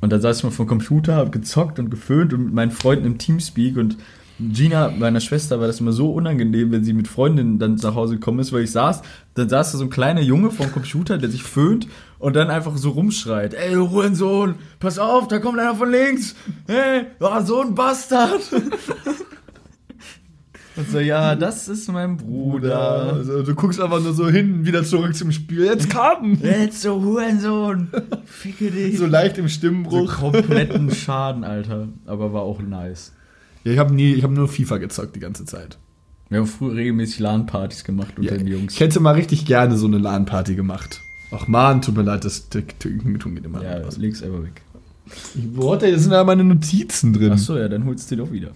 Und 0.00 0.12
dann 0.12 0.20
saß 0.20 0.38
ich 0.38 0.44
mal 0.44 0.50
vom 0.50 0.68
Computer, 0.68 1.16
habe 1.16 1.30
gezockt 1.30 1.80
und 1.80 1.90
geföhnt 1.90 2.32
und 2.32 2.44
mit 2.44 2.54
meinen 2.54 2.70
Freunden 2.70 3.04
im 3.04 3.18
Teamspeak 3.18 3.76
und 3.76 3.96
Gina, 4.40 4.92
meiner 4.96 5.20
Schwester, 5.20 5.58
war 5.58 5.66
das 5.66 5.80
immer 5.80 5.92
so 5.92 6.12
unangenehm, 6.12 6.70
wenn 6.70 6.84
sie 6.84 6.92
mit 6.92 7.08
Freundinnen 7.08 7.58
dann 7.58 7.74
nach 7.74 7.94
Hause 7.96 8.14
gekommen 8.14 8.38
ist, 8.38 8.52
weil 8.52 8.62
ich 8.62 8.70
saß, 8.70 9.02
dann 9.34 9.48
saß 9.48 9.72
da 9.72 9.78
so 9.78 9.84
ein 9.84 9.90
kleiner 9.90 10.20
Junge 10.20 10.50
vom 10.50 10.70
Computer, 10.70 11.18
der 11.18 11.28
sich 11.28 11.42
föhnt 11.42 11.88
und 12.20 12.36
dann 12.36 12.48
einfach 12.48 12.76
so 12.76 12.90
rumschreit, 12.90 13.54
ey, 13.54 13.74
du 13.74 13.90
Hurensohn, 13.90 14.54
pass 14.78 14.98
auf, 14.98 15.26
da 15.26 15.40
kommt 15.40 15.58
einer 15.58 15.74
von 15.74 15.90
links, 15.90 16.36
hey, 16.68 17.06
oh, 17.20 17.40
so 17.44 17.62
ein 17.62 17.74
Bastard. 17.74 18.40
Und 20.76 20.88
so, 20.92 21.00
ja, 21.00 21.34
das 21.34 21.66
ist 21.66 21.90
mein 21.90 22.16
Bruder. 22.16 23.12
Also, 23.14 23.42
du 23.42 23.52
guckst 23.56 23.80
einfach 23.80 24.00
nur 24.00 24.12
so 24.12 24.28
hin, 24.28 24.64
wieder 24.64 24.84
zurück 24.84 25.12
zum 25.16 25.32
Spiel. 25.32 25.64
Jetzt 25.64 25.90
Karten! 25.90 26.38
Jetzt 26.40 26.82
so 26.82 27.02
Hurensohn. 27.02 27.88
Ficke 28.24 28.70
dich. 28.70 28.96
So 28.96 29.06
leicht 29.06 29.38
im 29.38 29.48
So 29.48 29.54
Stimmbruch. 29.54 30.18
kompletten 30.20 30.94
Schaden, 30.94 31.42
Alter. 31.42 31.88
Aber 32.06 32.32
war 32.32 32.42
auch 32.42 32.62
nice. 32.62 33.12
Ja, 33.68 33.72
ich 33.74 33.78
habe 33.78 33.94
nie, 33.94 34.12
ich 34.14 34.22
habe 34.22 34.32
nur 34.34 34.48
FIFA 34.48 34.78
gezockt 34.78 35.14
die 35.14 35.20
ganze 35.20 35.44
Zeit. 35.44 35.78
Wir 36.30 36.38
haben 36.40 36.46
früher 36.46 36.74
regelmäßig 36.74 37.20
LAN-Partys 37.20 37.84
gemacht 37.84 38.14
unter 38.18 38.32
Ja, 38.32 38.38
den 38.38 38.46
Jungs. 38.46 38.74
ich 38.74 38.80
hätte 38.80 39.00
mal 39.00 39.14
richtig 39.14 39.44
gerne 39.46 39.76
so 39.76 39.86
eine 39.86 39.98
LAN-Party 39.98 40.54
gemacht. 40.54 41.00
Ach 41.30 41.46
man, 41.48 41.82
tut 41.82 41.96
mir 41.96 42.02
leid, 42.02 42.24
das 42.24 42.48
tun 42.48 43.34
geht 43.34 43.44
immer 43.44 43.62
Ja, 43.62 43.84
was. 43.86 43.96
leg's 43.98 44.22
einfach 44.22 44.42
weg. 44.42 44.62
Boah, 45.34 45.78
da 45.78 45.86
sind 45.98 46.10
da 46.12 46.24
meine 46.24 46.44
Notizen 46.44 47.12
drin. 47.12 47.32
Achso, 47.32 47.56
ja, 47.56 47.68
dann 47.68 47.84
holst 47.84 48.10
du 48.10 48.16
die 48.16 48.22
doch 48.22 48.30
wieder. 48.32 48.50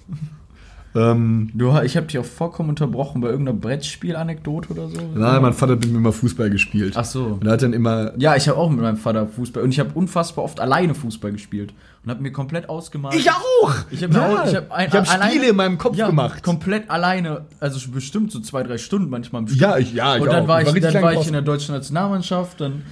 Ähm, 0.94 1.50
Du, 1.54 1.74
ich 1.82 1.96
habe 1.96 2.06
dich 2.06 2.18
auch 2.18 2.24
vollkommen 2.24 2.68
unterbrochen 2.68 3.22
bei 3.22 3.28
irgendeiner 3.30 3.56
Brettspiel-Anekdote 3.58 4.70
oder 4.70 4.88
so. 4.88 4.98
nein, 5.14 5.40
mein 5.40 5.54
Vater 5.54 5.72
hat 5.72 5.80
mit 5.80 5.92
mir 5.92 6.00
mal 6.00 6.12
Fußball 6.12 6.50
gespielt. 6.50 6.92
Ach 6.96 7.04
so. 7.06 7.38
Und 7.40 7.46
er 7.46 7.52
hat 7.52 7.62
dann 7.62 7.72
immer. 7.72 8.12
Ja, 8.18 8.36
ich 8.36 8.48
habe 8.48 8.58
auch 8.58 8.68
mit 8.70 8.80
meinem 8.80 8.98
Vater 8.98 9.26
Fußball 9.26 9.62
und 9.62 9.70
ich 9.70 9.80
habe 9.80 9.90
unfassbar 9.94 10.44
oft 10.44 10.60
alleine 10.60 10.94
Fußball 10.94 11.32
gespielt 11.32 11.72
und 12.05 12.11
habe 12.11 12.20
mir 12.22 12.32
komplett 12.32 12.68
ausgemalt. 12.68 13.14
auch! 13.62 13.72
Ich 13.90 14.03
habe 14.03 14.12
Ja. 14.14 14.26
auch, 14.26 14.46
ich 14.46 14.55
habe 14.57 14.72
ein, 14.74 14.88
Ich 14.88 14.94
hab 14.94 15.09
alleine- 15.12 15.30
Spiele 15.30 15.48
in 15.50 15.57
meinem 15.57 15.78
Kopf 15.78 15.96
ja, 15.96 16.07
gemacht. 16.09 16.42
Komplett 16.42 16.90
alleine, 16.90 17.46
also 17.61 17.78
bestimmt 17.90 18.32
so 18.32 18.40
zwei, 18.40 18.62
drei 18.64 18.78
Stunden 18.78 19.09
manchmal. 19.11 19.44
Ja, 19.50 19.78
ich, 19.78 19.92
ja, 19.92 20.16
ich 20.16 20.22
und 20.22 20.32
dann 20.32 20.44
auch. 20.44 20.48
war 20.48 20.62
ich, 20.62 20.66
richtig 20.74 20.92
dann 20.92 21.03
war 21.03 21.12
ich 21.14 21.26
in 21.26 21.32
der 21.32 21.42
deutschen 21.42 21.74
Nationalmannschaft, 21.74 22.61
dann 22.61 22.82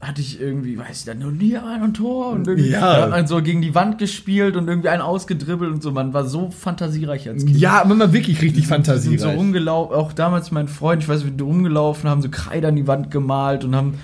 hatte 0.00 0.20
ich 0.20 0.38
irgendwie, 0.40 0.78
weiß 0.78 0.98
ich, 1.00 1.04
dann 1.06 1.20
nur 1.20 1.32
nie 1.32 1.56
ein 1.56 1.82
und 1.82 1.94
Tor 1.94 2.30
und 2.30 2.46
irgendwie 2.46 2.68
Ja. 2.70 3.02
hat 3.02 3.10
man 3.10 3.26
so 3.26 3.40
gegen 3.40 3.62
die 3.62 3.74
Wand 3.74 3.98
gespielt 3.98 4.54
und 4.56 4.68
irgendwie 4.68 4.88
einen 4.90 5.00
ausgedribbelt 5.00 5.72
und 5.72 5.82
so. 5.82 5.90
Man 5.90 6.12
war 6.12 6.26
so 6.26 6.50
fantasiereich 6.50 7.28
als 7.28 7.46
Kind. 7.46 7.56
Ja, 7.56 7.82
man 7.86 7.98
war 7.98 8.12
wirklich 8.12 8.42
richtig 8.42 8.66
sind 8.66 8.78
so 8.78 8.90
fantasiereich. 8.92 9.36
rumgelaufen, 9.36 9.96
auch 9.96 10.12
damals 10.12 10.50
mein 10.50 10.68
Freund, 10.68 11.02
ich 11.02 11.08
weiß 11.08 11.22
nicht, 11.24 11.32
wie 11.32 11.36
die 11.38 11.42
rumgelaufen, 11.42 12.10
haben 12.10 12.20
so 12.20 12.28
Kreide 12.30 12.68
an 12.68 12.76
die 12.76 12.86
Wand 12.86 13.10
gemalt 13.10 13.64
und 13.64 13.74
haben 13.74 13.94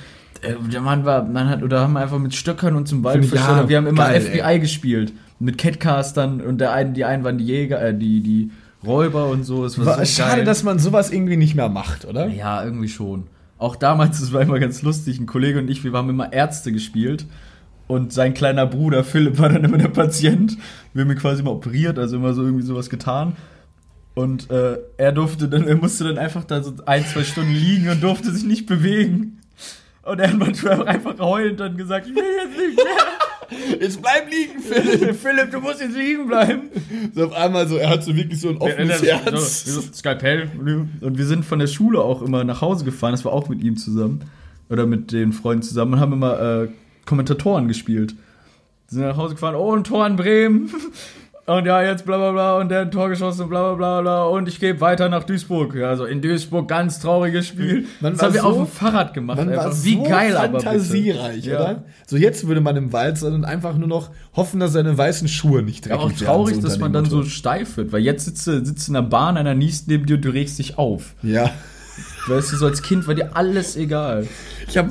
der 0.43 0.81
Mann 0.81 1.05
war, 1.05 1.25
man 1.25 1.49
hat, 1.49 1.63
oder 1.63 1.81
haben 1.81 1.97
einfach 1.97 2.19
mit 2.19 2.35
Stöckern 2.35 2.77
uns 2.77 2.91
im 2.93 3.05
Wald 3.05 3.25
ja, 3.33 3.69
wir 3.69 3.77
haben 3.77 3.87
immer 3.87 4.09
geil, 4.09 4.21
FBI 4.21 4.59
gespielt. 4.61 5.13
Mit 5.39 5.59
Catcastern 5.59 6.41
und 6.41 6.59
der 6.59 6.73
einen, 6.73 6.95
die 6.95 7.05
einen 7.05 7.25
waren 7.25 7.39
die 7.39 7.45
Jäger, 7.45 7.81
äh, 7.83 7.97
die, 7.97 8.21
die 8.21 8.51
Räuber 8.87 9.29
und 9.29 9.45
so. 9.45 9.65
Es 9.65 9.79
war, 9.79 9.87
war, 9.87 9.99
so 9.99 10.05
schade, 10.05 10.37
geil. 10.37 10.45
dass 10.45 10.63
man 10.63 10.79
sowas 10.79 11.11
irgendwie 11.11 11.37
nicht 11.37 11.55
mehr 11.55 11.69
macht, 11.69 12.05
oder? 12.05 12.29
Ja, 12.29 12.65
irgendwie 12.65 12.89
schon. 12.89 13.25
Auch 13.59 13.77
damals, 13.77 14.21
das 14.21 14.33
war 14.33 14.43
immer 14.43 14.59
ganz 14.59 14.83
lustig, 14.83 15.21
ein 15.21 15.27
Kollege 15.27 15.59
und 15.59 15.71
ich, 15.71 15.85
wir 15.85 15.93
haben 15.93 16.11
immer 16.11 16.33
Ärzte 16.33 16.73
gespielt. 16.73 17.27
Und 17.87 18.13
sein 18.13 18.33
kleiner 18.33 18.67
Bruder 18.67 19.05
Philipp 19.05 19.39
war 19.39 19.49
dann 19.49 19.65
immer 19.65 19.79
der 19.79 19.89
Patient. 19.89 20.57
Wir 20.95 21.05
haben 21.05 21.11
ihn 21.11 21.19
quasi 21.19 21.43
immer 21.43 21.53
operiert, 21.53 21.99
also 21.99 22.17
immer 22.17 22.33
so 22.33 22.43
irgendwie 22.43 22.65
sowas 22.65 22.89
getan. 22.89 23.37
Und 24.15 24.51
äh, 24.51 24.79
er 24.97 25.13
durfte 25.13 25.49
dann, 25.49 25.67
er 25.67 25.77
musste 25.77 26.05
dann 26.05 26.19
einfach 26.19 26.45
da 26.45 26.63
so 26.63 26.73
ein, 26.87 27.05
zwei 27.05 27.25
Stunden 27.25 27.53
liegen 27.53 27.89
und 27.89 28.03
durfte 28.03 28.31
sich 28.31 28.45
nicht 28.45 28.67
bewegen. 28.67 29.42
Und 30.03 30.19
er 30.19 30.29
hat 30.31 30.39
manchmal 30.39 30.87
einfach 30.87 31.19
heulend 31.19 31.61
dann 31.61 31.77
gesagt, 31.77 32.07
ich 32.09 32.15
will 32.15 32.23
jetzt 32.23 32.59
nicht 32.59 32.77
mehr. 32.77 32.87
Jetzt 33.81 34.01
bleib 34.01 34.31
liegen, 34.31 34.61
Philipp. 34.61 35.15
Philipp, 35.23 35.51
du 35.51 35.61
musst 35.61 35.81
jetzt 35.81 35.95
liegen 35.95 36.27
bleiben. 36.27 36.71
So 37.15 37.27
auf 37.27 37.33
einmal 37.35 37.69
so, 37.69 37.77
er 37.77 37.91
hat 37.91 38.03
so 38.03 38.17
wirklich 38.17 38.41
so 38.41 38.49
ein 38.49 38.57
offenes 38.57 39.01
So, 39.01 39.07
Herz. 39.07 39.65
so, 39.67 39.81
Skalpell. 39.93 40.49
Und 41.03 41.19
wir 41.19 41.27
sind 41.27 41.45
von 41.45 41.59
der 41.59 41.67
Schule 41.67 42.01
auch 42.01 42.23
immer 42.23 42.45
nach 42.45 42.63
Hause 42.63 42.87
gefahren. 42.87 43.13
Das 43.13 43.27
war 43.27 43.33
auch 43.33 43.51
mit 43.51 43.63
ihm 43.63 43.77
zusammen. 43.77 44.21
Oder 44.71 44.87
mit 44.87 45.13
den 45.13 45.35
Freunden 45.35 45.63
zusammen 45.63 45.95
und 45.95 46.01
haben 46.01 46.15
immer 46.15 46.41
äh, 46.63 46.69
Kommentatoren 47.05 47.69
gespielt. 47.69 48.15
Sind 48.87 49.03
nach 49.03 49.19
Hause 49.19 49.35
gefahren, 49.35 49.55
oh, 49.55 49.75
ein 49.77 49.85
Tor 49.85 50.07
in 50.07 50.17
Bremen. 50.17 50.71
Und 51.45 51.67
ja, 51.67 51.83
jetzt 51.83 52.07
bla 52.07 52.19
bla 52.19 52.31
bla 52.31 52.57
und 52.59 52.69
der 52.69 52.83
ein 52.83 52.91
Tor 52.93 53.09
geschossen, 53.09 53.49
bla 53.49 53.75
bla 53.75 53.75
bla 53.75 54.01
bla. 54.01 54.25
Und 54.27 54.47
ich 54.49 54.61
gehe 54.61 54.81
weiter 54.81 55.09
nach 55.09 55.25
Duisburg. 55.25 55.75
Ja, 55.75 55.89
also 55.89 56.05
in 56.05 56.23
Duisburg 56.23 56.69
ganz 56.69 57.01
trauriges 57.01 57.49
Spiel. 57.49 57.87
Man 58.01 58.13
das 58.13 58.23
haben 58.23 58.35
wir 58.35 58.43
so- 58.43 58.47
auf 58.47 58.57
dem 58.59 58.67
Fahrrad 58.69 59.13
gemacht. 59.13 59.39
Man 59.39 59.49
war 59.51 59.65
einfach. 59.65 59.73
so 59.73 59.85
Wie 59.85 60.03
geil 60.05 60.35
fantasiereich, 60.35 61.45
Ja. 61.45 61.61
oder? 61.61 61.85
So 62.07 62.17
jetzt 62.17 62.47
würde 62.47 62.61
man 62.61 62.77
im 62.77 62.93
Wald 62.93 63.19
sein 63.19 63.33
und 63.33 63.45
einfach 63.45 63.77
nur 63.77 63.89
noch 63.89 64.11
hoffen, 64.37 64.61
dass 64.61 64.73
seine 64.73 64.97
weißen 64.97 65.27
Schuhe 65.27 65.63
nicht 65.63 65.87
Ja, 65.87 65.97
dreckig 65.97 66.05
auch 66.05 66.11
werden. 66.21 66.27
traurig, 66.27 66.55
so 66.57 66.63
dass 66.63 66.79
man 66.79 66.93
dann 66.93 67.07
so 67.07 67.25
steif 67.25 67.77
wird, 67.77 67.91
weil 67.91 68.03
jetzt 68.03 68.25
sitzt 68.27 68.47
du 68.47 68.65
sitzt 68.65 68.87
in 68.87 68.95
der 68.95 69.03
Bahn, 69.03 69.37
einer 69.37 69.55
niest 69.55 69.89
neben 69.89 70.07
dir 70.07 70.15
und 70.17 70.25
du 70.25 70.31
regst 70.31 70.61
dich 70.61 70.79
auf. 70.79 71.15
Ja. 71.25 71.51
Weißt 72.29 72.53
du, 72.53 72.57
so 72.57 72.67
als 72.67 72.83
Kind 72.83 73.09
war 73.09 73.15
dir 73.17 73.37
alles 73.37 73.77
egal. 73.77 74.29
Ich, 74.69 74.79
hab, 74.79 74.91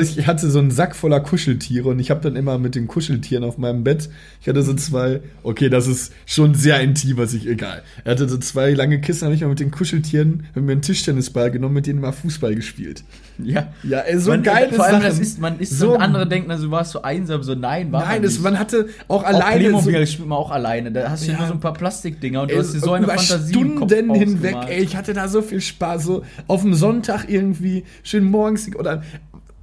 ich 0.00 0.26
hatte 0.26 0.50
so 0.50 0.58
einen 0.58 0.70
Sack 0.70 0.94
voller 0.94 1.20
Kuscheltiere 1.20 1.88
und 1.88 1.98
ich 1.98 2.10
habe 2.10 2.20
dann 2.20 2.36
immer 2.36 2.58
mit 2.58 2.74
den 2.74 2.86
Kuscheltieren 2.86 3.44
auf 3.44 3.58
meinem 3.58 3.82
Bett, 3.84 4.10
ich 4.40 4.48
hatte 4.48 4.62
so 4.62 4.74
zwei, 4.74 5.20
okay, 5.42 5.68
das 5.68 5.86
ist 5.86 6.12
schon 6.26 6.54
sehr 6.54 6.80
intim, 6.80 7.16
was 7.16 7.32
ich, 7.34 7.46
egal. 7.46 7.82
Er 8.04 8.12
hatte 8.12 8.28
so 8.28 8.36
zwei 8.38 8.72
lange 8.72 9.00
Kissen, 9.00 9.24
habe 9.24 9.34
ich 9.34 9.40
mal 9.40 9.48
mit 9.48 9.60
den 9.60 9.70
Kuscheltieren, 9.70 10.44
habe 10.50 10.60
mir 10.62 10.72
einen 10.72 10.82
Tischtennisball 10.82 11.50
genommen, 11.50 11.74
mit 11.74 11.86
denen 11.86 12.00
mal 12.00 12.12
Fußball 12.12 12.54
gespielt. 12.54 13.02
Ja. 13.42 13.72
Ja, 13.82 14.00
ey, 14.00 14.18
so 14.18 14.30
man, 14.30 14.42
geile 14.42 14.72
Vor 14.74 14.84
allem, 14.84 14.96
Sachen. 14.96 15.04
das 15.06 15.18
ist, 15.18 15.40
man 15.40 15.58
ist 15.58 15.78
so, 15.78 15.92
So- 15.92 15.96
andere 15.96 16.28
denken, 16.28 16.50
also, 16.50 16.66
du 16.66 16.70
warst 16.70 16.92
so 16.92 17.02
einsam, 17.02 17.42
so 17.42 17.54
nein, 17.54 17.90
war 17.90 18.02
Nein, 18.04 18.20
man 18.22 18.30
nicht. 18.30 18.42
man 18.42 18.58
hatte 18.58 18.88
auch 19.08 19.22
auch 19.22 19.28
alleine 19.28 19.60
Playmobil 19.60 20.06
so, 20.06 20.12
spielt 20.12 20.28
man 20.28 20.38
auch 20.38 20.50
alleine. 20.50 20.92
Da 20.92 21.10
hast 21.10 21.26
du 21.26 21.32
ja 21.32 21.38
nur 21.38 21.46
so 21.46 21.52
ein 21.54 21.60
paar 21.60 21.72
Plastikdinger 21.72 22.42
und 22.42 22.50
du 22.50 22.54
Ey, 22.54 22.60
hast 22.60 22.74
dir 22.74 22.80
so 22.80 22.92
eine 22.92 23.04
über 23.04 23.14
Fantasie 23.16 23.52
Stunden 23.54 24.14
hinweg, 24.14 24.56
ey, 24.68 24.82
ich 24.82 24.96
hatte 24.96 25.12
da 25.14 25.28
so 25.28 25.42
viel 25.42 25.60
Spaß, 25.60 26.04
so 26.04 26.24
auf 26.46 26.62
dem 26.62 26.74
Sonntag 26.74 27.26
irgendwie, 27.28 27.84
schön 28.02 28.24
morgens, 28.24 28.74
oder 28.76 29.02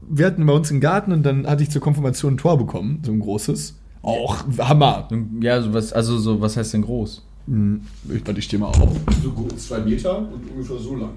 wir 0.09 0.25
hatten 0.25 0.45
bei 0.45 0.53
uns 0.53 0.71
einen 0.71 0.81
Garten 0.81 1.11
und 1.11 1.23
dann 1.23 1.47
hatte 1.47 1.63
ich 1.63 1.69
zur 1.69 1.81
Konfirmation 1.81 2.33
ein 2.33 2.37
Tor 2.37 2.57
bekommen, 2.57 3.01
so 3.05 3.11
ein 3.11 3.19
großes. 3.19 3.75
Auch 4.01 4.43
Hammer. 4.57 5.07
Ja, 5.41 5.61
so 5.61 5.73
was, 5.73 5.93
also 5.93 6.17
so, 6.17 6.41
was 6.41 6.57
heißt 6.57 6.73
denn 6.73 6.81
groß? 6.83 7.21
Ich, 8.13 8.25
warte, 8.27 8.39
ich 8.39 8.45
stehe 8.45 8.59
mal 8.59 8.67
auf. 8.67 8.89
So 9.23 9.31
groß, 9.31 9.67
zwei 9.67 9.79
Meter 9.79 10.19
und 10.19 10.49
ungefähr 10.51 10.77
so 10.77 10.95
lang. 10.95 11.11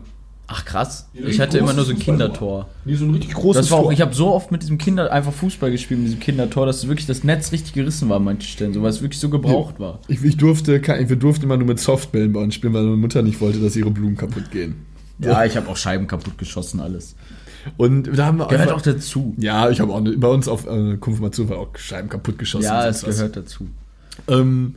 Ach 0.48 0.64
krass. 0.64 1.08
Ja, 1.14 1.26
Ich 1.26 1.40
hatte 1.40 1.58
immer 1.58 1.72
nur 1.72 1.84
so 1.84 1.92
ein 1.92 1.98
Kindertor. 1.98 2.68
Nee, 2.84 2.94
so 2.94 3.04
ein 3.04 3.10
richtig 3.12 3.32
großes 3.34 3.62
Das 3.62 3.70
war 3.70 3.78
auch, 3.78 3.82
Tor. 3.84 3.92
ich 3.92 4.00
habe 4.00 4.12
so 4.14 4.32
oft 4.32 4.50
mit 4.50 4.62
diesem 4.62 4.76
Kinder 4.76 5.10
einfach 5.12 5.32
Fußball 5.32 5.70
gespielt, 5.70 6.00
mit 6.00 6.08
diesem 6.08 6.20
Kindertor, 6.20 6.66
dass 6.66 6.86
wirklich 6.88 7.06
das 7.06 7.22
Netz 7.24 7.52
richtig 7.52 7.72
gerissen 7.72 8.08
war 8.08 8.16
an 8.16 8.24
manchen 8.24 8.42
Stellen, 8.48 8.72
so 8.74 8.82
weil 8.82 8.90
es 8.90 9.00
wirklich 9.00 9.20
so 9.20 9.30
gebraucht 9.30 9.78
war. 9.78 10.00
ich, 10.08 10.22
ich 10.24 10.36
durfte, 10.36 10.82
wir 10.82 11.16
durften 11.16 11.44
immer 11.44 11.56
nur 11.56 11.68
mit 11.68 11.80
Softbällen 11.80 12.32
bei 12.32 12.40
uns 12.40 12.54
spielen, 12.54 12.74
weil 12.74 12.82
meine 12.82 12.96
Mutter 12.96 13.22
nicht 13.22 13.40
wollte, 13.40 13.60
dass 13.60 13.76
ihre 13.76 13.90
Blumen 13.90 14.16
kaputt 14.16 14.50
gehen. 14.50 14.74
Ja, 15.20 15.44
ich 15.44 15.56
habe 15.56 15.68
auch 15.68 15.76
Scheiben 15.76 16.06
kaputt 16.06 16.36
geschossen, 16.36 16.80
alles. 16.80 17.14
Und 17.76 18.16
da 18.16 18.26
haben 18.26 18.38
wir 18.38 18.46
Gehört 18.48 18.68
einfach- 18.68 18.78
auch 18.80 18.82
dazu. 18.82 19.34
Ja, 19.38 19.70
ich 19.70 19.80
habe 19.80 19.92
auch 19.92 20.00
ne, 20.00 20.16
bei 20.16 20.28
uns 20.28 20.48
auf 20.48 20.66
äh, 20.66 20.96
Konfirmation 20.98 21.48
war 21.48 21.58
auch 21.58 21.68
Scheiben 21.76 22.08
kaputt 22.08 22.38
geschossen. 22.38 22.64
Ja, 22.64 22.86
es 22.88 23.02
gehört 23.04 23.36
dazu. 23.36 23.68
Ähm, 24.28 24.74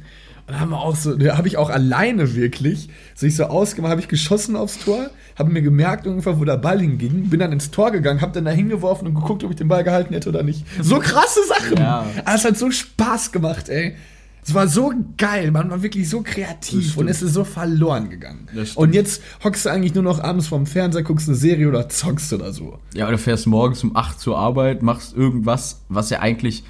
und 0.48 0.54
da 0.54 0.60
haben 0.60 0.70
wir 0.70 0.78
auch 0.80 0.96
so, 0.96 1.16
da 1.16 1.38
habe 1.38 1.48
ich 1.48 1.58
auch 1.58 1.70
alleine 1.72 2.36
wirklich 2.36 2.90
sich 3.16 3.36
so 3.36 3.46
ausgemacht, 3.46 3.90
habe 3.92 4.02
ich 4.02 4.08
geschossen 4.08 4.56
aufs 4.56 4.78
Tor, 4.78 5.10
habe 5.40 5.52
mir 5.52 5.64
gemerkt 5.64 6.06
ungefähr, 6.06 6.40
wo 6.40 6.46
der 6.46 6.58
Ball 6.58 6.80
hinging, 6.80 7.30
bin 7.30 7.40
dann 7.40 7.52
ins 7.52 7.72
Tor 7.72 7.92
gegangen, 7.92 8.22
habe 8.22 8.32
dann 8.34 8.46
da 8.46 8.52
hingeworfen 8.52 9.08
und 9.08 9.16
geguckt, 9.16 9.44
ob 9.44 9.50
ich 9.50 9.56
den 9.58 9.68
Ball 9.68 9.84
gehalten 9.84 10.14
hätte 10.14 10.30
oder 10.30 10.44
nicht. 10.44 10.64
So 10.82 11.00
krasse 11.00 11.40
Sachen. 11.48 11.78
Ja. 11.78 12.06
Aber 12.24 12.36
Es 12.36 12.46
hat 12.46 12.58
so 12.58 12.70
Spaß 12.70 13.32
gemacht, 13.32 13.70
ey. 13.70 13.96
Es 14.48 14.54
war 14.54 14.68
so 14.68 14.93
geil, 15.18 15.50
man 15.50 15.72
war 15.72 15.82
wirklich 15.82 16.08
so 16.08 16.22
kreativ 16.22 16.98
und 16.98 17.08
es 17.08 17.24
ist 17.24 17.34
so 17.34 17.43
verloren 17.43 18.12
gegangen. 18.12 18.48
Und 18.76 18.93
jetzt 18.93 19.24
hockst 19.43 19.66
du 19.66 19.70
eigentlich 19.70 19.96
nur 19.96 20.04
noch 20.04 20.20
abends 20.20 20.46
vorm 20.46 20.68
Fernseher, 20.68 21.02
guckst 21.02 21.28
eine 21.28 21.36
Serie 21.36 21.68
oder 21.68 21.89
zockst 21.89 22.32
oder 22.32 22.54
so. 22.54 22.78
Ja, 22.93 23.08
oder 23.08 23.18
fährst 23.18 23.48
morgens 23.48 23.84
um 23.84 23.96
8 23.96 24.20
zur 24.20 24.38
Arbeit, 24.38 24.84
machst 24.84 25.16
irgendwas, 25.16 25.82
was 25.89 26.12
ja 26.12 26.20
eigentlich, 26.20 26.64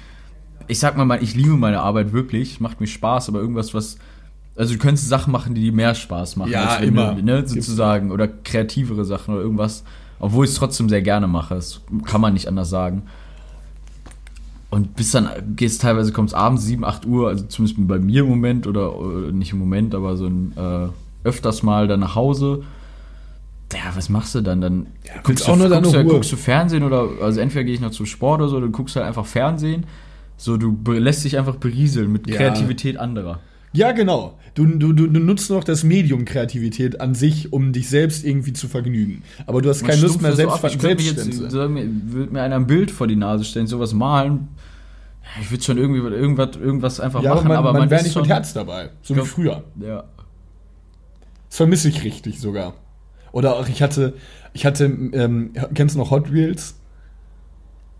ich 0.68 0.78
sag 0.78 0.96
mal, 0.96 1.22
ich 1.22 1.34
liebe 1.34 1.50
meine 1.50 1.80
Arbeit 1.80 2.14
wirklich, 2.14 2.60
macht 2.60 2.80
mir 2.80 2.86
Spaß, 2.86 3.28
aber 3.28 3.40
irgendwas, 3.40 3.74
was, 3.74 3.98
also 4.56 4.72
du 4.72 4.78
könntest 4.78 5.10
Sachen 5.10 5.30
machen, 5.30 5.54
die 5.54 5.60
dir 5.60 5.72
mehr 5.72 5.94
Spaß 5.94 6.36
machen. 6.36 6.52
Ja, 6.52 6.76
immer. 6.76 7.12
Ne, 7.12 7.46
sozusagen, 7.46 8.10
oder 8.10 8.26
kreativere 8.26 9.04
Sachen 9.04 9.34
oder 9.34 9.42
irgendwas, 9.42 9.84
obwohl 10.18 10.46
ich 10.46 10.52
es 10.52 10.56
trotzdem 10.56 10.88
sehr 10.88 11.02
gerne 11.02 11.26
mache, 11.26 11.56
das 11.56 11.82
kann 12.06 12.22
man 12.22 12.32
nicht 12.32 12.48
anders 12.48 12.70
sagen. 12.70 13.02
Und 14.70 14.96
bis 14.96 15.12
dann 15.12 15.28
gehst 15.54 15.82
teilweise 15.82 16.12
kommst 16.12 16.34
abends 16.34 16.64
7, 16.64 16.84
8 16.84 17.06
Uhr, 17.06 17.28
also 17.28 17.44
zumindest 17.44 17.86
bei 17.88 17.98
mir 17.98 18.22
im 18.22 18.28
Moment 18.28 18.66
oder 18.66 18.92
äh, 18.94 19.32
nicht 19.32 19.52
im 19.52 19.58
Moment, 19.58 19.94
aber 19.94 20.16
so 20.16 20.26
ein 20.26 20.52
äh, 20.56 20.88
öfters 21.26 21.62
mal 21.62 21.86
dann 21.86 22.00
nach 22.00 22.14
Hause. 22.14 22.64
Ja, 23.72 23.94
was 23.94 24.08
machst 24.08 24.34
du 24.34 24.40
dann? 24.40 24.60
Dann 24.60 24.86
willst 25.24 25.48
auch 25.48 25.56
nur 25.56 25.68
guckst, 25.68 25.94
du, 25.94 26.04
guckst 26.04 26.32
du 26.32 26.36
Fernsehen 26.36 26.82
oder 26.82 27.08
also 27.20 27.40
entweder 27.40 27.64
gehe 27.64 27.74
ich 27.74 27.80
noch 27.80 27.90
zum 27.90 28.06
Sport 28.06 28.40
oder 28.40 28.48
so, 28.48 28.60
dann 28.60 28.72
guckst 28.72 28.94
du 28.94 29.00
halt 29.00 29.08
einfach 29.08 29.26
Fernsehen. 29.26 29.86
So, 30.36 30.56
du 30.56 30.76
lässt 30.92 31.24
dich 31.24 31.38
einfach 31.38 31.56
berieseln 31.56 32.12
mit 32.12 32.28
Ja. 32.28 32.36
Kreativität 32.36 32.96
anderer. 32.96 33.40
Ja, 33.72 33.92
genau. 33.92 34.38
Du, 34.54 34.64
du, 34.64 34.92
du, 34.94 35.06
du 35.06 35.20
nutzt 35.20 35.50
noch 35.50 35.64
das 35.64 35.84
Medium 35.84 36.24
Kreativität 36.24 37.00
an 37.00 37.14
sich, 37.14 37.52
um 37.52 37.72
dich 37.72 37.90
selbst 37.90 38.24
irgendwie 38.24 38.54
zu 38.54 38.68
vergnügen. 38.68 39.22
Aber 39.46 39.60
du 39.60 39.68
hast 39.68 39.84
keine 39.84 40.00
Lust 40.00 40.22
mehr, 40.22 40.34
selbst, 40.34 40.62
mich 40.62 40.80
selbst 40.80 41.06
jetzt, 41.06 41.50
so, 41.50 41.68
mir, 41.68 41.86
würde 42.06 42.32
mir 42.32 42.42
einer 42.42 42.56
ein 42.56 42.66
Bild 42.66 42.90
vor 42.90 43.06
die 43.06 43.16
Nase 43.16 43.44
stellen, 43.44 43.66
sowas 43.66 43.92
malen. 43.92 44.48
Ich 45.42 45.50
würde 45.50 45.62
schon 45.62 45.76
irgendwie 45.76 46.00
irgendwas, 46.00 46.56
irgendwas 46.56 47.00
einfach 47.00 47.22
Ja, 47.22 47.34
machen, 47.34 47.46
aber 47.46 47.48
man, 47.48 47.56
aber 47.58 47.72
man, 47.72 47.80
man 47.82 47.90
wäre 47.90 48.00
ist 48.00 48.04
nicht 48.06 48.14
schon, 48.14 48.22
mit 48.22 48.30
Herz 48.30 48.54
dabei. 48.54 48.90
So 49.02 49.14
wie 49.14 49.18
Ja. 49.18 49.24
früher. 49.26 49.64
Ja. 49.78 50.04
Das 51.48 51.56
vermisse 51.58 51.88
ich 51.88 52.02
richtig 52.04 52.40
sogar. 52.40 52.74
Oder 53.32 53.56
auch, 53.56 53.68
ich 53.68 53.82
hatte, 53.82 54.14
ich 54.54 54.64
hatte, 54.64 54.84
ähm, 54.84 55.50
kennst 55.74 55.94
du 55.94 55.98
noch 55.98 56.10
Hot 56.10 56.32
Wheels? 56.32 56.76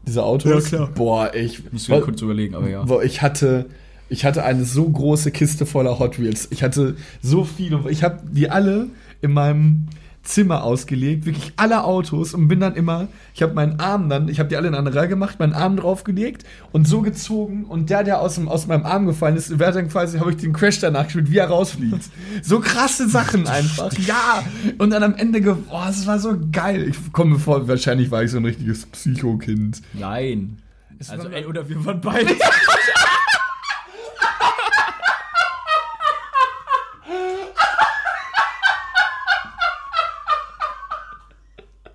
Diese 0.07 0.23
Autos? 0.23 0.71
Ja, 0.71 0.79
klar. 0.79 0.91
Boah, 0.95 1.35
ich, 1.35 1.71
Muss 1.73 1.83
ich 1.83 1.89
mir 1.91 2.01
kurz 2.01 2.23
überlegen, 2.23 2.55
aber 2.55 2.71
ja. 2.71 2.85
boah, 2.85 3.03
ich 3.03 3.21
hatte, 3.21 3.67
ich 4.09 4.25
hatte 4.25 4.45
eine 4.45 4.65
so 4.65 4.89
große 4.89 5.31
Kiste 5.31 5.67
voller 5.67 5.99
Hot 5.99 6.19
Wheels. 6.21 6.49
Ich 6.51 6.63
hatte 6.63 6.97
so 7.23 7.45
viele. 7.45 7.91
Ich 7.91 8.03
habe 8.05 8.21
die 8.31 8.51
alle 8.51 8.89
in 9.21 9.33
meinem 9.33 9.87
Zimmer 10.23 10.65
ausgelegt, 10.65 11.25
wirklich 11.25 11.53
alle 11.55 11.85
Autos 11.85 12.35
und 12.35 12.49
bin 12.49 12.59
dann 12.59 12.75
immer, 12.75 13.07
ich 13.33 13.43
habe 13.43 13.55
meinen 13.55 13.79
Arm 13.79 14.09
dann, 14.09 14.29
ich 14.29 14.41
habe 14.41 14.49
die 14.49 14.57
alle 14.57 14.67
in 14.67 14.75
eine 14.75 14.93
Reihe 14.93 15.07
gemacht, 15.07 15.39
meinen 15.39 15.53
Arm 15.53 15.77
draufgelegt 15.77 16.43
und 16.73 16.89
so 16.89 17.01
gezogen 17.01 17.65
und 17.65 17.91
der, 17.91 18.03
der 18.03 18.21
aus, 18.21 18.35
dem, 18.35 18.49
aus 18.49 18.67
meinem 18.67 18.85
Arm 18.87 19.07
gefallen 19.07 19.37
ist, 19.37 19.57
wäre 19.61 19.71
dann 19.73 19.89
quasi, 19.89 20.19
habe 20.19 20.33
ich 20.33 20.39
den 20.39 20.53
Crash 20.53 20.81
danach 20.81 21.05
gespielt, 21.05 21.31
wie 21.31 21.39
er 21.39 21.47
rausfliegt. 21.47 22.01
So 22.43 22.59
krasse 22.59 23.09
Sachen 23.09 23.47
einfach, 23.47 23.93
ja. 24.05 24.43
Und 24.79 24.91
dann 24.91 25.05
am 25.05 25.15
Ende, 25.15 25.41
boah, 25.41 25.87
es 25.89 26.05
war 26.09 26.19
so 26.19 26.37
geil. 26.51 26.89
Ich 26.89 27.13
komme 27.13 27.35
mir 27.35 27.39
vor, 27.39 27.69
wahrscheinlich 27.69 28.11
war 28.11 28.25
ich 28.25 28.33
so 28.33 28.39
ein 28.39 28.45
richtiges 28.45 28.85
Psychokind. 28.87 29.81
Nein. 29.95 30.59
Es 30.99 31.09
Also, 31.09 31.27
war- 31.27 31.35
ey, 31.35 31.47
oder 31.47 31.69
wir 31.69 31.85
waren 31.85 32.01
beide. 32.01 32.35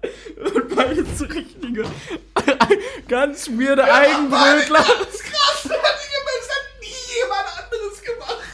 Und 0.56 0.76
beide 0.76 1.06
so 1.16 1.26
richtige, 1.26 1.84
ganz 3.12 3.50
weirde 3.50 3.84
Eigenbrötler. 3.84 4.80
Das 4.80 5.16
ist 5.16 5.24
krass, 5.26 5.64
das 5.64 5.72
hat 5.74 6.66
nie 6.80 6.88
jemand 7.20 7.46
anderes 7.60 8.02
gemacht. 8.02 8.48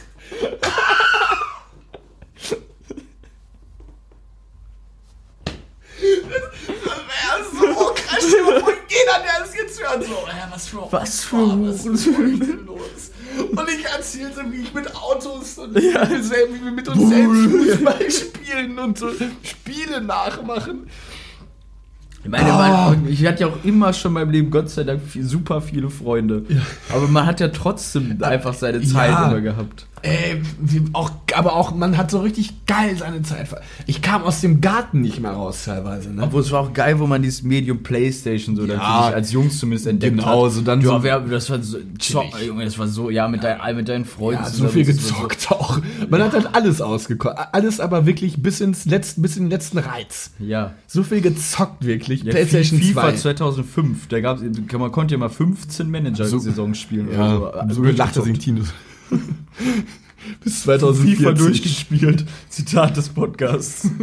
Das 6.00 6.98
wäre 7.08 7.74
so 7.76 7.94
krass, 7.94 8.24
vor, 8.24 8.72
jeder, 8.88 9.18
der 9.22 9.44
es 9.44 9.54
jetzt 9.54 9.80
hört, 9.80 10.02
so, 10.04 10.10
ja, 10.26 10.48
was 10.50 10.68
für 10.68 10.88
Was 10.90 11.24
für 11.24 11.36
Oh, 11.36 11.56
was 11.60 11.84
ist 11.86 12.06
Huren. 12.06 12.40
denn 12.40 12.66
los? 12.66 13.12
Und 13.36 13.68
ich 13.70 13.84
erzählte, 13.84 14.44
wie 14.50 14.62
ich 14.62 14.74
mit 14.74 14.92
Autos 14.96 15.58
und 15.58 15.74
wie 15.76 16.64
wir 16.64 16.72
mit 16.72 16.88
uns 16.88 17.08
selbst 17.08 17.76
Fußball 17.78 18.10
spielen 18.10 18.78
und 18.78 18.98
so 18.98 19.10
Spiele 19.44 20.00
nachmachen. 20.00 20.90
Ich 22.24 22.30
meine, 22.30 22.48
man, 22.50 23.06
ich 23.08 23.24
hatte 23.26 23.42
ja 23.42 23.46
auch 23.46 23.64
immer 23.64 23.92
schon 23.92 24.10
in 24.10 24.14
meinem 24.14 24.30
Leben, 24.30 24.50
Gott 24.50 24.68
sei 24.68 24.84
Dank, 24.84 25.00
viel, 25.02 25.24
super 25.24 25.60
viele 25.60 25.88
Freunde. 25.88 26.42
Aber 26.92 27.06
man 27.08 27.24
hat 27.26 27.40
ja 27.40 27.48
trotzdem 27.48 28.18
einfach 28.22 28.54
seine 28.54 28.82
Zeit 28.82 29.10
Ja. 29.10 29.30
immer 29.30 29.40
gehabt. 29.40 29.86
Ey, 30.02 30.40
wie, 30.60 30.82
auch, 30.92 31.10
aber 31.34 31.54
auch, 31.56 31.74
man 31.74 31.96
hat 31.96 32.10
so 32.10 32.20
richtig 32.20 32.66
geil 32.66 32.96
seine 32.98 33.22
Zeit. 33.22 33.48
ver- 33.48 33.60
Ich 33.86 34.00
kam 34.02 34.22
aus 34.22 34.40
dem 34.40 34.60
Garten 34.60 35.00
nicht 35.00 35.20
mehr 35.20 35.32
raus 35.32 35.64
teilweise. 35.64 36.10
Ne? 36.10 36.22
Obwohl 36.22 36.40
es 36.42 36.50
war 36.52 36.60
auch 36.60 36.72
geil, 36.72 36.98
wo 37.00 37.06
man 37.06 37.22
dieses 37.22 37.42
Medium 37.42 37.82
Playstation 37.82 38.54
so 38.56 38.66
dann 38.66 38.78
Ja. 38.78 39.00
für 39.02 39.06
sich 39.06 39.14
als 39.16 39.32
Jungs 39.32 39.58
zumindest 39.58 39.86
entdeckt 39.88 40.16
Genau, 40.16 40.46
hat. 40.46 40.52
so 40.52 40.60
dann 40.60 40.80
ja, 40.80 40.88
so- 40.88 41.02
wer, 41.02 41.20
das 41.20 41.50
war 41.50 41.60
so, 41.62 41.78
Zock, 41.98 42.24
Junge, 42.46 42.64
das 42.64 42.78
war 42.78 42.86
so, 42.86 43.10
ja, 43.10 43.26
mit, 43.28 43.42
dein, 43.42 43.76
mit 43.76 43.88
deinen 43.88 44.04
Freunden. 44.04 44.42
Ja, 44.44 44.48
so 44.50 44.68
viel 44.68 44.84
gezockt 44.84 45.50
auch. 45.50 45.78
Man 46.08 46.22
hat 46.22 46.32
halt 46.32 46.54
alles 46.54 46.80
ausgekommen. 46.80 47.36
Alles 47.52 47.80
aber 47.80 48.06
wirklich 48.06 48.40
bis 48.42 48.60
ins 48.60 48.84
letzten, 48.84 49.22
bis 49.22 49.36
in 49.36 49.44
den 49.44 49.50
letzten 49.50 49.78
Reiz. 49.78 50.30
So, 50.38 50.44
ja. 50.44 50.74
So 50.86 51.02
viel 51.02 51.20
gezockt 51.20 51.84
wirklich. 51.84 52.22
ja. 52.22 52.30
PlayStation 52.30 52.80
FIFA 52.80 53.10
2. 53.10 53.16
2005, 53.16 54.08
da 54.08 54.20
gab's, 54.20 54.42
man 54.78 54.92
konnte 54.92 55.14
ja 55.14 55.18
mal 55.18 55.28
15 55.28 55.90
Manager-Saisons 55.90 56.78
spielen. 56.78 57.08
Ja, 57.12 57.36
oder 57.38 57.66
so 57.68 57.74
so. 57.76 57.82
gelacht, 57.82 58.16
dass 58.16 58.26
ich 58.26 58.38
Tino. 58.38 58.62
bis 60.44 60.62
2014. 60.62 61.16
FIFA 61.16 61.32
durchgespielt. 61.32 62.24
Zitat 62.48 62.96
des 62.96 63.08
Podcasts. 63.08 63.90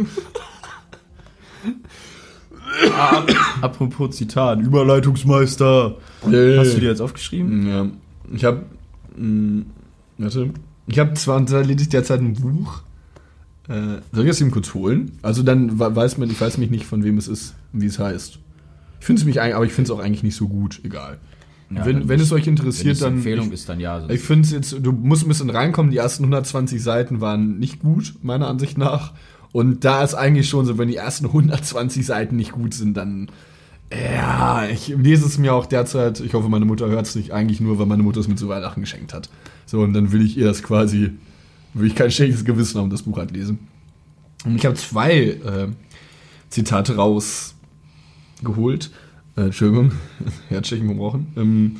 ah, 2.98 3.22
apropos 3.62 4.16
Zitat, 4.16 4.60
Überleitungsmeister. 4.60 5.96
Hast 6.22 6.32
du 6.32 6.80
dir 6.80 6.90
jetzt 6.90 7.00
aufgeschrieben? 7.00 7.66
Ja. 7.66 7.86
Ich 8.32 8.44
habe. 8.44 8.64
Warte. 10.18 10.50
Ich 10.88 10.98
habe 10.98 11.14
zwar 11.14 11.40
da 11.44 11.60
lese 11.60 11.82
ich 11.82 11.88
derzeit 11.88 12.20
ein 12.20 12.34
Buch. 12.34 12.82
Äh, 13.68 13.98
soll 14.12 14.24
ich 14.24 14.28
das 14.30 14.40
ihm 14.40 14.52
kurz 14.52 14.72
holen? 14.74 15.12
Also 15.22 15.42
dann 15.42 15.80
we- 15.80 15.96
weiß 15.96 16.18
man, 16.18 16.30
ich 16.30 16.40
weiß 16.40 16.58
mich 16.58 16.70
nicht, 16.70 16.86
von 16.86 17.02
wem 17.02 17.18
es 17.18 17.26
ist 17.26 17.54
und 17.72 17.80
wie 17.82 17.86
es 17.86 17.98
heißt. 17.98 18.38
Ich 19.00 19.06
finde 19.06 19.20
es 19.20 19.26
mich 19.26 19.40
aber 19.42 19.64
ich 19.64 19.72
finde 19.72 19.92
es 19.92 19.98
auch 19.98 20.02
eigentlich 20.02 20.22
nicht 20.22 20.36
so 20.36 20.46
gut. 20.48 20.80
Egal. 20.84 21.18
Ja, 21.70 21.84
wenn, 21.84 22.08
wenn 22.08 22.20
es 22.20 22.30
euch 22.30 22.46
interessiert, 22.46 23.02
dann. 23.02 23.14
Empfehlung 23.14 23.48
ich, 23.48 23.54
ist, 23.54 23.68
dann 23.68 23.80
ja. 23.80 24.08
ich 24.08 24.20
finde 24.20 24.42
es 24.42 24.52
jetzt, 24.52 24.76
du 24.80 24.92
musst 24.92 25.24
ein 25.24 25.28
bisschen 25.28 25.50
reinkommen. 25.50 25.90
Die 25.90 25.96
ersten 25.96 26.22
120 26.22 26.80
Seiten 26.80 27.20
waren 27.20 27.58
nicht 27.58 27.80
gut, 27.80 28.14
meiner 28.22 28.46
Ansicht 28.46 28.78
nach. 28.78 29.12
Und 29.52 29.84
da 29.84 30.02
ist 30.02 30.14
eigentlich 30.14 30.48
schon 30.48 30.64
so, 30.66 30.78
wenn 30.78 30.88
die 30.88 30.96
ersten 30.96 31.26
120 31.26 32.06
Seiten 32.06 32.36
nicht 32.36 32.52
gut 32.52 32.74
sind, 32.74 32.96
dann. 32.96 33.28
Ja, 33.92 34.66
ich 34.66 34.88
lese 34.88 35.26
es 35.26 35.38
mir 35.38 35.54
auch 35.54 35.66
derzeit. 35.66 36.20
Ich 36.20 36.34
hoffe, 36.34 36.48
meine 36.48 36.64
Mutter 36.64 36.88
hört 36.88 37.06
es 37.06 37.14
nicht. 37.14 37.32
Eigentlich 37.32 37.60
nur, 37.60 37.78
weil 37.78 37.86
meine 37.86 38.02
Mutter 38.02 38.20
es 38.20 38.28
mir 38.28 38.36
zu 38.36 38.48
Weihnachten 38.48 38.80
geschenkt 38.80 39.14
hat. 39.14 39.28
So, 39.64 39.80
und 39.80 39.92
dann 39.92 40.12
will 40.12 40.24
ich 40.24 40.36
ihr 40.36 40.46
das 40.46 40.62
quasi. 40.62 41.12
Will 41.74 41.88
ich 41.88 41.94
kein 41.94 42.10
schlechtes 42.10 42.44
Gewissen 42.44 42.80
haben, 42.80 42.90
das 42.90 43.02
Buch 43.02 43.18
halt 43.18 43.32
lesen. 43.32 43.58
Und 44.44 44.56
ich 44.56 44.64
habe 44.64 44.76
zwei 44.76 45.14
äh, 45.14 45.68
Zitate 46.48 46.96
rausgeholt. 46.96 48.90
Äh, 49.36 49.42
Entschuldigung, 49.42 49.92
Herzstechen 50.48 50.88
gebrochen. 50.88 51.26
Ähm, 51.36 51.76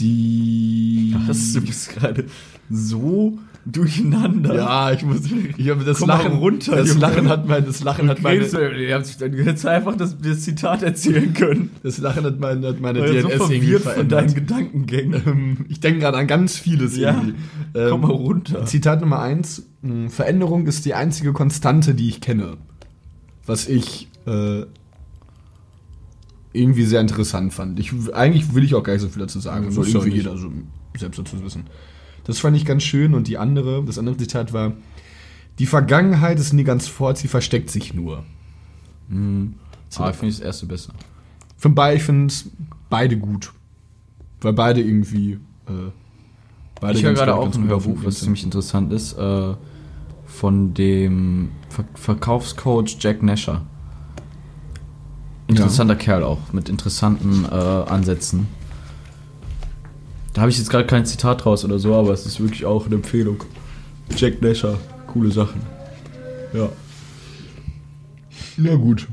die. 0.00 1.14
Was, 1.26 1.52
du 1.52 1.60
bist 1.60 1.90
gerade 1.94 2.24
so 2.70 3.38
durcheinander. 3.66 4.54
Ja, 4.54 4.92
ich 4.92 5.04
muss. 5.04 5.20
Ich 5.56 5.68
habe 5.70 5.84
das 5.84 5.98
Komm 6.00 6.08
Lachen 6.08 6.32
runter, 6.32 6.76
Das 6.76 6.88
Junge. 6.88 7.00
Lachen 7.00 7.28
hat 7.28 7.46
mein. 7.48 7.64
Das 7.64 7.82
Lachen 7.82 8.08
hat 8.08 8.20
meine. 8.22 8.44
Ihr 8.44 8.94
habt- 8.94 9.20
dann 9.20 9.66
einfach 9.68 9.96
das, 9.96 10.16
das 10.20 10.40
Zitat 10.42 10.82
erzählen 10.82 11.32
können. 11.32 11.70
Das 11.82 11.98
Lachen 11.98 12.24
hat 12.24 12.40
meine, 12.40 12.66
hat 12.68 12.80
meine 12.80 13.00
Weil 13.00 13.22
so 13.22 13.28
DNS 13.28 13.40
irgendwie 13.50 13.58
verwirrt 13.60 13.82
von 13.82 14.08
deinen 14.08 14.28
verändert. 14.30 14.34
Gedankengängen. 14.34 15.22
Ähm, 15.26 15.56
Ich 15.68 15.80
denke 15.80 16.00
gerade 16.00 16.18
an 16.18 16.26
ganz 16.26 16.58
vieles 16.58 16.96
Ja, 16.96 17.10
irgendwie. 17.14 17.34
Ähm, 17.74 17.90
komm 17.90 18.00
mal 18.02 18.10
runter. 18.10 18.66
Zitat 18.66 19.00
Nummer 19.00 19.20
eins: 19.20 19.66
mh, 19.82 20.10
Veränderung 20.10 20.66
ist 20.66 20.84
die 20.84 20.94
einzige 20.94 21.32
Konstante, 21.32 21.94
die 21.94 22.08
ich 22.08 22.20
kenne. 22.20 22.56
Was 23.46 23.68
ich 23.68 24.08
äh, 24.26 24.62
irgendwie 26.54 26.84
sehr 26.84 27.00
interessant 27.00 27.52
fand. 27.52 27.78
Ich, 27.80 27.92
eigentlich 28.14 28.54
will 28.54 28.64
ich 28.64 28.74
auch 28.74 28.82
gar 28.82 28.94
nicht 28.94 29.02
so 29.02 29.08
viel 29.08 29.20
dazu 29.20 29.40
sagen. 29.40 29.70
Soll 29.70 29.86
irgendwie 29.86 30.08
nicht. 30.08 30.16
jeder 30.18 30.38
so 30.38 30.50
selbst 30.96 31.18
dazu 31.18 31.44
wissen. 31.44 31.64
Das 32.22 32.38
fand 32.38 32.56
ich 32.56 32.64
ganz 32.64 32.84
schön. 32.84 33.12
Und 33.12 33.28
die 33.28 33.36
andere, 33.36 33.84
das 33.84 33.98
andere 33.98 34.16
Zitat 34.16 34.52
war: 34.52 34.72
Die 35.58 35.66
Vergangenheit 35.66 36.38
ist 36.38 36.52
nie 36.52 36.64
ganz 36.64 36.86
fort, 36.86 37.18
sie 37.18 37.28
versteckt 37.28 37.70
sich 37.70 37.92
nur. 37.92 38.24
Ah, 39.96 40.10
ich 40.10 40.16
finde 40.16 40.34
das 40.34 40.40
erste 40.40 40.66
besser. 40.66 40.94
Von 41.56 41.74
beide, 41.74 41.96
ich 41.96 42.04
finde 42.04 42.32
beide 42.88 43.18
gut. 43.18 43.52
Weil 44.40 44.52
beide 44.52 44.80
irgendwie. 44.80 45.32
Äh, 45.66 45.90
beide 46.80 46.98
Ich 46.98 47.04
höre 47.04 47.14
gerade 47.14 47.34
auch 47.34 47.52
ein 47.52 47.66
Hörbuch, 47.66 47.98
was 48.04 48.20
ziemlich 48.20 48.44
interessant 48.44 48.92
ist, 48.92 49.18
äh, 49.18 49.54
von 50.26 50.72
dem 50.72 51.50
Ver 51.68 51.84
Verkaufscoach 51.94 52.96
Jack 53.00 53.24
Nasher. 53.24 53.62
Interessanter 55.56 55.96
Kerl 55.96 56.22
auch, 56.22 56.52
mit 56.52 56.68
interessanten 56.68 57.44
äh, 57.44 57.54
Ansätzen. 57.54 58.46
Da 60.32 60.42
habe 60.42 60.50
ich 60.50 60.58
jetzt 60.58 60.70
gerade 60.70 60.86
kein 60.86 61.06
Zitat 61.06 61.44
draus 61.44 61.64
oder 61.64 61.78
so, 61.78 61.94
aber 61.94 62.12
es 62.12 62.26
ist 62.26 62.40
wirklich 62.40 62.64
auch 62.64 62.86
eine 62.86 62.96
Empfehlung. 62.96 63.44
Jack 64.16 64.42
Nasher, 64.42 64.78
coole 65.06 65.30
Sachen. 65.30 65.60
Ja. 66.52 66.68
Na 68.56 68.74
gut. 68.74 69.08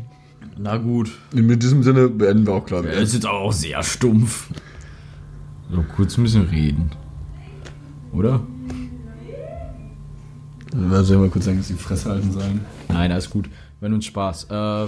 Na 0.58 0.78
gut. 0.78 1.12
Mit 1.34 1.64
diesem 1.64 1.84
Sinne 1.84 2.10
beenden 2.10 2.46
wir 2.46 2.54
auch, 2.54 2.66
ich. 2.68 2.74
Er 2.74 3.02
ist 3.02 3.14
jetzt 3.14 3.28
auch 3.28 3.52
sehr 3.52 3.82
stumpf. 3.84 4.50
So 5.72 5.84
kurz 5.96 6.18
ein 6.18 6.24
bisschen 6.24 6.50
reden. 6.50 6.92
Oder? 8.12 8.42
Soll 10.72 11.04
ich 11.04 11.22
mal 11.22 11.30
kurz 11.30 11.46
sagen, 11.46 11.58
dass 11.58 11.68
die 11.68 11.74
Fresse 11.74 12.10
halten 12.10 12.32
sollen. 12.32 12.62
Nein, 12.90 13.12
alles 13.12 13.30
gut. 13.30 13.50
Wenn 13.80 13.94
uns 13.94 14.06
Spaß. 14.06 14.48
Äh, 14.50 14.88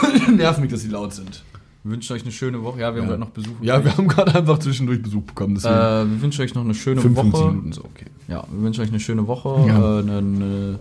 Nervt 0.36 0.60
mich, 0.60 0.70
dass 0.70 0.80
sie 0.82 0.88
laut 0.88 1.12
sind. 1.14 1.44
wir 1.84 1.92
wünschen 1.92 2.14
euch 2.14 2.22
eine 2.22 2.32
schöne 2.32 2.62
Woche. 2.62 2.80
Ja, 2.80 2.94
wir 2.94 3.02
haben 3.02 3.08
Ja. 3.08 3.16
gerade 3.16 3.20
noch 3.20 3.30
Besuch. 3.30 3.54
Ja, 3.62 3.84
wir 3.84 3.96
haben 3.96 4.08
gerade 4.08 4.34
einfach 4.34 4.58
zwischendurch 4.58 5.02
Besuch 5.02 5.22
bekommen. 5.22 5.56
Äh, 5.56 5.62
wir 5.62 6.22
wünschen 6.22 6.42
euch 6.42 6.54
noch 6.54 6.64
eine 6.64 6.74
schöne 6.74 7.00
55 7.00 7.32
Woche. 7.40 7.50
Minuten 7.50 7.72
so, 7.72 7.84
okay. 7.84 8.06
Ja, 8.28 8.44
wir 8.50 8.62
wünschen 8.62 8.82
euch 8.82 8.88
eine 8.90 9.00
schöne 9.00 9.26
Woche. 9.26 9.66
Ja. 9.68 9.98
Äh, 9.98 10.02
eine, 10.02 10.18
eine, 10.18 10.78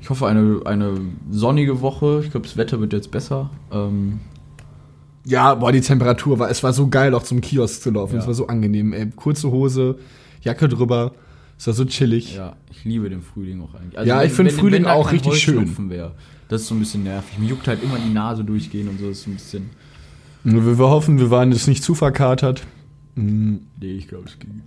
ich 0.00 0.10
hoffe, 0.10 0.26
eine, 0.26 0.60
eine 0.64 1.00
sonnige 1.30 1.80
Woche. 1.80 2.22
Ich 2.24 2.30
glaube, 2.30 2.46
das 2.46 2.56
Wetter 2.56 2.80
wird 2.80 2.92
jetzt 2.92 3.10
besser. 3.10 3.50
Ähm, 3.72 4.20
Ja, 5.24 5.54
boah, 5.54 5.70
die 5.72 5.80
Temperatur 5.80 6.38
war, 6.38 6.50
es 6.50 6.62
war 6.62 6.72
so 6.72 6.88
geil, 6.88 7.14
auch 7.14 7.22
zum 7.22 7.40
Kiosk 7.40 7.82
zu 7.82 7.90
laufen. 7.90 8.14
Ja. 8.14 8.20
Es 8.20 8.26
war 8.26 8.34
so 8.34 8.46
angenehm, 8.48 8.92
ey. 8.92 9.10
Kurze 9.14 9.50
Hose, 9.50 9.98
Jacke 10.42 10.68
drüber. 10.68 11.12
Es 11.58 11.66
war 11.68 11.74
so 11.74 11.84
chillig. 11.84 12.34
ja, 12.34 12.56
ich 12.72 12.84
liebe 12.84 13.08
den 13.08 13.22
Frühling 13.22 13.60
auch 13.62 13.72
eigentlich. 13.74 13.96
Also 13.96 14.08
Ja, 14.08 14.22
ich 14.24 14.32
find 14.32 14.50
Frühling 14.50 14.82
da 14.84 14.94
auch 14.94 15.12
richtig 15.12 15.38
schön. 15.38 15.58
Heuschnupfen 15.58 15.90
wär, 15.90 16.10
das 16.52 16.62
ist 16.62 16.68
so 16.68 16.74
ein 16.74 16.78
bisschen 16.78 17.02
nervig. 17.02 17.38
Mir 17.38 17.48
juckt 17.48 17.66
halt 17.66 17.82
immer 17.82 17.98
die 17.98 18.12
Nase 18.12 18.44
durchgehen 18.44 18.88
und 18.88 18.98
so. 19.00 19.08
Das 19.08 19.18
ist 19.18 19.24
so 19.24 19.30
ein 19.30 19.34
bisschen. 19.34 19.70
Wir, 20.44 20.78
wir 20.78 20.88
hoffen, 20.88 21.18
wir 21.18 21.30
waren 21.30 21.50
jetzt 21.52 21.66
nicht 21.68 21.82
zu 21.82 21.94
verkatert. 21.94 22.66
Mm, 23.14 23.56
Nee, 23.80 23.92
ich 23.96 24.08
glaube, 24.08 24.26
es 24.26 24.38
ging. 24.38 24.62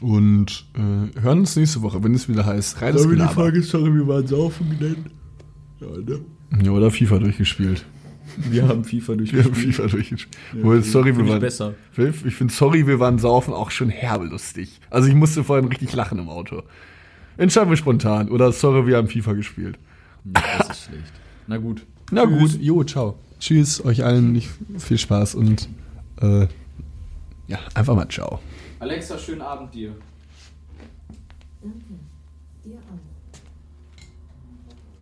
Und 0.00 0.66
äh, 0.74 1.20
hören 1.20 1.40
uns 1.40 1.56
nächste 1.56 1.82
Woche, 1.82 2.02
wenn 2.02 2.14
es 2.14 2.28
wieder 2.28 2.46
heißt, 2.46 2.80
rein 2.80 2.94
das 2.94 3.08
Gelaber. 3.08 3.52
ist, 3.52 3.70
sorry, 3.70 3.94
wir 3.94 4.06
waren 4.06 4.26
saufen 4.26 4.76
genannt. 4.78 5.10
Ja, 5.80 5.86
ne? 5.88 6.20
Ja, 6.62 6.70
oder 6.70 6.90
FIFA 6.90 7.18
durchgespielt. 7.18 7.84
Wir 8.50 8.66
haben 8.68 8.84
FIFA 8.84 9.14
Wir 9.18 9.42
haben 9.44 9.52
durchgespielt. 9.52 9.74
FIFA 9.74 9.86
durchgespielt. 9.88 10.64
Wohl, 10.64 10.82
sorry, 10.82 11.06
wir 11.08 11.16
Find 11.16 11.28
waren, 11.28 11.40
besser. 11.40 11.74
Ich 12.24 12.34
finde, 12.34 12.52
sorry, 12.52 12.86
wir 12.86 12.98
waren 13.00 13.18
saufen 13.18 13.52
auch 13.54 13.70
schon 13.70 13.88
herbe 13.88 14.26
lustig. 14.26 14.80
Also 14.90 15.08
ich 15.08 15.14
musste 15.14 15.44
vorhin 15.44 15.66
richtig 15.68 15.92
lachen 15.92 16.18
im 16.18 16.28
Auto. 16.28 16.62
Entscheiden 17.36 17.70
wir 17.70 17.76
spontan. 17.76 18.28
Oder 18.30 18.52
sorry, 18.52 18.86
wir 18.86 18.96
haben 18.96 19.08
FIFA 19.08 19.34
gespielt. 19.34 19.78
Das 20.32 20.70
ist 20.70 20.84
schlecht. 20.84 21.12
Na 21.46 21.56
gut. 21.58 21.86
Na 22.10 22.24
Tschüss. 22.24 22.52
gut, 22.52 22.60
jo, 22.62 22.84
ciao. 22.84 23.18
Tschüss, 23.38 23.84
euch 23.84 24.04
allen 24.04 24.42
viel 24.78 24.98
Spaß 24.98 25.34
und 25.34 25.68
äh, 26.20 26.46
ja, 27.48 27.58
einfach 27.74 27.94
mal 27.94 28.08
ciao. 28.08 28.40
Alexa, 28.78 29.18
schönen 29.18 29.42
Abend 29.42 29.74
dir. 29.74 29.94
Dir 32.64 32.76
auch. 32.76 33.05